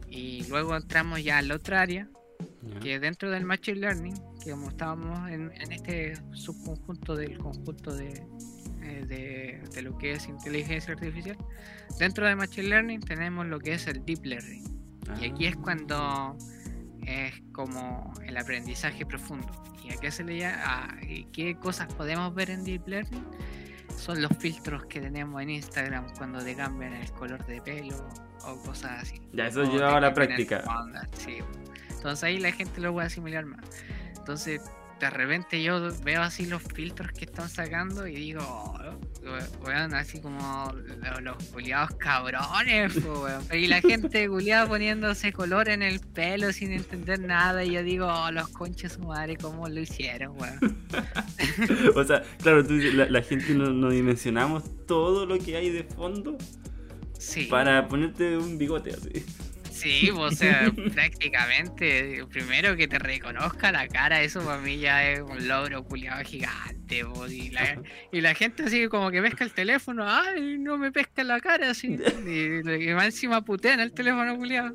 [0.09, 2.09] y luego entramos ya a la otra área,
[2.83, 8.25] que dentro del Machine Learning, que como estábamos en, en este subconjunto del conjunto de,
[8.83, 11.37] eh, de, de lo que es inteligencia artificial,
[11.99, 14.65] dentro de Machine Learning tenemos lo que es el Deep Learning.
[15.21, 15.61] Y aquí es Ah.
[15.63, 16.39] cuando
[17.07, 19.49] es como el aprendizaje profundo.
[19.91, 20.63] ¿Y a qué se le llama?
[20.65, 23.27] Ah, ¿y qué cosas podemos ver en Deep Learning?
[23.97, 28.09] Son los filtros que tenemos en Instagram cuando te cambian el color de pelo
[28.45, 29.21] o cosas así.
[29.33, 30.65] Ya, eso llevaba a la práctica.
[31.15, 31.39] sí.
[31.91, 33.61] Entonces ahí la gente lo puede asimilar más.
[34.17, 34.63] Entonces,
[35.01, 38.79] de repente yo veo así los filtros que están sacando y digo, oh,
[39.25, 40.73] we- weón, así como
[41.03, 43.43] lo- los culiados cabrones, po, weón.
[43.53, 47.65] y la gente culiada poniéndose color en el pelo sin entender nada.
[47.65, 50.87] Y yo digo, oh, los conches su madre, ¿cómo lo hicieron, weón?
[51.97, 55.85] o sea, claro, tú la, la gente no, no dimensionamos todo lo que hay de
[55.85, 56.37] fondo
[57.19, 57.45] Sí.
[57.47, 59.25] para ponerte un bigote así.
[59.81, 65.21] Sí, o sea, prácticamente, primero que te reconozca la cara, eso para mí ya es
[65.21, 67.81] un logro culiado gigante, po, y, la,
[68.13, 71.71] y la gente así como que pesca el teléfono, ay, no me pesca la cara,
[71.71, 74.75] así, y, y más encima putean el teléfono culiado.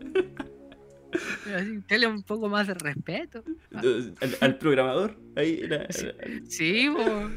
[1.87, 3.43] Tele un poco más de respeto.
[3.73, 5.87] Al, al programador, ahí era.
[6.47, 6.89] Sí.
[6.95, 7.29] po.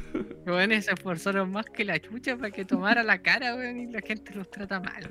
[0.47, 4.01] Bueno, se esforzaron más que la chucha para que tomara la cara, weón, y la
[4.01, 5.09] gente los trata mal.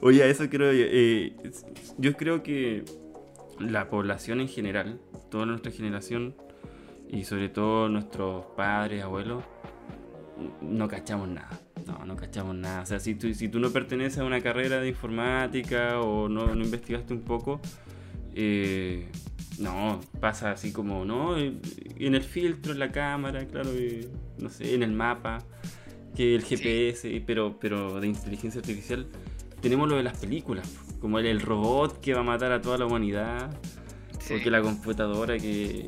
[0.00, 0.84] Oye, a eso creo yo.
[0.88, 1.34] eh,
[1.98, 2.84] yo creo que
[3.58, 5.00] la población en general,
[5.30, 6.34] toda nuestra generación
[7.08, 9.44] y sobre todo nuestros padres, abuelos,
[10.60, 11.60] no cachamos nada.
[11.86, 12.82] No, no cachamos nada.
[12.82, 16.54] O sea, si tú, si tú no perteneces a una carrera de informática o no,
[16.54, 17.60] no investigaste un poco,
[18.34, 19.08] eh,
[19.58, 21.36] no, pasa así como, ¿no?
[21.38, 21.60] En
[22.14, 24.08] el filtro, en la cámara, claro, eh,
[24.38, 25.38] no sé, en el mapa,
[26.14, 26.56] que el Sí.
[26.56, 29.06] GPS, pero, pero de inteligencia artificial
[29.60, 30.68] tenemos lo de las películas,
[31.00, 33.50] como el, el robot que va a matar a toda la humanidad,
[34.20, 34.34] Sí.
[34.34, 35.86] o que la computadora que,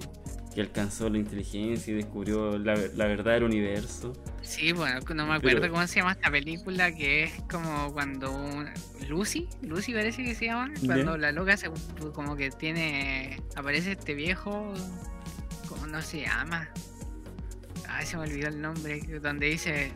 [0.54, 4.12] que alcanzó la inteligencia y descubrió la, la verdad del universo.
[4.46, 8.32] Sí, bueno, no me acuerdo Pero- cómo se llama esta película, que es como cuando
[8.32, 8.68] un-
[9.08, 11.68] Lucy, Lucy parece que se llama, cuando la loca se
[12.14, 14.72] como que tiene, aparece este viejo,
[15.68, 16.68] ¿cómo no se llama?
[17.88, 19.92] Ay, se me olvidó el nombre, donde dice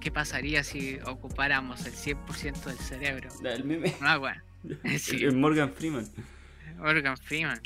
[0.00, 3.28] qué pasaría si ocupáramos el 100% del cerebro.
[3.44, 3.94] El meme.
[4.00, 4.40] No, bueno,
[4.98, 5.24] Sí.
[5.24, 6.06] El Morgan Freeman.
[6.78, 7.60] Morgan Freeman.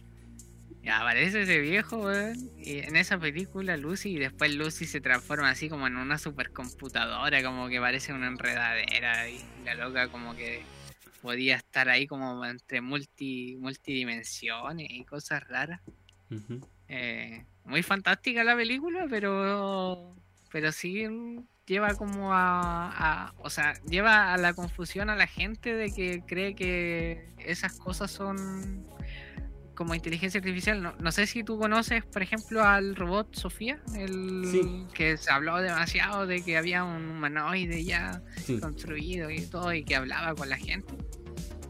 [0.85, 2.37] Y aparece ese viejo, weón.
[2.59, 7.43] Y en esa película Lucy, y después Lucy se transforma así como en una supercomputadora,
[7.43, 9.28] como que parece una enredadera.
[9.30, 10.62] Y la loca como que
[11.22, 15.80] podía estar ahí como entre multi, multidimensiones y cosas raras.
[16.89, 20.14] Eh, muy fantástica la película, pero
[20.53, 21.07] pero sí
[21.66, 22.91] lleva como a,
[23.28, 27.78] a- o sea, lleva a la confusión a la gente de que cree que esas
[27.78, 28.87] cosas son
[29.75, 30.83] como inteligencia artificial.
[30.83, 34.87] No, no sé si tú conoces, por ejemplo, al robot Sofía, el Sí.
[34.95, 39.85] que se habló demasiado de que había un humanoide ya Sí, construido y todo y
[39.85, 40.95] que hablaba con la gente.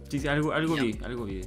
[0.09, 1.41] sí, sí, algo, algo vi, algo vi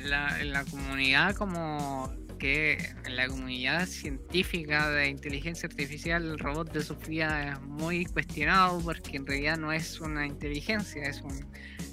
[0.00, 6.38] en la, en la comunidad como que en la comunidad científica de inteligencia artificial el
[6.38, 11.46] robot de Sofía es muy cuestionado porque en realidad no es una inteligencia, es un,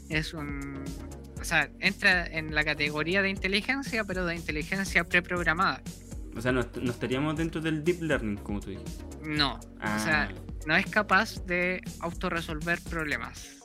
[0.10, 0.84] es un,
[1.44, 5.82] o sea, entra en la categoría de inteligencia, pero de inteligencia preprogramada.
[6.36, 9.04] O sea, no, est- no estaríamos dentro del deep learning, como tú dijiste.
[9.24, 10.30] No, o sea,
[10.66, 13.58] no es capaz de autorresolver problemas.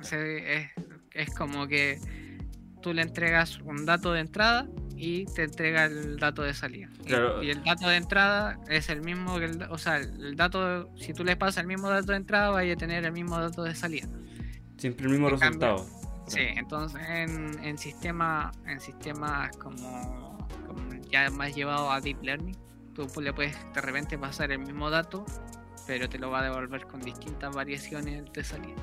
[0.00, 0.70] O sea, es,
[1.12, 1.98] es como que
[2.80, 4.66] tú le entregas un dato de entrada
[4.96, 6.88] y te entrega el dato de salida.
[7.02, 7.42] Y- Claro.
[7.42, 11.12] Y, el dato de entrada es el mismo que el, o sea, el dato, si
[11.12, 13.74] tú le pasas el mismo dato de entrada, vaya a tener el mismo dato de
[13.74, 14.08] salida.
[14.78, 16.03] Siempre el mismo en cambio- resultado.
[16.26, 22.56] Sí, entonces en, en sistema, en sistemas como, como ya más llevado a deep learning,
[22.94, 25.26] tú le puedes de repente pasar el mismo dato,
[25.86, 28.74] pero te lo va a devolver con distintas variaciones de salida.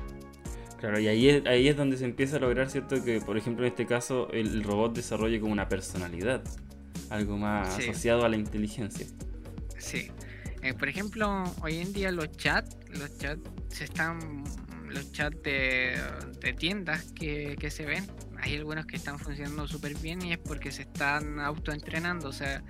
[0.78, 3.02] Claro, y ahí es, ahí es donde se empieza a lograr, ¿cierto?
[3.04, 6.42] Que, por ejemplo, en este caso, el, el robot desarrolle como una personalidad.
[7.10, 7.82] Algo más Sí.
[7.88, 9.06] asociado a la inteligencia.
[9.78, 10.10] Sí.
[10.62, 14.44] Eh, por ejemplo, hoy en día los chats, los chats se están,
[14.92, 15.98] los chats de,
[16.40, 18.06] de tiendas que, que se ven,
[18.40, 22.62] hay algunos que están funcionando súper bien y es porque se están autoentrenando, o sea,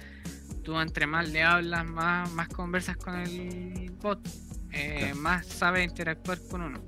[0.62, 4.20] tú entre más le hablas, más, más conversas con el bot,
[4.72, 5.16] eh, Claro.
[5.16, 6.82] más sabe interactuar con uno.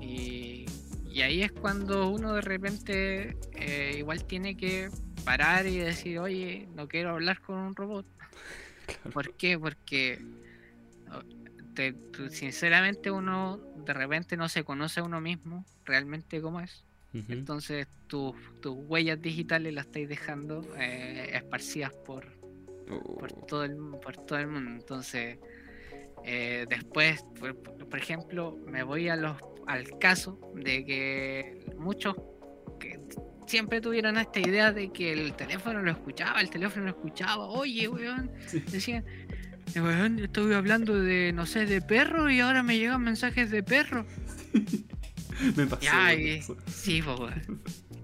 [0.00, 0.66] Y,
[1.10, 4.90] y ahí es cuando uno de repente eh, igual tiene que
[5.24, 8.06] parar y decir, oye, no quiero hablar con un robot.
[9.12, 9.58] ¿Por qué?
[9.58, 10.20] Porque
[11.74, 16.84] te- tú- sinceramente uno de repente no se conoce a uno mismo realmente cómo es.
[17.28, 22.24] Entonces tus tus huellas digitales las estáis dejando eh, esparcidas por,
[23.18, 24.70] por, Oh, todo el, por todo el mundo.
[24.72, 25.38] Entonces
[26.24, 32.16] eh, después, por, por ejemplo, me voy a los, al caso de que muchos
[32.80, 32.98] que
[33.46, 37.86] siempre tuvieron esta idea de que el teléfono lo escuchaba, el teléfono lo escuchaba, oye,
[37.88, 38.60] weón, Sí.
[38.70, 39.33] decían, "Eh,
[39.80, 44.06] weón, estoy hablando de, no sé, de perro y ahora me llegan mensajes de perro.
[45.56, 45.82] Me pasó.
[45.82, 47.62] Ya, y- sí, po, weón.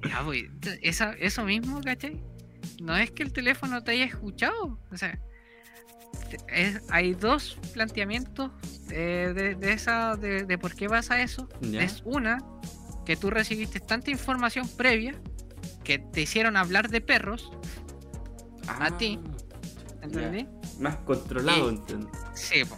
[0.09, 0.25] Ya,
[0.61, 2.21] t- esa, eso mismo, ¿cachai?
[2.83, 5.19] No es que el teléfono te haya escuchado, o sea,
[6.49, 8.51] es- hay dos planteamientos
[8.91, 11.49] eh, de, de esa, de, de por qué pasa eso.
[11.61, 11.83] Ya.
[11.83, 12.39] Es una,
[13.07, 15.15] que tú recibiste tanta información previa
[15.85, 17.51] que te hicieron hablar de perros,
[18.67, 19.19] a ti.
[19.23, 20.47] Ah, ¿entendí?
[20.81, 22.11] Más controlado, Y- entiendo.
[22.35, 22.77] Sí, po.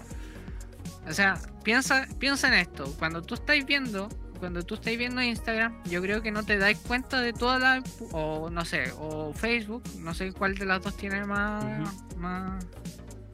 [1.08, 2.94] O sea, piensa, piensa en esto.
[2.98, 6.78] Cuando tú estáis viendo, cuando tú estáis viendo Instagram, yo creo que no te dais
[6.78, 7.82] cuenta de toda la
[8.12, 11.64] o no sé, o Facebook, no sé cuál de las dos tiene más
[12.16, 12.64] más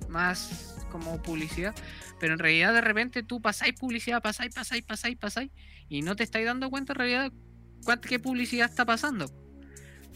[0.08, 1.74] más como publicidad,
[2.18, 5.50] pero en realidad de repente tú pasáis publicidad, pasáis, pasáis, pasáis, pasáis
[5.88, 7.32] y no te estáis dando cuenta en realidad
[7.84, 9.26] cuánta qué publicidad está pasando.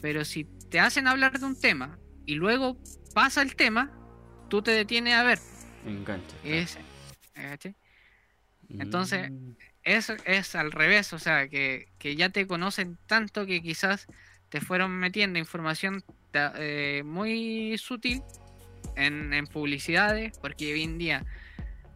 [0.01, 2.79] Pero si te hacen hablar de un tema y luego
[3.15, 3.93] pasa el tema,
[4.53, 5.39] tú te detienes a ver.
[5.87, 6.37] Engancha.
[6.45, 6.77] Es,
[7.33, 7.75] ¿cachai?
[8.79, 13.63] entonces- Mm, es, es al revés, o sea, que, que ya te conocen tanto que
[13.63, 14.07] quizás
[14.51, 18.23] te fueron metiendo información eh, muy sutil
[18.95, 21.25] en, en publicidades, porque hoy en día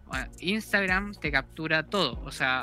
[0.06, 2.62] bueno, Instagram te captura todo, o sea,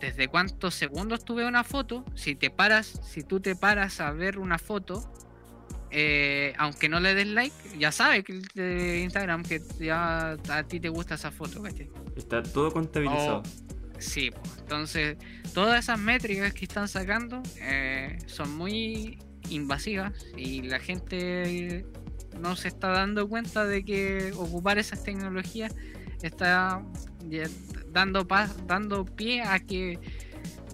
[0.00, 4.10] desde cuántos segundos tú ves una foto, si te paras, si tú te paras a
[4.10, 5.12] ver una foto,
[5.90, 10.80] eh, aunque no le des like, ya sabe que de Instagram que ya a ti
[10.80, 11.90] te gusta esa foto, ¿cachai?
[12.16, 13.42] Está todo contabilizado.
[13.98, 14.40] Sí, po.
[14.58, 15.16] entonces
[15.54, 19.18] todas esas métricas que están sacando eh, son muy
[19.50, 21.84] invasivas y la gente
[22.38, 25.74] no se está dando cuenta de que ocupar esas tecnologías
[26.22, 26.82] está
[27.90, 28.26] dando,
[28.66, 29.98] dando pie a que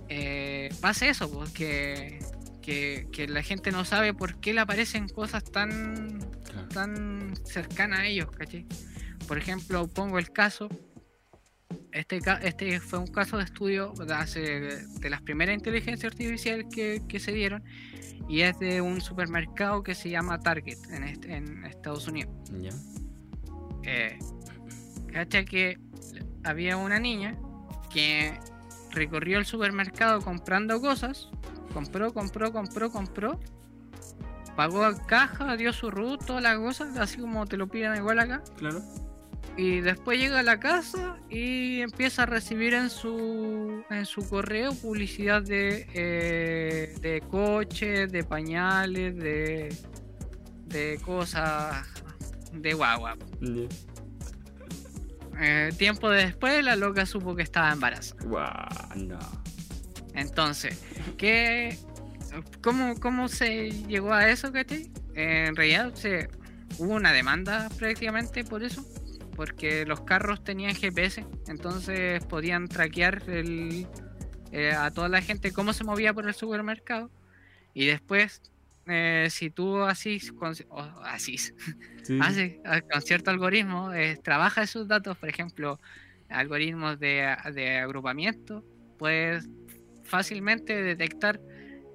[0.08, 2.18] eh, pase eso, porque
[2.64, 6.68] que, que la gente no sabe por qué le aparecen cosas tan Claro.
[6.68, 8.64] tan cercana a ellos, ¿cachai?
[9.28, 10.68] Por ejemplo, pongo el caso,
[11.92, 17.02] este, este fue un caso de estudio de, hace- de las primeras inteligencias artificiales que,
[17.08, 17.62] que se dieron
[18.28, 22.32] y es de un supermercado que se llama Target en Estados Unidos.
[22.60, 22.70] Ya.
[23.84, 24.18] Eh,
[25.12, 25.44] ¿Cachai?
[25.44, 25.78] Que
[26.44, 27.36] había una niña
[27.92, 28.38] que
[28.90, 31.28] recorrió el supermercado comprando cosas,
[31.74, 33.40] compró, compró, compró, compró,
[34.56, 38.20] pagó a caja, dio su root, todas las cosas, así como te lo piden igual
[38.20, 38.42] acá.
[38.56, 38.80] Claro.
[39.56, 44.74] Y después llega a la casa y empieza a recibir en su en su correo
[44.74, 49.76] publicidad de, eh, de coches, de pañales, de,
[50.66, 51.86] de cosas
[52.52, 53.16] de guagua.
[55.40, 58.24] Eh, tiempo después la loca supo que estaba embarazada.
[58.24, 59.43] Guau, no.
[60.14, 60.80] Entonces,
[61.16, 61.78] ¿qué,
[62.62, 64.90] cómo, ¿cómo se llegó a eso, cachai?
[65.14, 66.28] En realidad se,
[66.78, 68.84] hubo una demanda prácticamente por eso,
[69.36, 73.86] porque los carros tenían GPS, entonces podían traquear el,
[74.52, 77.10] eh, a toda la gente cómo se movía por el supermercado
[77.74, 78.40] y después
[78.86, 80.54] eh, si tú así, con,
[81.02, 81.36] así
[82.20, 82.56] haces
[82.92, 85.80] con cierto algoritmo, eh, trabaja esos datos, por ejemplo,
[86.28, 88.62] algoritmos de, de agrupamiento,
[88.98, 89.48] puedes
[90.04, 91.40] fácilmente detectar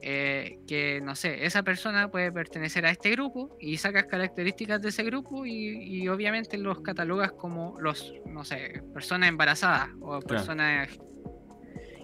[0.02, 4.90] eh, que, no sé, esa persona puede pertenecer a este grupo y sacas características de
[4.90, 10.90] ese grupo y, obviamente los catalogas como los, no sé, personas embarazadas o personas...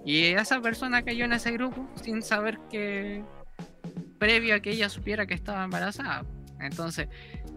[0.04, 3.24] Y esa persona cayó en ese grupo sin saber que,
[4.20, 6.26] previo a que ella supiera que estaba embarazada.
[6.60, 7.08] Entonces,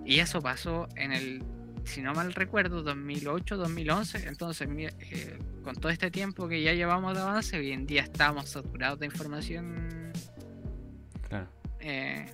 [0.05, 1.43] y eso pasó en el,
[1.89, 4.29] si no mal recuerdo, 2008, 2011.
[4.29, 8.51] Entonces, eh, con todo este tiempo que ya llevamos de avance, hoy en día estamos
[8.51, 10.13] saturados de información
[11.81, 12.27] eh,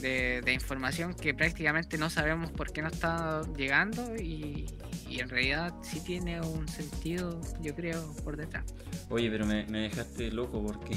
[0.00, 4.66] de, información que prácticamente no sabemos por qué no está llegando y,
[5.08, 8.74] en realidad sí tiene un sentido, yo creo, por detrás.
[9.08, 10.94] Oye, pero me, dejaste loco porque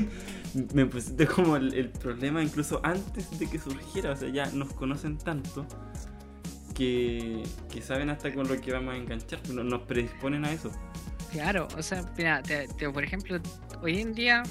[0.74, 5.18] me pusiste como el, problema incluso antes de que surgiera, o sea, ya nos conocen
[5.18, 5.66] tanto
[6.78, 7.42] que,
[7.82, 10.70] saben hasta con lo que vamos a enganchar, nos, predisponen a eso.
[11.32, 12.42] Claro, o sea, mira,
[12.94, 13.38] por ejemplo,
[13.82, 14.42] hoy en día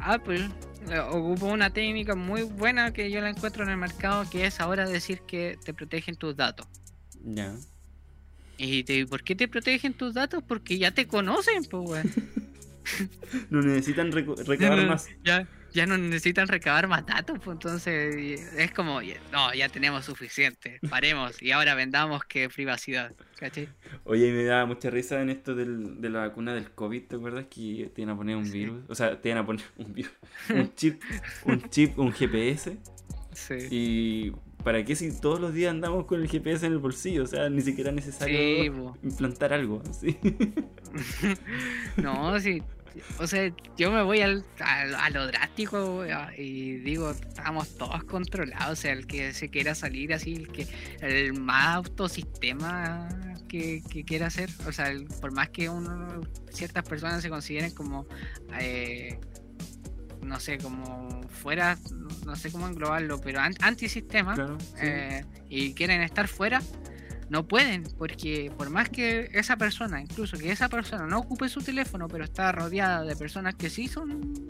[0.00, 0.48] Apple
[0.90, 4.60] eh, ocupa una técnica muy buena que yo la encuentro en el mercado, que es
[4.60, 6.66] ahora decir que te protegen tus datos.
[7.22, 7.54] Ya.
[8.58, 10.42] ¿Y te, por qué te protegen tus datos?
[10.46, 12.04] Porque ya te conocen, pues,
[13.50, 15.08] no necesitan recabar más.
[15.24, 19.00] Ya, ya no necesitan recabar más datos, pues entonces es como,
[19.32, 23.68] no, ya tenemos suficiente, paremos y ahora vendamos que privacidad, ¿cachai?
[24.04, 27.46] Oye, me da mucha risa en esto del, de la vacuna del COVID, ¿te acuerdas?
[27.46, 30.12] Que te iban a poner un virus, o sea, te iban a poner un virus,
[30.50, 31.02] un chip,
[31.44, 32.76] un chip, un GPS.
[33.32, 33.54] Sí.
[33.70, 34.32] Y
[34.64, 37.22] ¿para qué si todos los días andamos con el GPS en el bolsillo?
[37.22, 39.82] O sea, ni siquiera es necesario implantar algo.
[39.92, 40.18] ¿sí?
[41.96, 42.62] no, sí
[43.18, 46.04] o sea, yo me voy al, a, lo drástico
[46.36, 48.78] y digo, estamos todos controlados.
[48.78, 50.66] O sea, el que se quiera salir así, el que
[51.00, 53.08] el más autosistema
[53.48, 56.20] que, quiera hacer, o sea, por más que uno,
[56.50, 58.06] ciertas personas se consideren como,
[58.58, 59.18] eh,
[60.22, 61.78] no sé, como fuera,
[62.24, 66.60] no sé cómo englobarlo, pero antisistema eh, y quieren estar fuera
[67.30, 71.62] no pueden, porque por más que esa persona, incluso que esa persona no ocupe su
[71.62, 74.48] teléfono, pero está rodeada de personas que sí son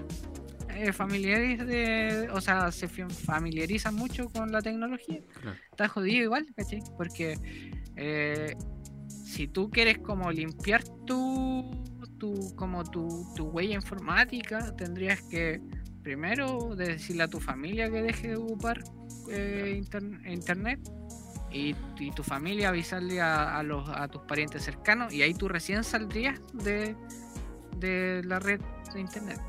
[0.70, 5.20] eh, familiares de, o sea, se familiarizan mucho con la tecnología,
[5.70, 6.80] está jodido igual, ¿cachai?
[6.96, 7.34] Porque
[7.96, 8.56] eh,
[9.08, 11.70] si tú quieres como limpiar tu,
[12.18, 15.60] tu como tu, tu huella informática, tendrías que
[16.02, 18.82] primero decirle a tu familia que deje de ocupar
[19.30, 19.82] eh,
[20.24, 20.80] internet
[21.52, 21.74] y,
[22.12, 26.96] tu familia avisarle a, los, a tus parientes cercanos y ahí tú recién saldrías de,
[27.76, 28.60] de la red
[28.92, 29.40] de internet.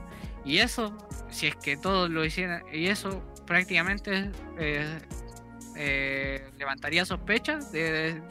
[0.43, 0.97] Y eso,
[1.29, 4.99] si es que todos lo hicieran, y eso prácticamente eh,
[5.83, 8.21] eh, levantaría sospechas de,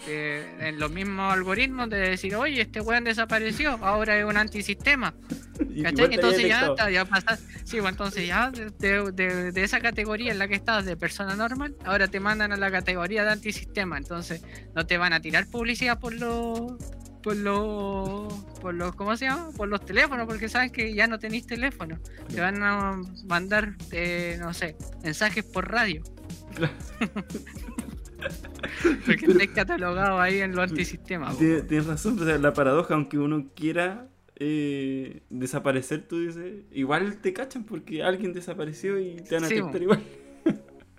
[0.61, 5.15] en los mismos algoritmos de decir, oye, este weón desapareció, ahora es un antisistema.
[5.75, 10.85] Entonces ya, ya pasas, sí, pues entonces ya de, esa categoría en la que estabas
[10.87, 14.43] de persona normal, ahora te mandan a la categoría de antisistema, entonces
[14.75, 16.77] no te van a tirar publicidad por los
[17.23, 18.33] por los
[18.63, 19.51] por los ¿cómo se llama?
[19.55, 21.99] por los teléfonos porque saben que ya no tenéis teléfono
[22.33, 26.03] te van a mandar eh, no sé mensajes por radio
[29.07, 34.11] porque estés catalogado ahí en los antisistemas tienes razón la paradoja aunque uno quiera
[34.43, 39.83] eh, desaparecer, tú dices, igual te cachan porque alguien desapareció y te van a detectar
[39.83, 40.03] igual.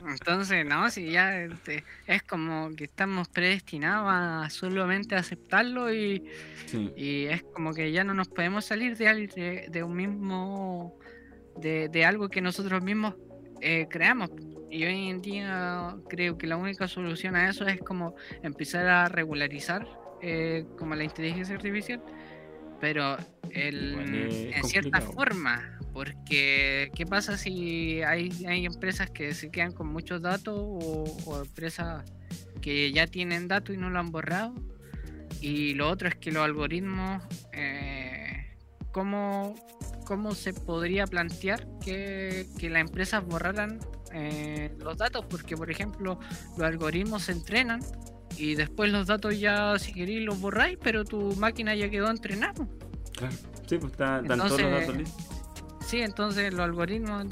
[0.07, 6.23] Entonces, no, si ya este, es como que estamos predestinados a solamente aceptarlo y,
[6.95, 10.99] y es como que ya no nos podemos salir de, de, un mismo,
[11.57, 13.15] de, de, algo que nosotros mismos
[13.59, 14.29] eh, creamos.
[14.71, 19.09] Y hoy en día creo que la única solución a eso es como empezar a
[19.09, 19.85] regularizar
[20.21, 22.01] eh, como la inteligencia artificial
[22.81, 23.15] pero
[23.51, 29.87] el, en cierta forma, porque ¿qué pasa si hay, hay empresas que se quedan con
[29.87, 32.03] muchos datos o, empresas
[32.59, 34.55] que ya tienen datos y no lo han borrado?
[35.39, 38.47] Y lo otro es que los algoritmos, eh,
[38.91, 39.55] ¿cómo,
[40.33, 43.79] se podría plantear que, las empresas borraran
[44.13, 45.25] eh, los datos?
[45.29, 46.19] Porque, por ejemplo,
[46.57, 47.81] los algoritmos se entrenan
[48.37, 52.67] y después los datos ya si queréis los borráis, pero tu máquina ya quedó entrenada.
[53.15, 53.35] Claro.
[53.67, 54.95] Sí, pues está, todos los datos
[55.85, 57.25] Sí, entonces los algoritmos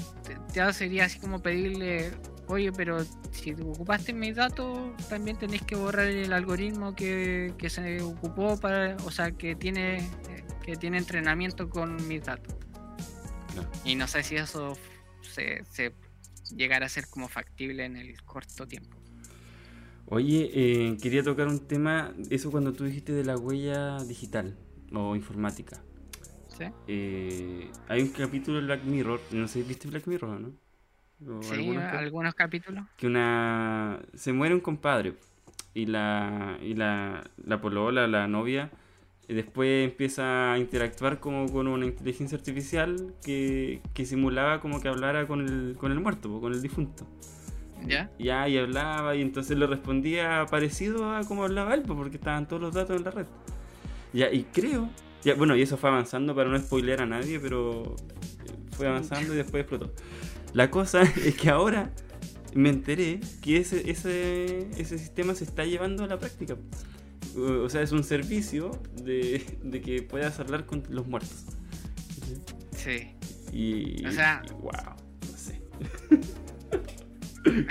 [0.53, 2.11] ya sería así como pedirle
[2.49, 8.01] oye, pero si ocupaste mis datos, también tenés que borrar el algoritmo que, que se
[8.01, 10.09] ocupó para, o sea, que tiene,
[10.63, 12.55] que tiene entrenamiento con mis datos.
[13.53, 13.69] Claro.
[13.85, 14.75] Y no sé si eso
[15.21, 15.93] se, se
[16.55, 18.97] llegará a ser como factible en el corto tiempo.
[20.07, 24.57] Oye, eh, quería tocar un tema, eso cuando tú dijiste de la huella digital
[24.91, 25.79] o informática.
[26.57, 26.65] ¿Sí?
[26.87, 30.51] Eh, hay un capítulo de Black Mirror, no sé, ¿viste Black Mirror no?
[31.37, 32.85] O Sí, algunos algunos capítulos.
[32.97, 35.15] que una se muere un compadre
[35.73, 38.71] y la y la, la polola, la novia,
[39.29, 44.87] y después empieza a interactuar como con una inteligencia artificial que, que simulaba como que
[44.87, 47.05] hablara con el, con el muerto, con el difunto.
[47.85, 48.09] ¿Ya?
[48.17, 52.59] Ya, y hablaba, y entonces le respondía parecido a como hablaba él, porque estaban todos
[52.59, 53.27] los datos en la red.
[54.13, 54.89] Ya, y creo,
[55.23, 59.35] ya, bueno, y eso fue avanzando para no spoiler a nadie, pero eh, fue avanzando
[59.35, 59.93] y después explotó.
[60.53, 61.91] La cosa es que ahora
[62.55, 66.57] me enteré que ese, ese, ese sistema se está llevando a la práctica.
[67.37, 68.71] O sea, es un servicio
[69.03, 71.45] de, de que puedas hablar con los muertos.
[72.75, 73.11] Sí.
[73.51, 74.71] Y, O sea- y wow,
[75.31, 75.61] no sé.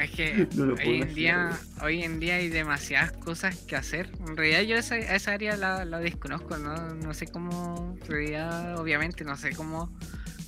[0.01, 1.51] Es que No hoy en día,
[1.82, 4.11] hoy en día hay demasiadas cosas que hacer.
[4.26, 6.94] En realidad yo esa, esa área la, la desconozco, ¿no?
[6.94, 9.92] No sé cómo, en realidad, obviamente, no sé cómo,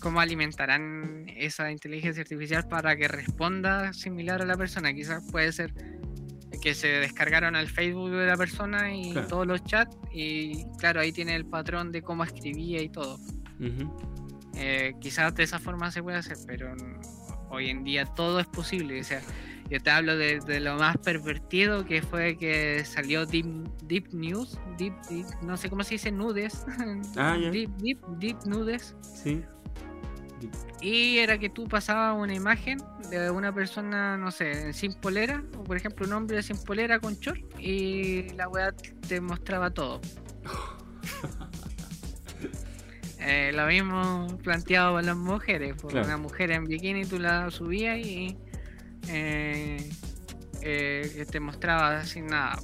[0.00, 4.92] cómo alimentarán esa inteligencia artificial para que responda similar a la persona.
[4.94, 5.72] Quizás puede ser
[6.60, 9.26] que se descargaron al Facebook de la persona y Claro.
[9.28, 13.18] todos los chats y claro, ahí tiene el patrón de cómo escribía y todo.
[14.56, 16.74] Eh, quizás de esa forma se puede hacer, pero
[17.50, 19.00] hoy en día todo es posible.
[19.00, 19.20] O sea,
[19.70, 23.46] yo te hablo de, de lo más pervertido que fue que salió Deep,
[23.84, 26.64] Deep News, Deep, Deep- no sé cómo se dice, nudes.
[27.16, 27.50] Ah, ya.
[27.50, 28.94] Deep, deep, deep Nudes.
[29.02, 29.42] Sí.
[30.80, 32.78] Y era que tú pasabas una imagen
[33.10, 37.14] de una persona, no sé, sin polera, o por ejemplo un hombre sin polera con
[37.16, 38.72] short, y la weá
[39.08, 40.00] te mostraba todo.
[43.22, 46.06] Eh, lo mismo planteado para las mujeres, por Claro.
[46.06, 48.34] una mujer en bikini tú la subías y
[49.08, 49.90] eh,
[50.62, 52.58] eh, te mostraba sin nada.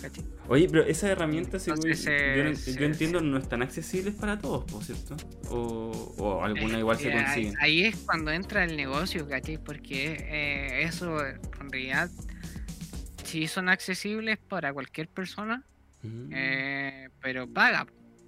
[0.00, 0.24] ¿Cachai?
[0.48, 4.64] Oye, pero esas herramientas, según- Entonces, eh, yo, yo entiendo, no están accesibles para todos,
[4.70, 5.16] ¿por cierto?
[5.50, 7.54] O, o alguna igual se Eh, consiguen.
[7.60, 9.58] Ahí es cuando entra el negocio, ¿cachai?
[9.58, 12.10] Porque eh, eso en realidad,
[13.24, 15.64] si son accesibles para cualquier persona,
[16.02, 16.30] Mm.
[16.32, 17.86] eh, pero paga.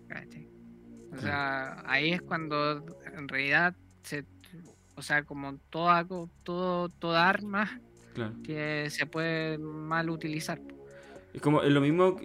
[0.08, 0.46] ¿cachai?
[1.10, 2.84] O sea, ahí es cuando
[3.16, 4.24] en realidad se,
[4.94, 6.06] o sea, como toda
[6.42, 7.80] todo toda arma
[8.14, 8.34] Claro.
[8.44, 10.60] que se puede mal utilizar.
[11.32, 12.16] Es como es lo mismo,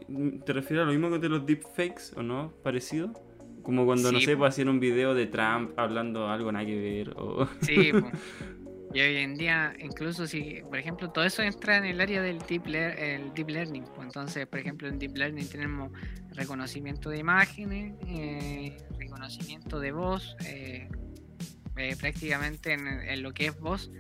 [0.46, 2.52] ¿te refieres a lo mismo que de los deepfakes o no?
[2.64, 3.14] ¿Parecido?
[3.64, 7.10] Como cuando, no sé, pues hacían un video de Trump hablando algo nada que ver.
[7.18, 7.48] O...
[7.62, 8.10] Sí, po.
[8.94, 12.40] y hoy en día, incluso si, por ejemplo, todo eso entra en el área del
[12.40, 13.84] deep, lear- el deep learning.
[14.02, 15.92] Entonces, por ejemplo, en deep learning tenemos
[16.34, 20.88] reconocimiento de imágenes, eh, reconocimiento de voz, eh,
[21.78, 23.92] eh, prácticamente en, en lo que es voz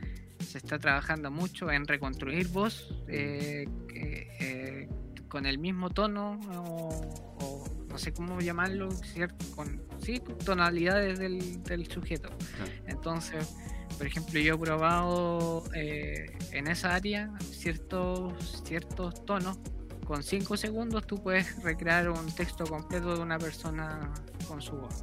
[0.47, 4.89] se está trabajando mucho en reconstruir voz eh, eh,
[5.27, 9.45] con el mismo tono o, o no sé cómo llamarlo, ¿cierto?
[9.55, 12.29] Con sí, tonalidades del, del sujeto.
[12.55, 12.71] Claro.
[12.85, 13.55] Entonces,
[13.97, 19.59] por ejemplo, yo he probado eh, en esa área ciertos, ciertos tonos.
[20.05, 24.13] Con 5 segundos tú puedes recrear un texto completo de una persona
[24.47, 25.01] con su voz.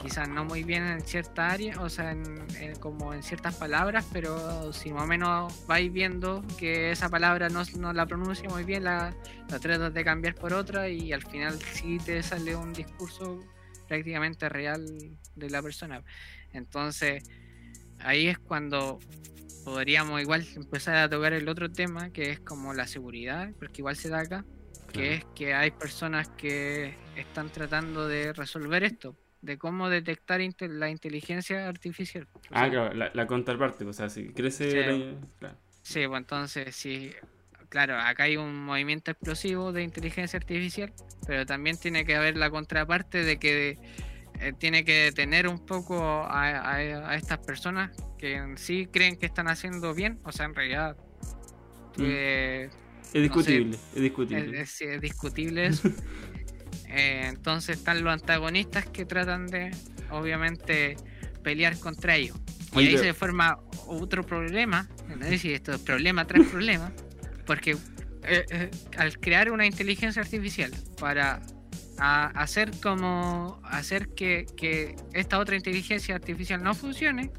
[0.00, 4.06] Quizás no muy bien en cierta área, o sea, en- en- como en ciertas palabras,
[4.12, 8.62] pero si más o menos vais viendo que esa palabra no, no la pronuncia muy
[8.64, 9.14] bien, la,
[9.48, 13.40] la tratas de cambiar por otra y al final sí te sale un discurso
[13.88, 14.84] prácticamente real
[15.34, 16.02] de la persona.
[16.52, 17.24] Entonces,
[17.98, 18.98] ahí es cuando
[19.64, 23.96] podríamos igual empezar a tocar el otro tema, que es como la seguridad, porque igual
[23.96, 24.44] se da acá,
[24.92, 25.10] que Claro.
[25.14, 29.16] es que hay personas que están tratando de resolver esto,
[29.46, 32.26] de cómo detectar inte- la inteligencia artificial.
[32.34, 34.70] O Ah, claro, la, la contraparte, o sea, si crece...
[34.70, 34.76] Sí.
[34.76, 35.56] la- claro.
[35.82, 37.12] Sí, pues entonces, sí,
[37.68, 40.92] claro, acá hay un movimiento explosivo de inteligencia artificial,
[41.26, 43.78] pero también tiene que haber la contraparte de que
[44.40, 46.76] eh, tiene que detener un poco a, a-
[47.10, 50.96] a estas personas que en sí creen que están haciendo bien, o sea, en realidad
[51.98, 52.02] Mm.
[52.04, 52.68] eh,
[53.14, 54.60] Es discutible, es discutible.
[54.60, 55.88] es, es- es discutible eso.
[56.88, 59.70] Eh, entonces están los antagonistas que tratan de,
[60.10, 60.96] obviamente,
[61.42, 62.38] pelear contra ellos.
[62.72, 66.92] Y Oye, ahí se forma otro problema, es decir, esto es problema tras problema,
[67.46, 67.72] porque
[68.24, 71.40] eh, eh, al crear una inteligencia artificial para
[71.98, 77.30] a- hacer como hacer que, que esta otra inteligencia artificial no funcione,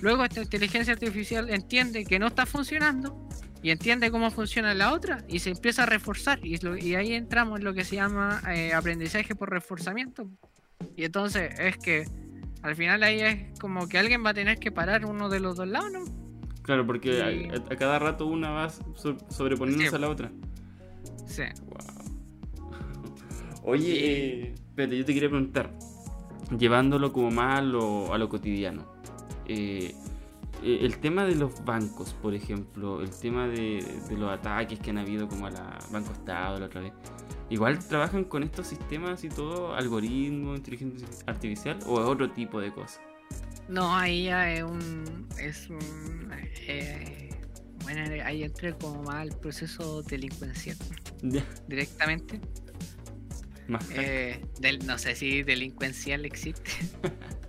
[0.00, 3.28] Luego esta inteligencia artificial entiende que no está funcionando
[3.64, 7.14] y entiende cómo funciona la otra y se empieza a reforzar y, lo- y ahí
[7.14, 10.28] entramos en lo que se llama eh, aprendizaje por reforzamiento.
[10.96, 12.04] Y entonces es que
[12.62, 15.56] al final ahí es como que alguien va a tener que parar uno de los
[15.56, 16.04] dos lados, ¿no?
[16.62, 19.96] Claro, porque a, a cada rato una va so- sobreponiéndose Sí.
[19.96, 20.30] a la otra.
[21.26, 21.42] Sí.
[21.64, 21.78] Wow.
[23.62, 25.70] Oye, eh, espérate, yo te quería preguntar,
[26.58, 28.84] llevándolo como más a lo, a lo cotidiano,
[29.46, 29.94] eh,
[30.64, 34.98] el tema de los bancos, por ejemplo, el tema de, de los ataques que han
[34.98, 36.92] habido como a la Banco Estado la otra vez,
[37.50, 42.72] ¿igual trabajan con estos sistemas y todo, algoritmos, inteligencia artificial o es otro tipo de
[42.72, 43.00] cosas?
[43.68, 45.26] No, ahí ya es un.
[45.38, 46.30] Es un
[46.66, 47.30] eh,
[47.82, 50.76] bueno, ahí entré como más al proceso delincuencial
[51.68, 52.40] directamente.
[53.68, 53.86] más.
[53.90, 56.70] Eh, del, no sé si delincuencial existe.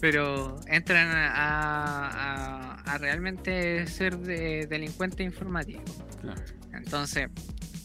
[0.00, 5.82] Pero entran a, a- a realmente ser de, delincuente informático.
[6.20, 6.40] Claro.
[6.72, 7.28] Entonces,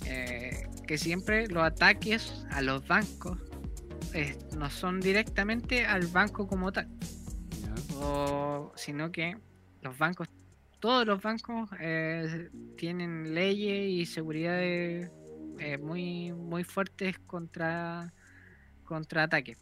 [0.05, 3.37] eh, que siempre los ataques a los bancos
[4.13, 6.87] eh, no son directamente al banco como tal,
[7.99, 9.37] o, sino que
[9.81, 10.29] los bancos,
[10.79, 15.11] todos los bancos eh, tienen leyes y seguridades
[15.81, 18.13] muy, muy fuertes contra,
[18.83, 19.57] contra ataques,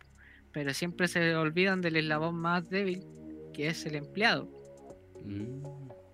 [0.54, 3.04] pero siempre se olvidan del eslabón más débil,
[3.54, 4.64] que es el empleado
[5.26, 5.64] Mm,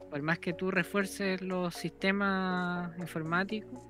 [0.09, 3.81] por más que tú refuerces los sistemas informáticos,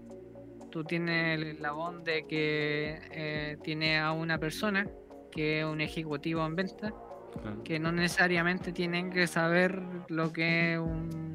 [0.71, 4.87] tú tienes el eslabón de que eh, tiene a una persona
[5.31, 6.93] que es un ejecutivo en venta,
[7.41, 7.63] claro.
[7.63, 11.33] que no necesariamente tienen que saber lo que es un,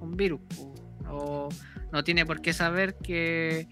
[0.00, 0.40] un virus,
[1.08, 1.48] o
[1.92, 3.68] no tiene por qué saber que,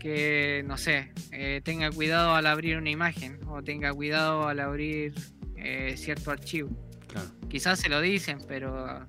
[0.00, 5.14] que no sé, eh, tenga cuidado al abrir una imagen, o tenga cuidado al abrir
[5.56, 6.70] eh, cierto archivo
[7.06, 7.28] claro.
[7.48, 9.06] quizás se lo dicen, pero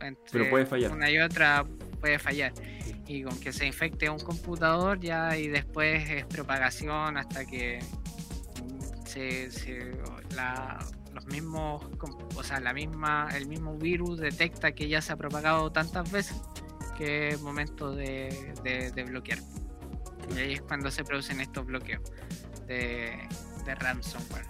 [0.00, 0.92] entre Pero puede fallar.
[0.92, 1.64] una y otra
[2.00, 2.52] puede fallar.
[3.06, 7.80] Y con que se infecte un computador ya y después es propagación hasta que
[9.06, 9.92] se, se-
[10.34, 10.78] la-
[11.12, 11.84] los mismos,
[12.34, 16.36] o sea, la misma, el mismo virus detecta que ya se ha propagado tantas veces
[16.96, 19.38] que es momento de, de- de bloquear.
[20.34, 22.02] Y ahí es cuando se producen estos bloqueos
[22.66, 23.18] de,
[23.64, 24.46] de ransomware.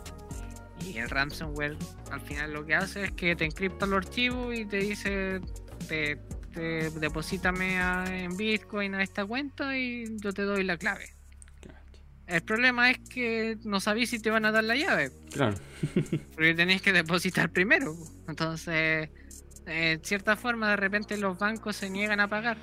[0.85, 1.77] Y el ransomware
[2.11, 5.41] al final lo que hace es que te encripta los archivos y te dice,
[5.89, 6.16] te,
[6.53, 11.11] te deposítame a- en Bitcoin a esta cuenta y yo te doy la clave.
[12.27, 15.57] El problema es que no sabéis si te van a dar la llave, Claro.
[16.35, 17.95] porque tenéis que depositar primero.
[18.29, 19.11] Entonces,
[19.66, 22.57] de cierta forma, de repente los bancos se niegan a pagar.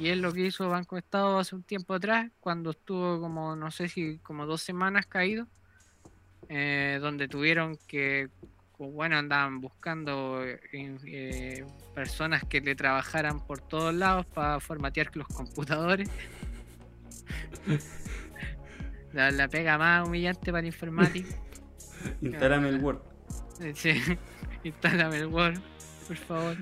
[0.00, 3.70] Y es lo que hizo Banco Estado hace un tiempo atrás, cuando estuvo como, no
[3.70, 5.46] sé si como dos semanas caído,
[6.48, 8.30] eh, donde tuvieron que,
[8.78, 15.28] bueno, andaban buscando eh, eh, personas que le trabajaran por todos lados para formatear los
[15.28, 16.08] computadores.
[19.12, 21.28] la, la pega más humillante para el informático.
[22.22, 23.02] Instálame el Word.
[23.74, 24.00] Sí,
[24.64, 25.60] instálame el Word,
[26.08, 26.56] por favor.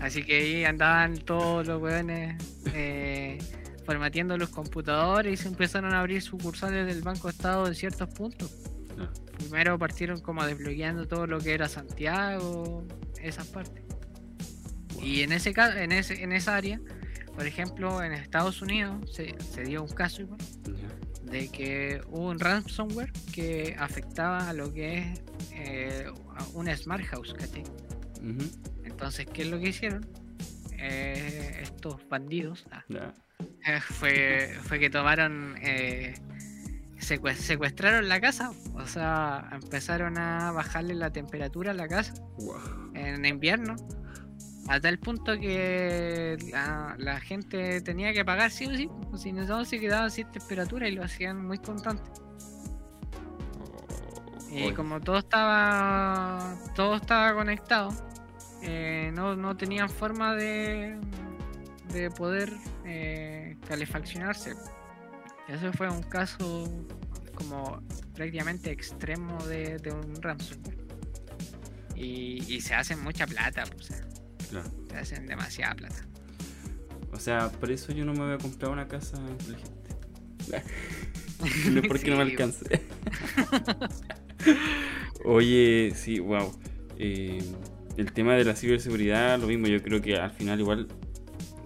[0.00, 2.36] Así que ahí andaban todos los weones
[2.74, 3.38] eh,
[3.84, 8.50] formateando los computadores y se empezaron a abrir sucursales del Banco Estado en ciertos puntos.
[8.94, 9.12] Claro.
[9.38, 12.86] Primero partieron como desbloqueando todo lo que era Santiago,
[13.22, 13.84] esas partes.
[15.02, 16.80] Y en ese caso, en ese, en esa área,
[17.34, 20.40] por ejemplo, en Estados Unidos se, se dio un caso igual
[21.30, 26.06] de que hubo un ransomware que afectaba a lo que es eh,
[26.54, 27.64] una smart house, ¿cachai?
[29.00, 30.06] Entonces, ¿qué es lo que hicieron?
[30.76, 32.84] Eh, estos bandidos ah,
[33.66, 36.12] eh, fue, fue que tomaron, eh,
[36.98, 42.90] secue- secuestraron la casa, o sea, empezaron a bajarle la temperatura a la casa Wow.
[42.92, 43.74] en invierno,
[44.68, 49.64] a tal punto que la, la gente tenía que pagar sí o sí, si no
[49.64, 52.04] se quedaban sin temperatura y lo hacían muy constante.
[54.50, 57.88] Y Oye, como todo estaba todo estaba conectado,
[58.62, 60.98] eh, no, no tenían forma de,
[61.92, 62.52] de poder
[62.84, 64.54] eh, calefaccionarse.
[65.48, 66.68] Ese fue un caso
[67.34, 67.82] como
[68.14, 70.78] prácticamente extremo de, de un ransomware.
[71.96, 74.06] Y, y se hacen mucha plata, pues, o sea,
[74.50, 74.70] Claro.
[74.90, 76.06] se hacen demasiada plata.
[77.12, 79.96] O sea, por eso yo no me voy a comprar una casa inteligente.
[81.70, 82.86] no porque no me Sí, alcance.
[85.24, 86.52] Oye, sí, wow.
[88.00, 90.88] El tema de la ciberseguridad, lo mismo, yo creo que al final igual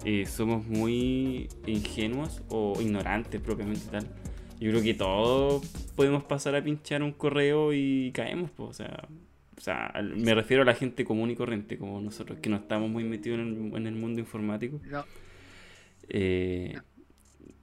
[0.03, 4.05] eh, somos muy ingenuos o ignorantes propiamente tal.
[4.59, 9.07] Yo creo que todos podemos pasar a pinchar un correo y caemos, pues, o sea,
[9.57, 12.89] O sea, me refiero a la gente común y corriente, como nosotros, que no estamos
[12.89, 14.79] muy metidos en el, en el mundo informático.
[14.89, 15.05] No,
[16.09, 16.77] Eh,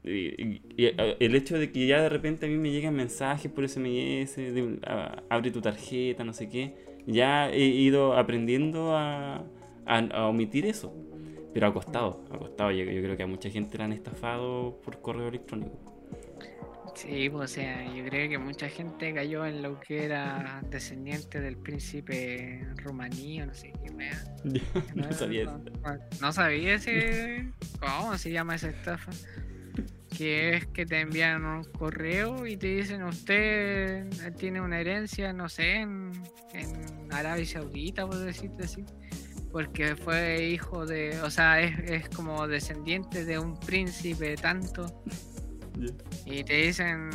[0.04, 0.90] y, y- y,
[1.20, 4.78] el hecho de que ya de repente a mí me llegan mensajes por SMS, de,
[4.84, 6.74] a- abre tu tarjeta, no sé qué,
[7.06, 9.44] ya he ido aprendiendo a,
[9.86, 10.94] a- a omitir eso.
[11.54, 12.70] Pero ha costado, ha costado.
[12.70, 15.78] Yo, yo creo que a mucha gente la han estafado por correo electrónico.
[16.94, 21.40] Sí, pues, o sea, yo creo que mucha gente cayó en lo que era descendiente
[21.40, 24.24] del príncipe rumaní o no sé qué wea.
[24.94, 25.60] no sabía no-
[26.20, 27.50] no sabía ese.
[27.80, 29.10] ¿Cómo se llama esa estafa?
[30.16, 34.06] Que es que te envían un correo y te dicen: Usted
[34.36, 36.12] tiene una herencia, no sé, en,
[36.52, 38.84] en Arabia Saudita, por decirte así.
[39.50, 41.20] Porque fue hijo de.
[41.22, 45.02] O sea, es, es como descendiente de un príncipe tanto.
[46.26, 47.10] Y te dicen,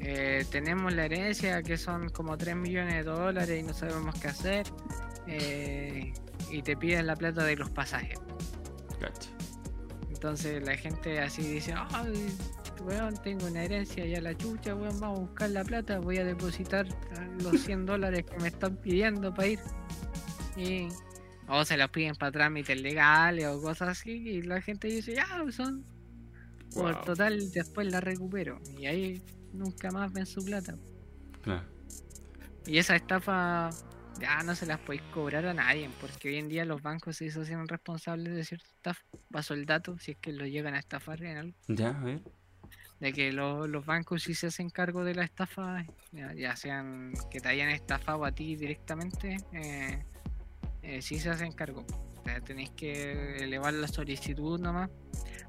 [0.00, 4.28] eh, tenemos la herencia que son como 3 millones de dólares y no sabemos qué
[4.28, 4.66] hacer.
[5.26, 6.12] eh,
[6.50, 8.18] y te piden la plata de los pasajes.
[8.98, 9.30] Cacha.
[10.20, 12.26] Entonces la gente así dice, ay,
[12.84, 16.18] weón, tengo una herencia y a la chucha, weón, vamos a buscar la plata, voy
[16.18, 16.86] a depositar
[17.42, 19.60] los 100 dólares que me están pidiendo para ir.
[20.58, 20.88] Y...
[21.48, 25.26] O se los piden para trámites legales o cosas así y la gente dice, ya,
[25.52, 25.86] son
[26.74, 28.60] por total, después la recupero.
[28.78, 29.22] Y ahí
[29.54, 30.74] nunca más ven su plata.
[31.40, 31.64] Claro.
[32.66, 33.70] Y esa estafa
[34.18, 37.26] ya no se las podéis cobrar a nadie, porque hoy en día los bancos se
[37.26, 39.02] hicieron responsables de cierta estafa.
[39.30, 41.56] Paso el dato, si es que lo llegan a estafar en algo.
[41.68, 42.20] Ya, a ver.
[42.98, 47.12] De que lo- los bancos sí se hacen cargo de la estafa, ya, ya sean
[47.30, 50.04] que te hayan estafado a ti directamente, eh,
[50.82, 51.86] eh, sí se hacen cargo.
[52.18, 54.90] O sea, tenéis que elevar la solicitud nomás.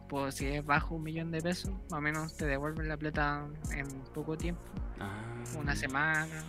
[0.07, 3.47] Pues si es bajo un millón de pesos, más o menos te devuelven la plata
[3.73, 4.61] en poco tiempo,
[4.99, 6.43] Ah, una semana.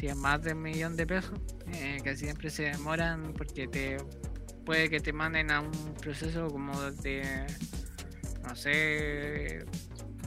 [0.00, 1.38] Si es más de un millón de pesos,
[1.74, 3.98] eh, que siempre se demoran porque te
[4.64, 6.72] puede que te manden a un proceso como
[7.02, 7.46] de,
[8.48, 9.66] no sé,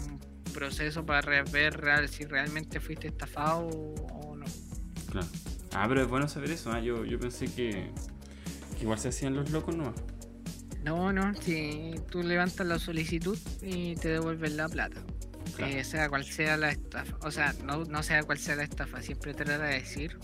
[0.08, 4.46] un proceso para ver real, si realmente fuiste estafado o no.
[5.10, 5.28] Claro.
[5.74, 6.72] Ah, pero es bueno saber eso.
[6.72, 7.90] ah, Yo, yo pensé que,
[8.78, 9.96] que igual se hacían los locos nomás.
[10.84, 15.02] No, no, si tú levantas la solicitud y te devuelven la plata.
[15.56, 15.74] Claro.
[15.74, 17.18] Eh, sea cual sea la estafa.
[17.22, 20.18] O sea, no, no sea cual sea la estafa, siempre trata de decir,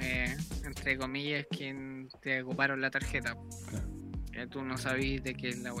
[0.00, 3.36] eh, entre comillas, quién te ocuparon la tarjeta.
[3.68, 3.88] Claro.
[4.32, 5.72] Que tú no sabís de qué es la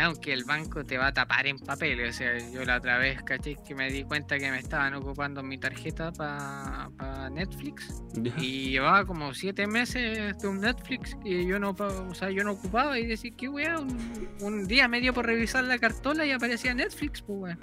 [0.00, 2.14] Aunque el banco te va a tapar en papeles.
[2.14, 5.42] O sea, yo la otra vez, caché que me di cuenta que me estaban ocupando
[5.42, 8.02] mi tarjeta para Netflix.
[8.38, 12.52] Y llevaba como siete meses de un Netflix que yo no, o sea, yo no
[12.52, 16.32] ocupaba y decía, qué weá, un, un día me dio por revisar la cartola y
[16.32, 17.58] aparecía Netflix, pues weón.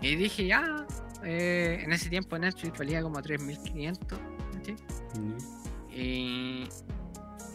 [0.00, 0.86] Y dije, ya,
[1.24, 4.18] eh, en ese tiempo Netflix valía como 3.500,
[4.52, 4.76] ¿cachai?
[4.76, 5.96] Ya.
[5.96, 6.68] Y,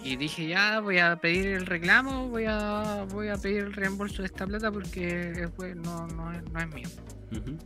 [0.03, 4.21] y dije, ya, voy a pedir el reclamo, voy a, voy a pedir el reembolso
[4.21, 5.47] de esta plata porque
[5.83, 6.87] no, no, es- no es mío.
[7.31, 7.57] Ujú.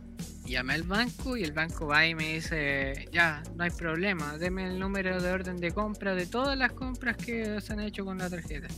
[0.44, 4.66] Llamé al banco y el banco va y me dice, ya, no hay problema, deme
[4.66, 8.18] el número de orden de compra de todas las compras que se han hecho con
[8.18, 8.68] la tarjeta.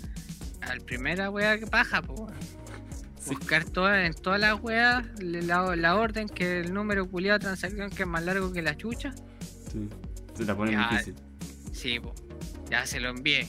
[0.63, 2.33] Al primera wea que paja, pues.
[3.21, 3.35] Sí.
[3.35, 7.91] Buscar todas, en todas las weas la, la orden que el número culiado de transacción
[7.91, 9.13] que es más largo que la chucha.
[9.73, 9.89] Sí.
[10.35, 11.15] Se la ponen Ya, difícil.
[11.73, 12.15] Sí, po.
[12.71, 13.49] Ya se lo envié.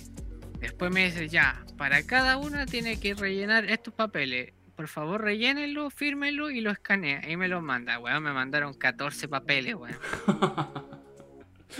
[0.59, 4.53] Después me dice, ya, para cada una tiene que rellenar estos papeles.
[4.75, 7.29] Por favor, rellénenlo, fírmenlo y lo escanea.
[7.29, 8.23] Y me lo manda, weón.
[8.23, 9.97] Me mandaron 14 papeles, weón.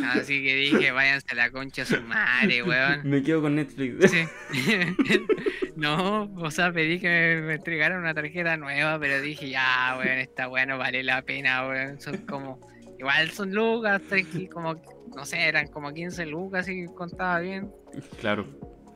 [0.05, 3.01] Así que dije, váyanse a la concha a su madre, weón.
[3.03, 4.11] Me quedo con Netflix.
[4.11, 4.25] Sí.
[5.75, 10.19] no, o sea, pedí que me, me entregaran una tarjeta nueva, pero dije, ya, weón,
[10.19, 11.99] esta weón no vale la pena, weón.
[11.99, 12.59] Son como,
[12.97, 14.01] igual son lucas,
[14.51, 14.81] como,
[15.15, 17.71] no sé, eran como 15 lucas y contaba bien.
[18.19, 18.47] claro.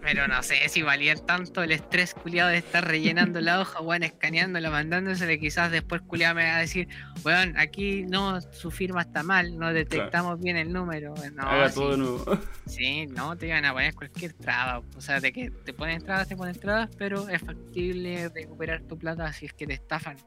[0.06, 4.04] Pero no sé si valían tanto el estrés culiado de estar rellenando la hoja, weón,
[4.04, 5.40] escaneándola, mandándosele.
[5.40, 6.90] Quizás después culiado me va a decir,
[7.24, 11.14] weón, aquí no, su firma está mal, no detectamos bien el número.
[11.34, 12.38] No, Haga sí, todo de nuevo.
[12.66, 14.84] sí, no, te iban a poner cualquier traba.
[14.98, 18.98] O sea, de que te ponen trabas, te ponen trabas, pero es factible recuperar tu
[18.98, 20.18] plata si es que te estafan.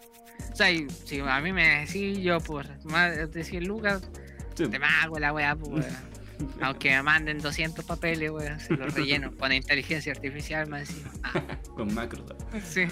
[0.52, 4.08] O sea, y si a mí me decís yo por más de 100 lucas,
[4.56, 4.68] Sí.
[4.68, 5.86] te mago la weá, pues.
[6.60, 11.10] Aunque me manden 200 papeles, weón, se los relleno con inteligencia artificial más encima.
[11.22, 11.42] Ah,
[11.76, 12.24] Con macros.
[12.64, 12.82] sí.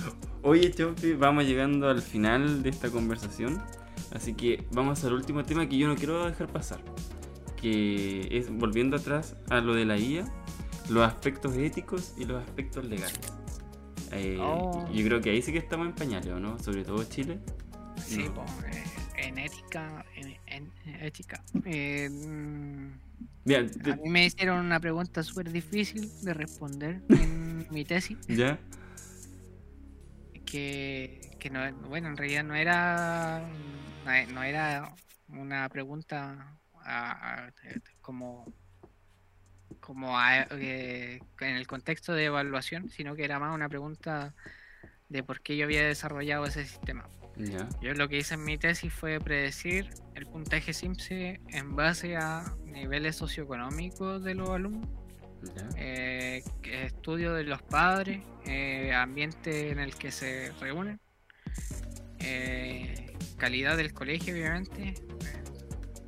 [0.42, 3.62] Oye, Chopi, vamos llegando al final de esta conversación.
[4.14, 6.80] Así que vamos al último tema que yo no quiero dejar pasar.
[7.60, 10.24] Que es volviendo atrás a lo de la IA,
[10.90, 13.18] los aspectos éticos y los aspectos legales.
[14.12, 14.88] Eh, Oh.
[14.92, 16.58] Yo creo que ahí sí que estamos en pañales, ¿o no?
[16.58, 17.40] Sobre todo Chile.
[18.02, 18.34] Sí, No.
[18.34, 18.84] po, eh,
[19.16, 20.72] en ética, en, en-
[21.02, 21.42] ética.
[21.64, 22.88] Eh, mm,
[23.92, 28.58] a mí me hicieron una pregunta súper difícil de responder en mi tesis, ¿ya?
[30.46, 33.40] que, que no, bueno, en realidad no era,
[34.04, 34.94] no- no era
[35.28, 37.52] una pregunta a- a-
[38.00, 38.52] como,
[39.80, 44.34] como a- eh, en el contexto de evaluación, sino que era más una pregunta
[45.08, 47.08] de por qué yo había desarrollado ese sistema.
[47.80, 52.44] Yo lo que hice en mi tesis fue predecir el puntaje SIMSE en base a
[52.64, 54.88] niveles socioeconómicos de los alumnos,
[55.76, 61.00] eh, que- estudio de los padres, eh, ambiente en el que se reúnen,
[62.20, 64.94] eh, calidad del colegio, obviamente,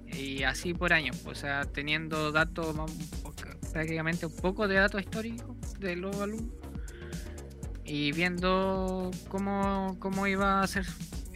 [0.07, 2.75] y así por año, o sea, teniendo datos,
[3.73, 6.55] prácticamente un poco de datos históricos de los alumnos
[7.85, 10.87] y viendo cómo, cómo iba a ser,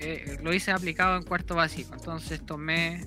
[0.00, 3.06] eh, lo hice aplicado en cuarto básico, entonces tomé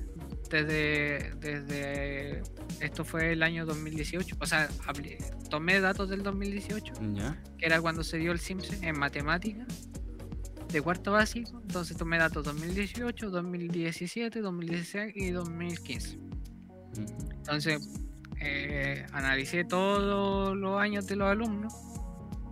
[0.50, 2.44] desde, desde
[2.80, 4.70] esto fue el año 2018, o sea,
[5.50, 7.42] tomé datos del 2018, Ya.
[7.58, 9.66] que era cuando se dio el SIMSE en matemática
[10.72, 16.18] de cuarto básico, entonces tomé datos 2018, 2017, 2016 y 2015.
[16.18, 17.06] Ujú.
[17.32, 17.90] Entonces,
[18.40, 21.74] eh, analicé todos los años de los alumnos.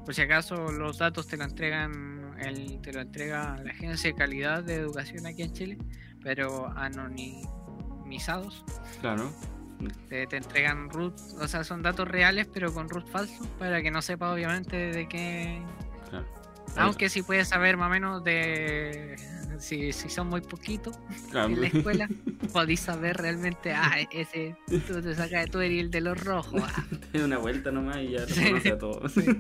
[0.06, 2.11] Por si acaso los datos te lo entregan
[2.48, 5.78] el, te lo entrega la agencia de calidad de educación aquí en Chile,
[6.24, 8.64] pero anonimizados.
[9.02, 9.32] Claro.
[10.10, 13.90] Te, te entregan root, o sea, son datos reales, pero con root falso, para que
[13.90, 15.60] no sepa obviamente de qué.
[16.10, 16.26] Claro.
[16.78, 19.16] Aunque sí puedes saber más o menos de
[19.60, 20.98] si, si son muy poquitos
[21.32, 21.50] Claro.
[21.50, 22.08] en la escuela,
[22.54, 24.56] podéis saber realmente, ah, ese,
[24.88, 26.62] tú te sacas, tú eres el de los rojos.
[26.64, 26.86] ah.
[27.12, 28.44] Te da una vuelta nomás y ya te Sí.
[28.46, 29.12] conoce a todos.
[29.14, 29.26] Sí.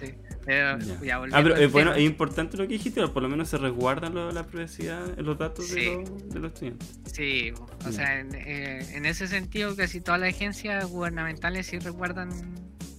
[0.00, 0.12] Sí.
[0.44, 1.00] Pero, Ya.
[1.02, 3.56] ya, Ah, pero eh, bueno, es importante lo que dijiste, pero por lo menos se
[3.56, 5.74] resguardan lo- la privacidad los datos Sí.
[5.80, 7.00] de, los, de los estudiantes.
[7.12, 7.92] Sí, o Ya.
[7.92, 12.28] sea, en, eh, en ese sentido, casi todas las agencias gubernamentales sí resguardan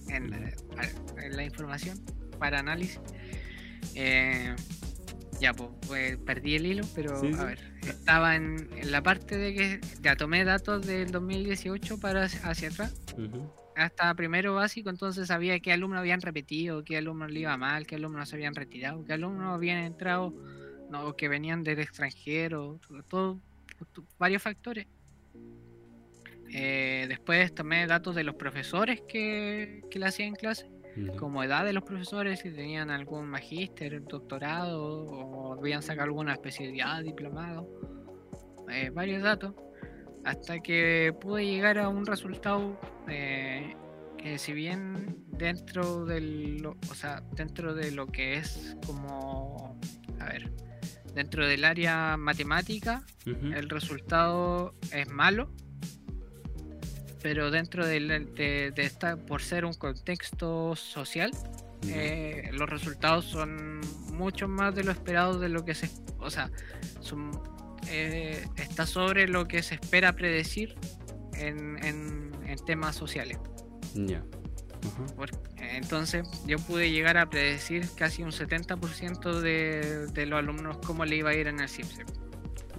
[0.08, 2.00] en, la- en la información
[2.38, 3.00] para análisis.
[3.94, 4.54] Eh,
[5.40, 7.44] ya, pues, pues, perdí el hilo, pero Sí, a sí.
[7.44, 12.68] ver, estaba en, en la parte de que ya tomé datos del 2018 para hacia
[12.68, 12.94] atrás.
[13.16, 13.50] Ujú.
[13.76, 17.96] Hasta primero básico, entonces sabía qué alumnos habían repetido, qué alumnos le iba mal, qué
[17.96, 20.32] alumnos se habían retirado, qué alumnos habían entrado,
[20.90, 23.38] no, que venían del extranjero, todo,
[24.18, 24.86] varios factores.
[26.48, 30.70] Eh, después tomé datos de los profesores que, que le hacían clase,
[31.18, 37.02] como edad de los profesores, si tenían algún magíster, doctorado, o habían sacado alguna especialidad,
[37.02, 37.68] diplomado,
[38.70, 39.54] eh, varios datos,
[40.26, 42.78] hasta que pude llegar a un resultado
[43.08, 43.76] eh,
[44.18, 49.78] que si bien dentro del, o sea, dentro de lo que es como,
[50.18, 50.52] a ver,
[51.14, 55.48] dentro del área matemática, el resultado es malo,
[57.22, 61.30] pero dentro de, de esta, por ser un contexto social,
[61.88, 63.80] eh, los resultados son
[64.12, 65.88] mucho más de lo esperado de lo que se,
[66.18, 66.50] o sea,
[67.00, 67.30] son,
[67.88, 70.74] eh, está sobre lo que se espera predecir
[71.34, 73.38] en, en- en temas sociales.
[73.94, 74.22] Ya.
[75.58, 81.16] Entonces yo pude llegar a predecir casi un 70% de, de los alumnos cómo le
[81.16, 82.04] iba a ir en el CIPSE.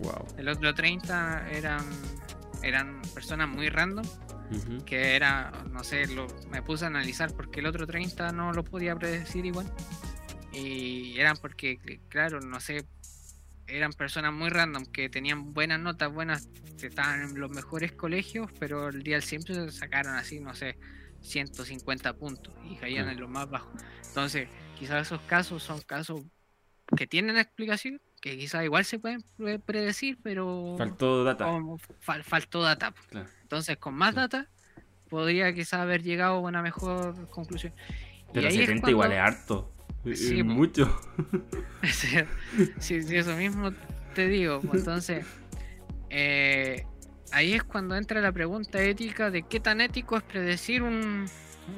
[0.02, 0.26] Wow.
[0.38, 1.84] El otro 30 eran,
[2.64, 4.06] eran personas muy random,
[4.86, 8.64] que era, no sé, lo, me puse a analizar porque el otro 30 no lo
[8.64, 9.70] podía predecir igual.
[10.54, 12.86] Y eran porque, cl- claro, no sé,
[13.68, 16.50] eran personas muy random que tenían buenas notas, buenas,
[16.82, 20.78] estaban en los mejores colegios, pero el día del siempre sacaron así, no sé,
[21.22, 23.72] 150 puntos y caían en lo más bajo.
[24.08, 26.22] Entonces, quizás esos casos son casos
[26.96, 31.46] que tienen explicación, que quizás igual se pueden pre- predecir, pero Faltó data.
[32.06, 32.94] fal- faltó data.
[33.10, 33.30] Claro.
[33.42, 34.48] Entonces, con más data,
[35.10, 37.74] podría quizás haber llegado a una mejor conclusión.
[38.30, 39.74] Y Pero ahí es 70 cuando- igual es harto.
[40.16, 40.50] Sí, po.
[40.50, 41.02] mucho.
[42.80, 43.72] sí, sí, eso mismo
[44.16, 44.60] te digo.
[44.74, 45.26] Entonces,
[46.10, 46.86] eh,
[47.32, 51.26] ahí es cuando entra la pregunta ética de qué tan ético es predecir un,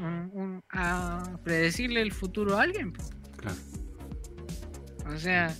[0.02, 2.94] un- un- a predecirle el futuro a alguien.
[3.38, 3.58] Claro.
[5.14, 5.54] O sea,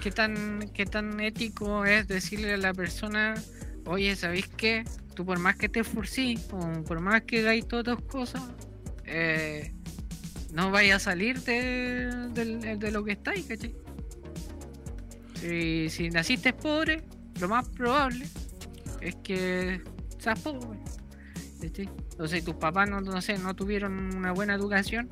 [0.00, 3.34] ¿qué tan, qué tan ético es decirle a la persona,
[3.84, 4.84] oye, ¿sabéis qué?
[5.14, 8.42] Tú por más que te esforcís, o por más que hagáis todas tus cosas,
[9.04, 9.72] eh,
[10.56, 13.76] no vayas a salir de, de lo que estáis, ¿cachai?
[15.40, 17.04] Si, si naciste pobre,
[17.40, 18.26] lo más probable
[19.00, 19.82] es que
[20.18, 20.78] seas pobre.
[21.60, 21.88] ¿cachai?
[22.12, 25.10] Entonces, tus papás no, no sé, no tuvieron una buena educación,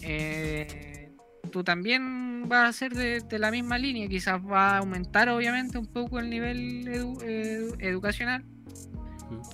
[0.00, 1.10] eh,
[1.52, 5.76] tú también va a ser de, de la misma línea, quizás va a aumentar obviamente
[5.76, 8.44] un poco el nivel edu- edu- educacional,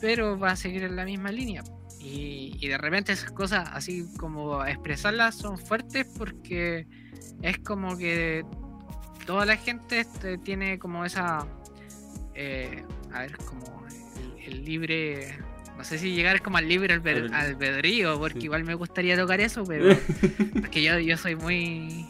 [0.00, 1.62] pero va a seguir en la misma línea.
[2.00, 6.86] Y, y de repente esas cosas así como expresarlas son fuertes porque
[7.42, 8.42] es como que
[9.26, 11.46] toda la gente este, tiene como esa,
[12.34, 12.82] eh,
[13.12, 13.86] a ver, como
[14.46, 15.38] el, el libre,
[15.76, 18.44] no sé si llegar como al libre albe- Al- albedrío, porque sí.
[18.46, 19.94] igual me gustaría tocar eso, pero
[20.60, 22.06] porque yo, yo soy muy,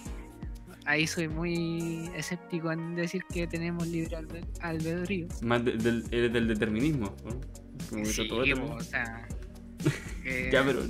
[0.87, 5.27] ahí soy muy escéptico en decir que tenemos libre albe- albedrío.
[5.43, 7.15] Más de- del, eres del determinismo.
[7.25, 7.41] ¿no?
[7.91, 8.43] Como Sí, todo
[8.77, 9.27] o sea.
[10.25, 10.81] Eh, Ya, pero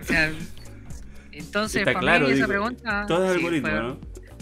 [0.00, 0.32] O sea,
[1.32, 3.04] entonces, Está para claro, mí esa digo, pregunta.
[3.06, 3.98] todo es sí, algoritmo, fue- ¿no?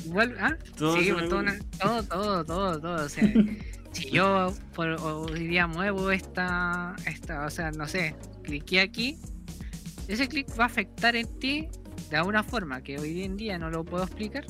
[0.07, 0.57] igual- ¿ah?
[0.77, 3.05] Todo sí, todo, una- todo, todo, todo, todo.
[3.05, 3.23] O sea,
[3.93, 9.19] si yo por, hoy día muevo esta, esta, o sea, no sé, cliqué aquí,
[10.07, 11.69] ese clic va a afectar en ti
[12.11, 14.47] de alguna forma que hoy en día no lo puedo explicar,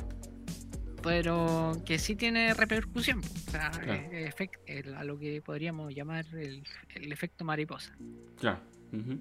[1.03, 3.19] pero que sí tiene repercusión.
[3.21, 3.93] O sea, Claro.
[3.93, 6.63] eh, efect- el- a lo que podríamos llamar el,
[6.95, 7.97] el efecto mariposa.
[8.39, 8.61] Claro.
[8.93, 9.19] ujú.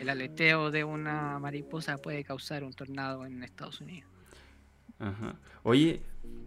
[0.00, 4.10] El aleteo de una mariposa puede causar un tornado en Estados Unidos.
[4.98, 5.36] Ajá.
[5.64, 6.00] Oye,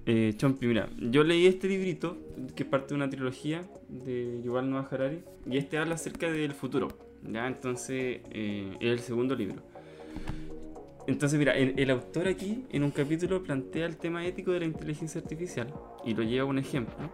[0.05, 2.17] eh, Chompi, mira, yo leí este librito
[2.55, 6.53] que es parte de una trilogía de Yuval Noah Harari y este habla acerca del
[6.53, 6.87] futuro.
[7.23, 9.63] Ya, entonces eh, es el segundo libro.
[11.07, 14.65] Entonces, mira, el, el autor aquí en un capítulo plantea el tema ético de la
[14.65, 15.71] inteligencia artificial
[16.03, 17.11] y lo lleva a un ejemplo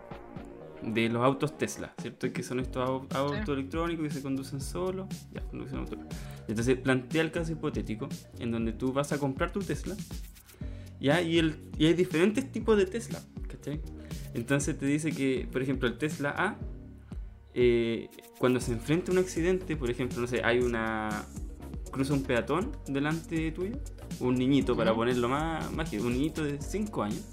[0.81, 2.31] de los autos Tesla, ¿cierto?
[2.31, 6.09] Que son estos au- autos electrónicos que se conducen solos, ya, conducción autónoma.
[6.47, 8.07] Entonces plantea el caso hipotético
[8.39, 9.95] en donde tú vas a comprar tu Tesla
[10.99, 11.21] ¿ya?
[11.21, 13.81] Y, el, y hay diferentes tipos de Tesla, ¿cachai?
[14.33, 16.57] Entonces te dice que, por ejemplo, el Tesla A,
[17.53, 18.09] eh,
[18.39, 21.25] cuando se enfrenta a un accidente, por ejemplo, no sé, hay una...
[21.91, 23.77] cruza un peatón delante tuyo,
[24.19, 27.23] un niñito, para ponerlo más mágico, un niñito de 5 años,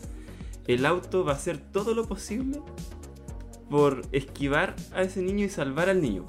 [0.66, 2.60] el auto va a hacer todo lo posible
[3.70, 6.24] por esquivar a ese niño y salvar al niño,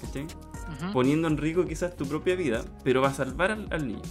[0.00, 0.24] ¿cachai?
[0.24, 0.92] Ujú.
[0.92, 4.02] poniendo en riesgo quizás tu propia vida, pero va a salvar al, al niño.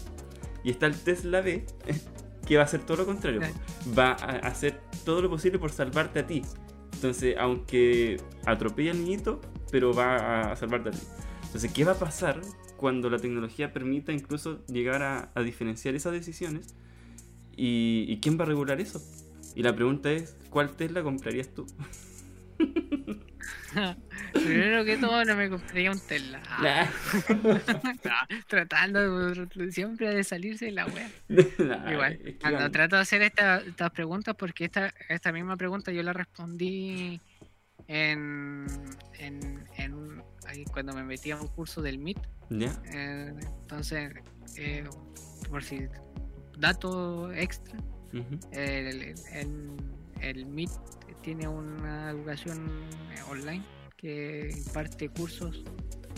[0.64, 1.66] Y está el Tesla B,
[2.46, 3.42] que va a hacer todo lo contrario.
[3.42, 3.94] Sí.
[3.98, 6.42] Va a hacer todo lo posible por salvarte a ti.
[6.94, 9.42] Entonces, aunque atropella al niñito,
[9.72, 11.00] pero va a salvarte a ti.
[11.46, 12.40] Entonces, ¿qué va a pasar
[12.84, 16.76] cuando la tecnología permita incluso llegar a, a diferenciar esas decisiones?
[17.56, 19.02] ¿Y, y quién va a regular eso?
[19.56, 21.66] Y la pregunta es, ¿cuál Tesla comprarías tú?
[24.34, 26.42] Primero que todo, no me compraría un Tesla.
[28.48, 29.00] Tratando
[29.30, 30.86] de- siempre de salirse de la.
[30.88, 35.56] Nah, Igual, es que cuando trato de hacer esta- estas preguntas, porque esta, esta misma
[35.56, 37.20] pregunta yo la respondí
[37.88, 38.66] en,
[39.20, 42.20] en, en ahí cuando me metí a un curso del MIT.
[42.52, 44.14] Eh, entonces,
[44.58, 44.84] eh,
[45.50, 45.88] por si
[46.58, 47.78] dato extra,
[48.52, 49.78] el, el,
[50.22, 50.72] el MIT
[51.22, 52.70] tiene una educación
[53.12, 53.64] eh, online
[53.98, 55.64] que imparte cursos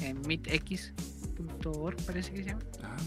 [0.02, 2.62] en mitx.org, parece que se llama.
[2.84, 2.98] Ah.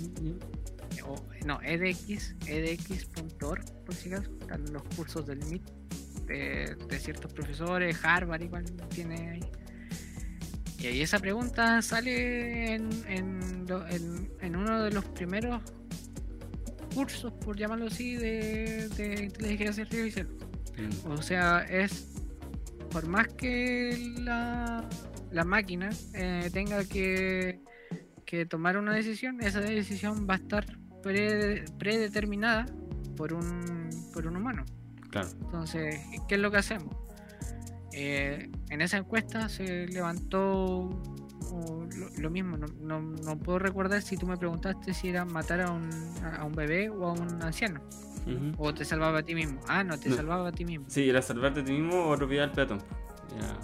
[1.05, 4.31] O, no, edx, edx.org, por si acaso.
[4.41, 5.63] Están los cursos del MIT
[6.27, 9.41] de, de ciertos profesores, Harvard igual tiene ahí.
[10.79, 15.61] Y ahí esa pregunta sale en, en, lo- en- en uno de los primeros
[16.95, 20.29] cursos, por llamarlo así, de, de inteligencia artificial.
[20.77, 21.11] Mm.
[21.11, 22.09] O sea, es
[22.91, 24.89] por más que la,
[25.33, 27.61] la máquina eh, tenga que,
[28.25, 30.65] que tomar una decisión, esa decisión va a estar
[31.03, 32.67] pre- predeterminada
[33.17, 34.65] por un, por un humano.
[35.11, 35.29] Claro.
[35.43, 36.95] Entonces, ¿qué es lo que hacemos?
[38.01, 40.83] Eh, en esa encuesta se levantó
[41.51, 45.25] uh, lo, lo mismo, no, no- no puedo recordar si tú me preguntaste si era
[45.25, 45.91] matar a un,
[46.23, 47.81] a un bebé o a un anciano,
[48.57, 49.61] o te salvaba a ti mismo.
[49.67, 50.15] Ah, no, te No.
[50.17, 50.85] salvaba a ti mismo.
[50.89, 52.79] Sí, era salvarte a ti mismo o atropellar al peatón.
[53.37, 53.57] Ya,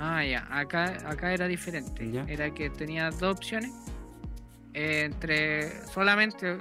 [0.00, 2.10] Ah, ya, acá, acá era diferente.
[2.10, 2.22] Ya.
[2.28, 3.70] Era que tenía dos opciones.
[4.74, 6.58] eh, entre solamente,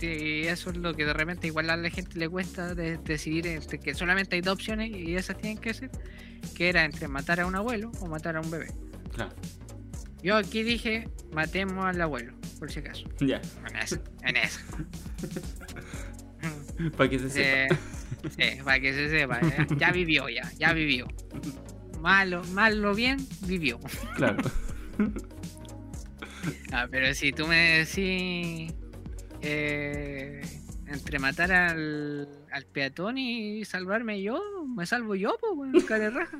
[0.00, 3.46] y eso es lo que de repente igual a la gente le cuesta de- decidir
[3.48, 5.90] entre que solamente hay dos opciones y esas tienen que ser,
[6.56, 8.68] que era entre matar a un abuelo o matar a un bebé.
[9.12, 9.34] claro.
[10.22, 13.06] Yo aquí dije, matemos al abuelo, por si acaso.
[13.20, 14.60] Ya, En eso, en eso.
[16.96, 17.74] para que se sepa.
[17.74, 17.78] Eh,
[18.28, 21.06] sí, para que se sepa, ya, ya vivió, ya, ya vivió.
[22.00, 23.78] Malo, malo bien, vivió.
[24.16, 24.36] Claro.
[26.72, 28.72] Ah, pero si tú me decís
[29.42, 30.40] eh,
[30.86, 36.38] entre matar al, al peatón y salvarme yo, me salvo yo, pues, weón, de raja.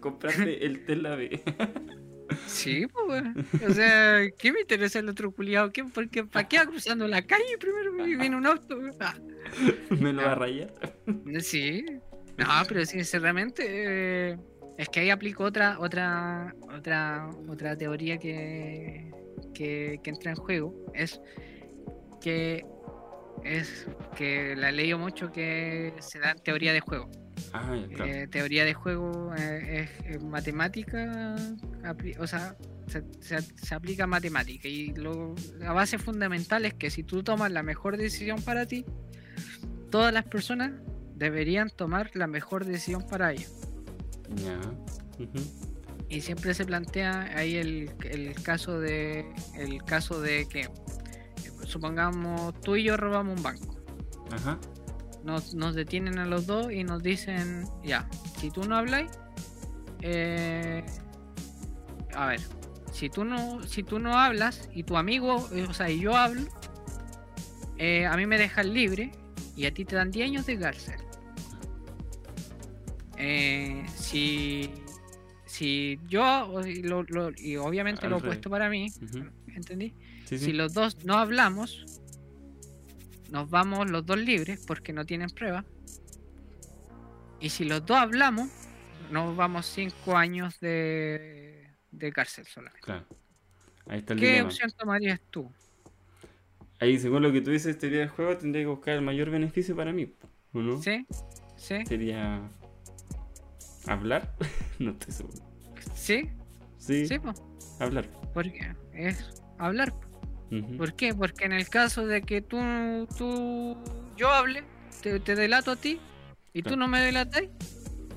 [0.00, 1.42] Compraste el Tesla B.
[2.46, 3.46] Sí, pues, weón.
[3.68, 5.70] O sea, ¿qué me interesa el otro culiado?
[5.70, 8.76] ¿Qué, por qué, ¿Para qué va cruzando la calle primero y viene un auto?
[8.78, 8.94] weón?
[9.00, 9.14] Ah,
[9.90, 10.72] Me lo va a rayar.
[11.40, 11.84] sí.
[12.38, 14.38] No, pero sinceramente eh,
[14.78, 19.12] es que ahí aplico otra, otra, otra, otra teoría que,
[19.54, 20.74] que, que entra en juego.
[20.94, 21.20] Es
[22.20, 22.64] que
[23.44, 27.10] es que la leído mucho que se da en teoría de juego.
[27.52, 28.12] Ah, ya, claro.
[28.12, 31.36] Eh, teoría de juego eh, es, es matemática,
[32.18, 32.56] o sea,
[32.86, 37.50] se, se- se aplica matemática y lo, la base fundamental es que si tú tomas
[37.52, 38.84] la mejor decisión para ti,
[39.90, 40.72] todas las personas
[41.14, 43.52] deberían tomar la mejor decisión para ellos.
[45.18, 45.42] Ujú.
[46.08, 49.24] Y siempre se plantea ahí el, el caso de
[49.56, 50.68] el caso de que eh,
[51.66, 53.76] supongamos tú y yo robamos un banco.
[54.32, 54.58] Ajá.
[55.22, 58.08] nos, nos detienen a los dos y nos dicen, ya,
[58.38, 59.10] si tú no hablas,
[60.02, 60.84] eh,
[62.14, 62.40] a ver,
[62.92, 66.14] si tú no, si tú no hablas y tu amigo, eh, o sea, y yo
[66.16, 66.42] hablo,
[67.78, 69.12] eh, a mí me dejan libre
[69.56, 71.00] y a ti te dan 10 años de cárcel.
[73.16, 74.70] Eh, si,
[75.46, 78.28] si yo, y, lo- lo- y obviamente Al lo revés.
[78.28, 79.24] opuesto para mí, Ujú.
[79.54, 79.94] ¿entendí?
[80.34, 80.44] Sí, sí.
[80.46, 81.84] Si los dos no hablamos,
[83.30, 85.64] nos vamos los dos libres porque no tienen prueba.
[87.40, 88.48] Y si los dos hablamos,
[89.10, 92.80] nos vamos cinco años de, de cárcel solamente.
[92.82, 93.04] Claro.
[93.86, 94.48] Ahí está el ¿Qué dilema.
[94.48, 95.50] opción tomarías tú?
[96.80, 99.76] Ahí, según lo que tú dices, teoría del juego, tendría que buscar el mayor beneficio
[99.76, 100.12] para mí.
[100.52, 100.80] ¿O no?
[100.82, 101.06] ¿Sí?
[101.56, 101.84] ¿Sí?
[101.86, 102.40] Sería.
[103.86, 104.34] ¿Hablar?
[104.78, 105.38] no estoy seguro.
[105.94, 106.30] ¿Sí?
[106.78, 107.18] Sí, ¿Sí?
[107.18, 107.32] po?
[107.78, 108.08] hablar.
[108.32, 109.92] Porque es hablar.
[110.76, 111.14] ¿Por qué?
[111.14, 112.58] Porque en el caso de que tú,
[113.16, 113.76] tú
[114.16, 114.62] yo hable,
[115.02, 115.98] te, te delato a ti
[116.52, 117.42] y tú no me delatas,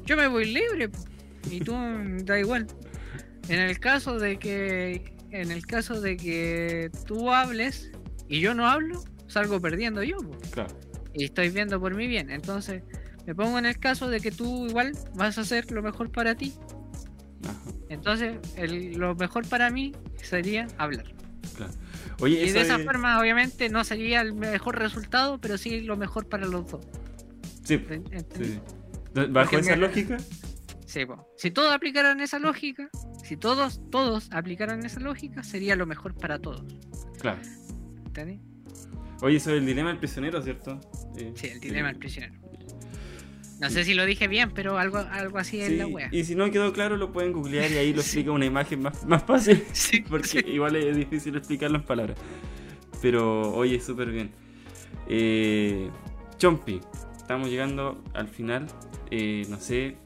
[0.05, 0.89] yo me voy libre
[1.49, 1.73] y tú
[2.25, 2.67] da igual.
[3.49, 7.91] En el caso de que en el caso de que tú hables
[8.29, 10.17] y yo no hablo, salgo perdiendo yo
[10.51, 10.73] Claro.
[11.13, 12.29] y estoy viendo por mi bien.
[12.29, 12.83] Entonces
[13.25, 16.35] me pongo en el caso de que tú igual vas a hacer lo mejor para
[16.35, 16.53] ti.
[17.43, 17.71] Ajá.
[17.89, 21.05] Entonces el- lo mejor para mí sería hablar.
[21.55, 21.73] Claro.
[22.19, 25.97] Oye, Y de esa es- forma, obviamente, no sería el mejor resultado, pero sí lo
[25.97, 26.85] mejor para los dos.
[27.63, 28.59] Sí, ¿Ent- sí.
[29.13, 30.17] Bajo Porque esa mira- lógica,
[30.85, 31.27] Sí, po.
[31.37, 32.89] Si todos aplicaran esa lógica,
[33.21, 36.63] si todos, todos aplicaran esa lógica, sería lo mejor para todos.
[37.19, 37.39] claro.
[38.05, 38.39] ¿Entendí?
[39.21, 40.79] Oye, eso es el dilema del prisionero, ¿cierto?
[41.17, 42.33] Eh, Sí, el dilema del prisionero.
[43.59, 46.09] No sé si lo dije bien, pero algo, algo así es Sí, la wea.
[46.11, 49.05] y si no quedó claro, lo pueden googlear y ahí lo explica una imagen más,
[49.05, 49.63] más fácil.
[49.73, 50.39] Sí, Porque sí.
[50.47, 52.17] igual es difícil explicarlo en palabras.
[53.01, 54.31] Pero oye, súper bien.
[55.07, 55.89] Eh,
[56.37, 56.79] Chompi,
[57.15, 58.67] estamos llegando al final.
[59.11, 59.97] Eh, no sé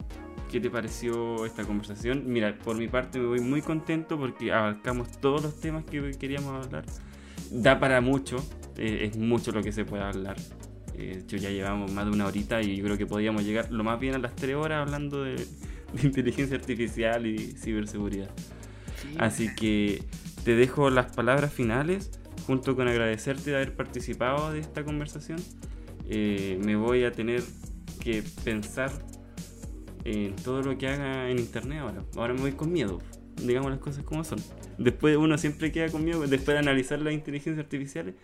[0.51, 2.23] qué te pareció esta conversación.
[2.27, 6.65] Mira, por mi parte me voy muy contento porque abarcamos todos los temas que queríamos
[6.65, 6.85] hablar.
[7.49, 8.37] Da para mucho,
[8.77, 10.35] eh, es mucho lo que se puede hablar.
[10.95, 13.83] Eh, hecho, ya llevamos más de una horita y yo creo que podríamos llegar lo
[13.83, 15.35] más bien a las tres horas hablando de,
[15.93, 18.29] de inteligencia artificial y ciberseguridad.
[19.01, 20.03] Sí, Así que
[20.43, 22.11] te dejo las palabras finales
[22.45, 25.39] junto con agradecerte de haber participado de esta conversación.
[26.07, 27.41] Eh, me voy a tener
[27.99, 28.91] que pensar
[30.03, 32.03] en todo lo que haga en internet ahora.
[32.15, 32.99] Ahora me voy con miedo,
[33.37, 34.39] digamos las cosas como son.
[34.77, 38.15] Después uno siempre queda con miedo, después de analizar las inteligencias artificiales,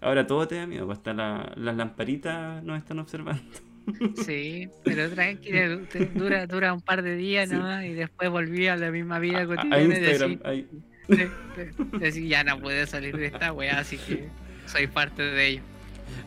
[0.00, 3.42] ahora todo te da miedo, hasta la- las lamparitas nos están observando.
[4.26, 7.54] Sí, pero tranquilo, te- dura, dura un par de días Sí.
[7.54, 10.68] nomás y después volví a la misma vida A, a cotidiana y Instagram, decir,
[11.06, 14.28] de- de- ya no puedo salir de esta wea, así que
[14.66, 15.62] soy parte de ello.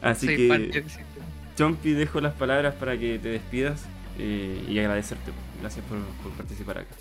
[0.02, 0.84] Así soy que...
[1.58, 3.86] Chompi, dejo las palabras para que te despidas
[4.18, 5.32] eh, y agradecerte.
[5.60, 6.96] Gracias por, por participar acá.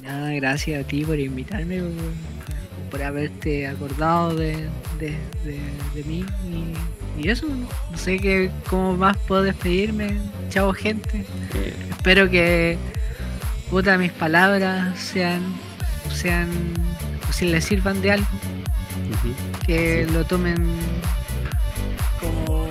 [0.00, 1.90] Nada, gracias a ti por invitarme, por,
[2.90, 5.60] por haberte acordado de, de, de,
[5.94, 6.24] de mí
[7.18, 10.16] y, y eso, no sé que, cómo más puedo despedirme.
[10.50, 11.24] Chao gente,
[11.90, 12.78] espero que
[13.70, 15.40] puta, mis palabras sean,
[16.12, 16.48] sean,
[17.28, 18.26] o si les sirvan de algo,
[19.66, 20.12] que Sí.
[20.12, 20.56] lo tomen
[22.20, 22.66] como,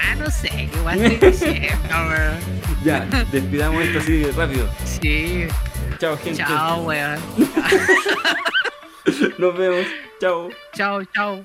[0.00, 2.56] ah, no sé, que igual weón.
[2.84, 4.68] Ya, despidamos esto así rápido.
[4.84, 5.44] Sí,
[5.98, 6.38] Chao, gente.
[6.38, 7.18] chao, weón.
[9.38, 9.86] Nos vemos.
[10.20, 10.48] Chao.
[10.74, 11.42] Chao, chao.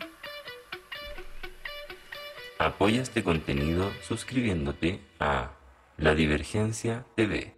[2.59, 5.51] Apoya este contenido suscribiéndote a
[5.97, 7.55] La Divergencia TV.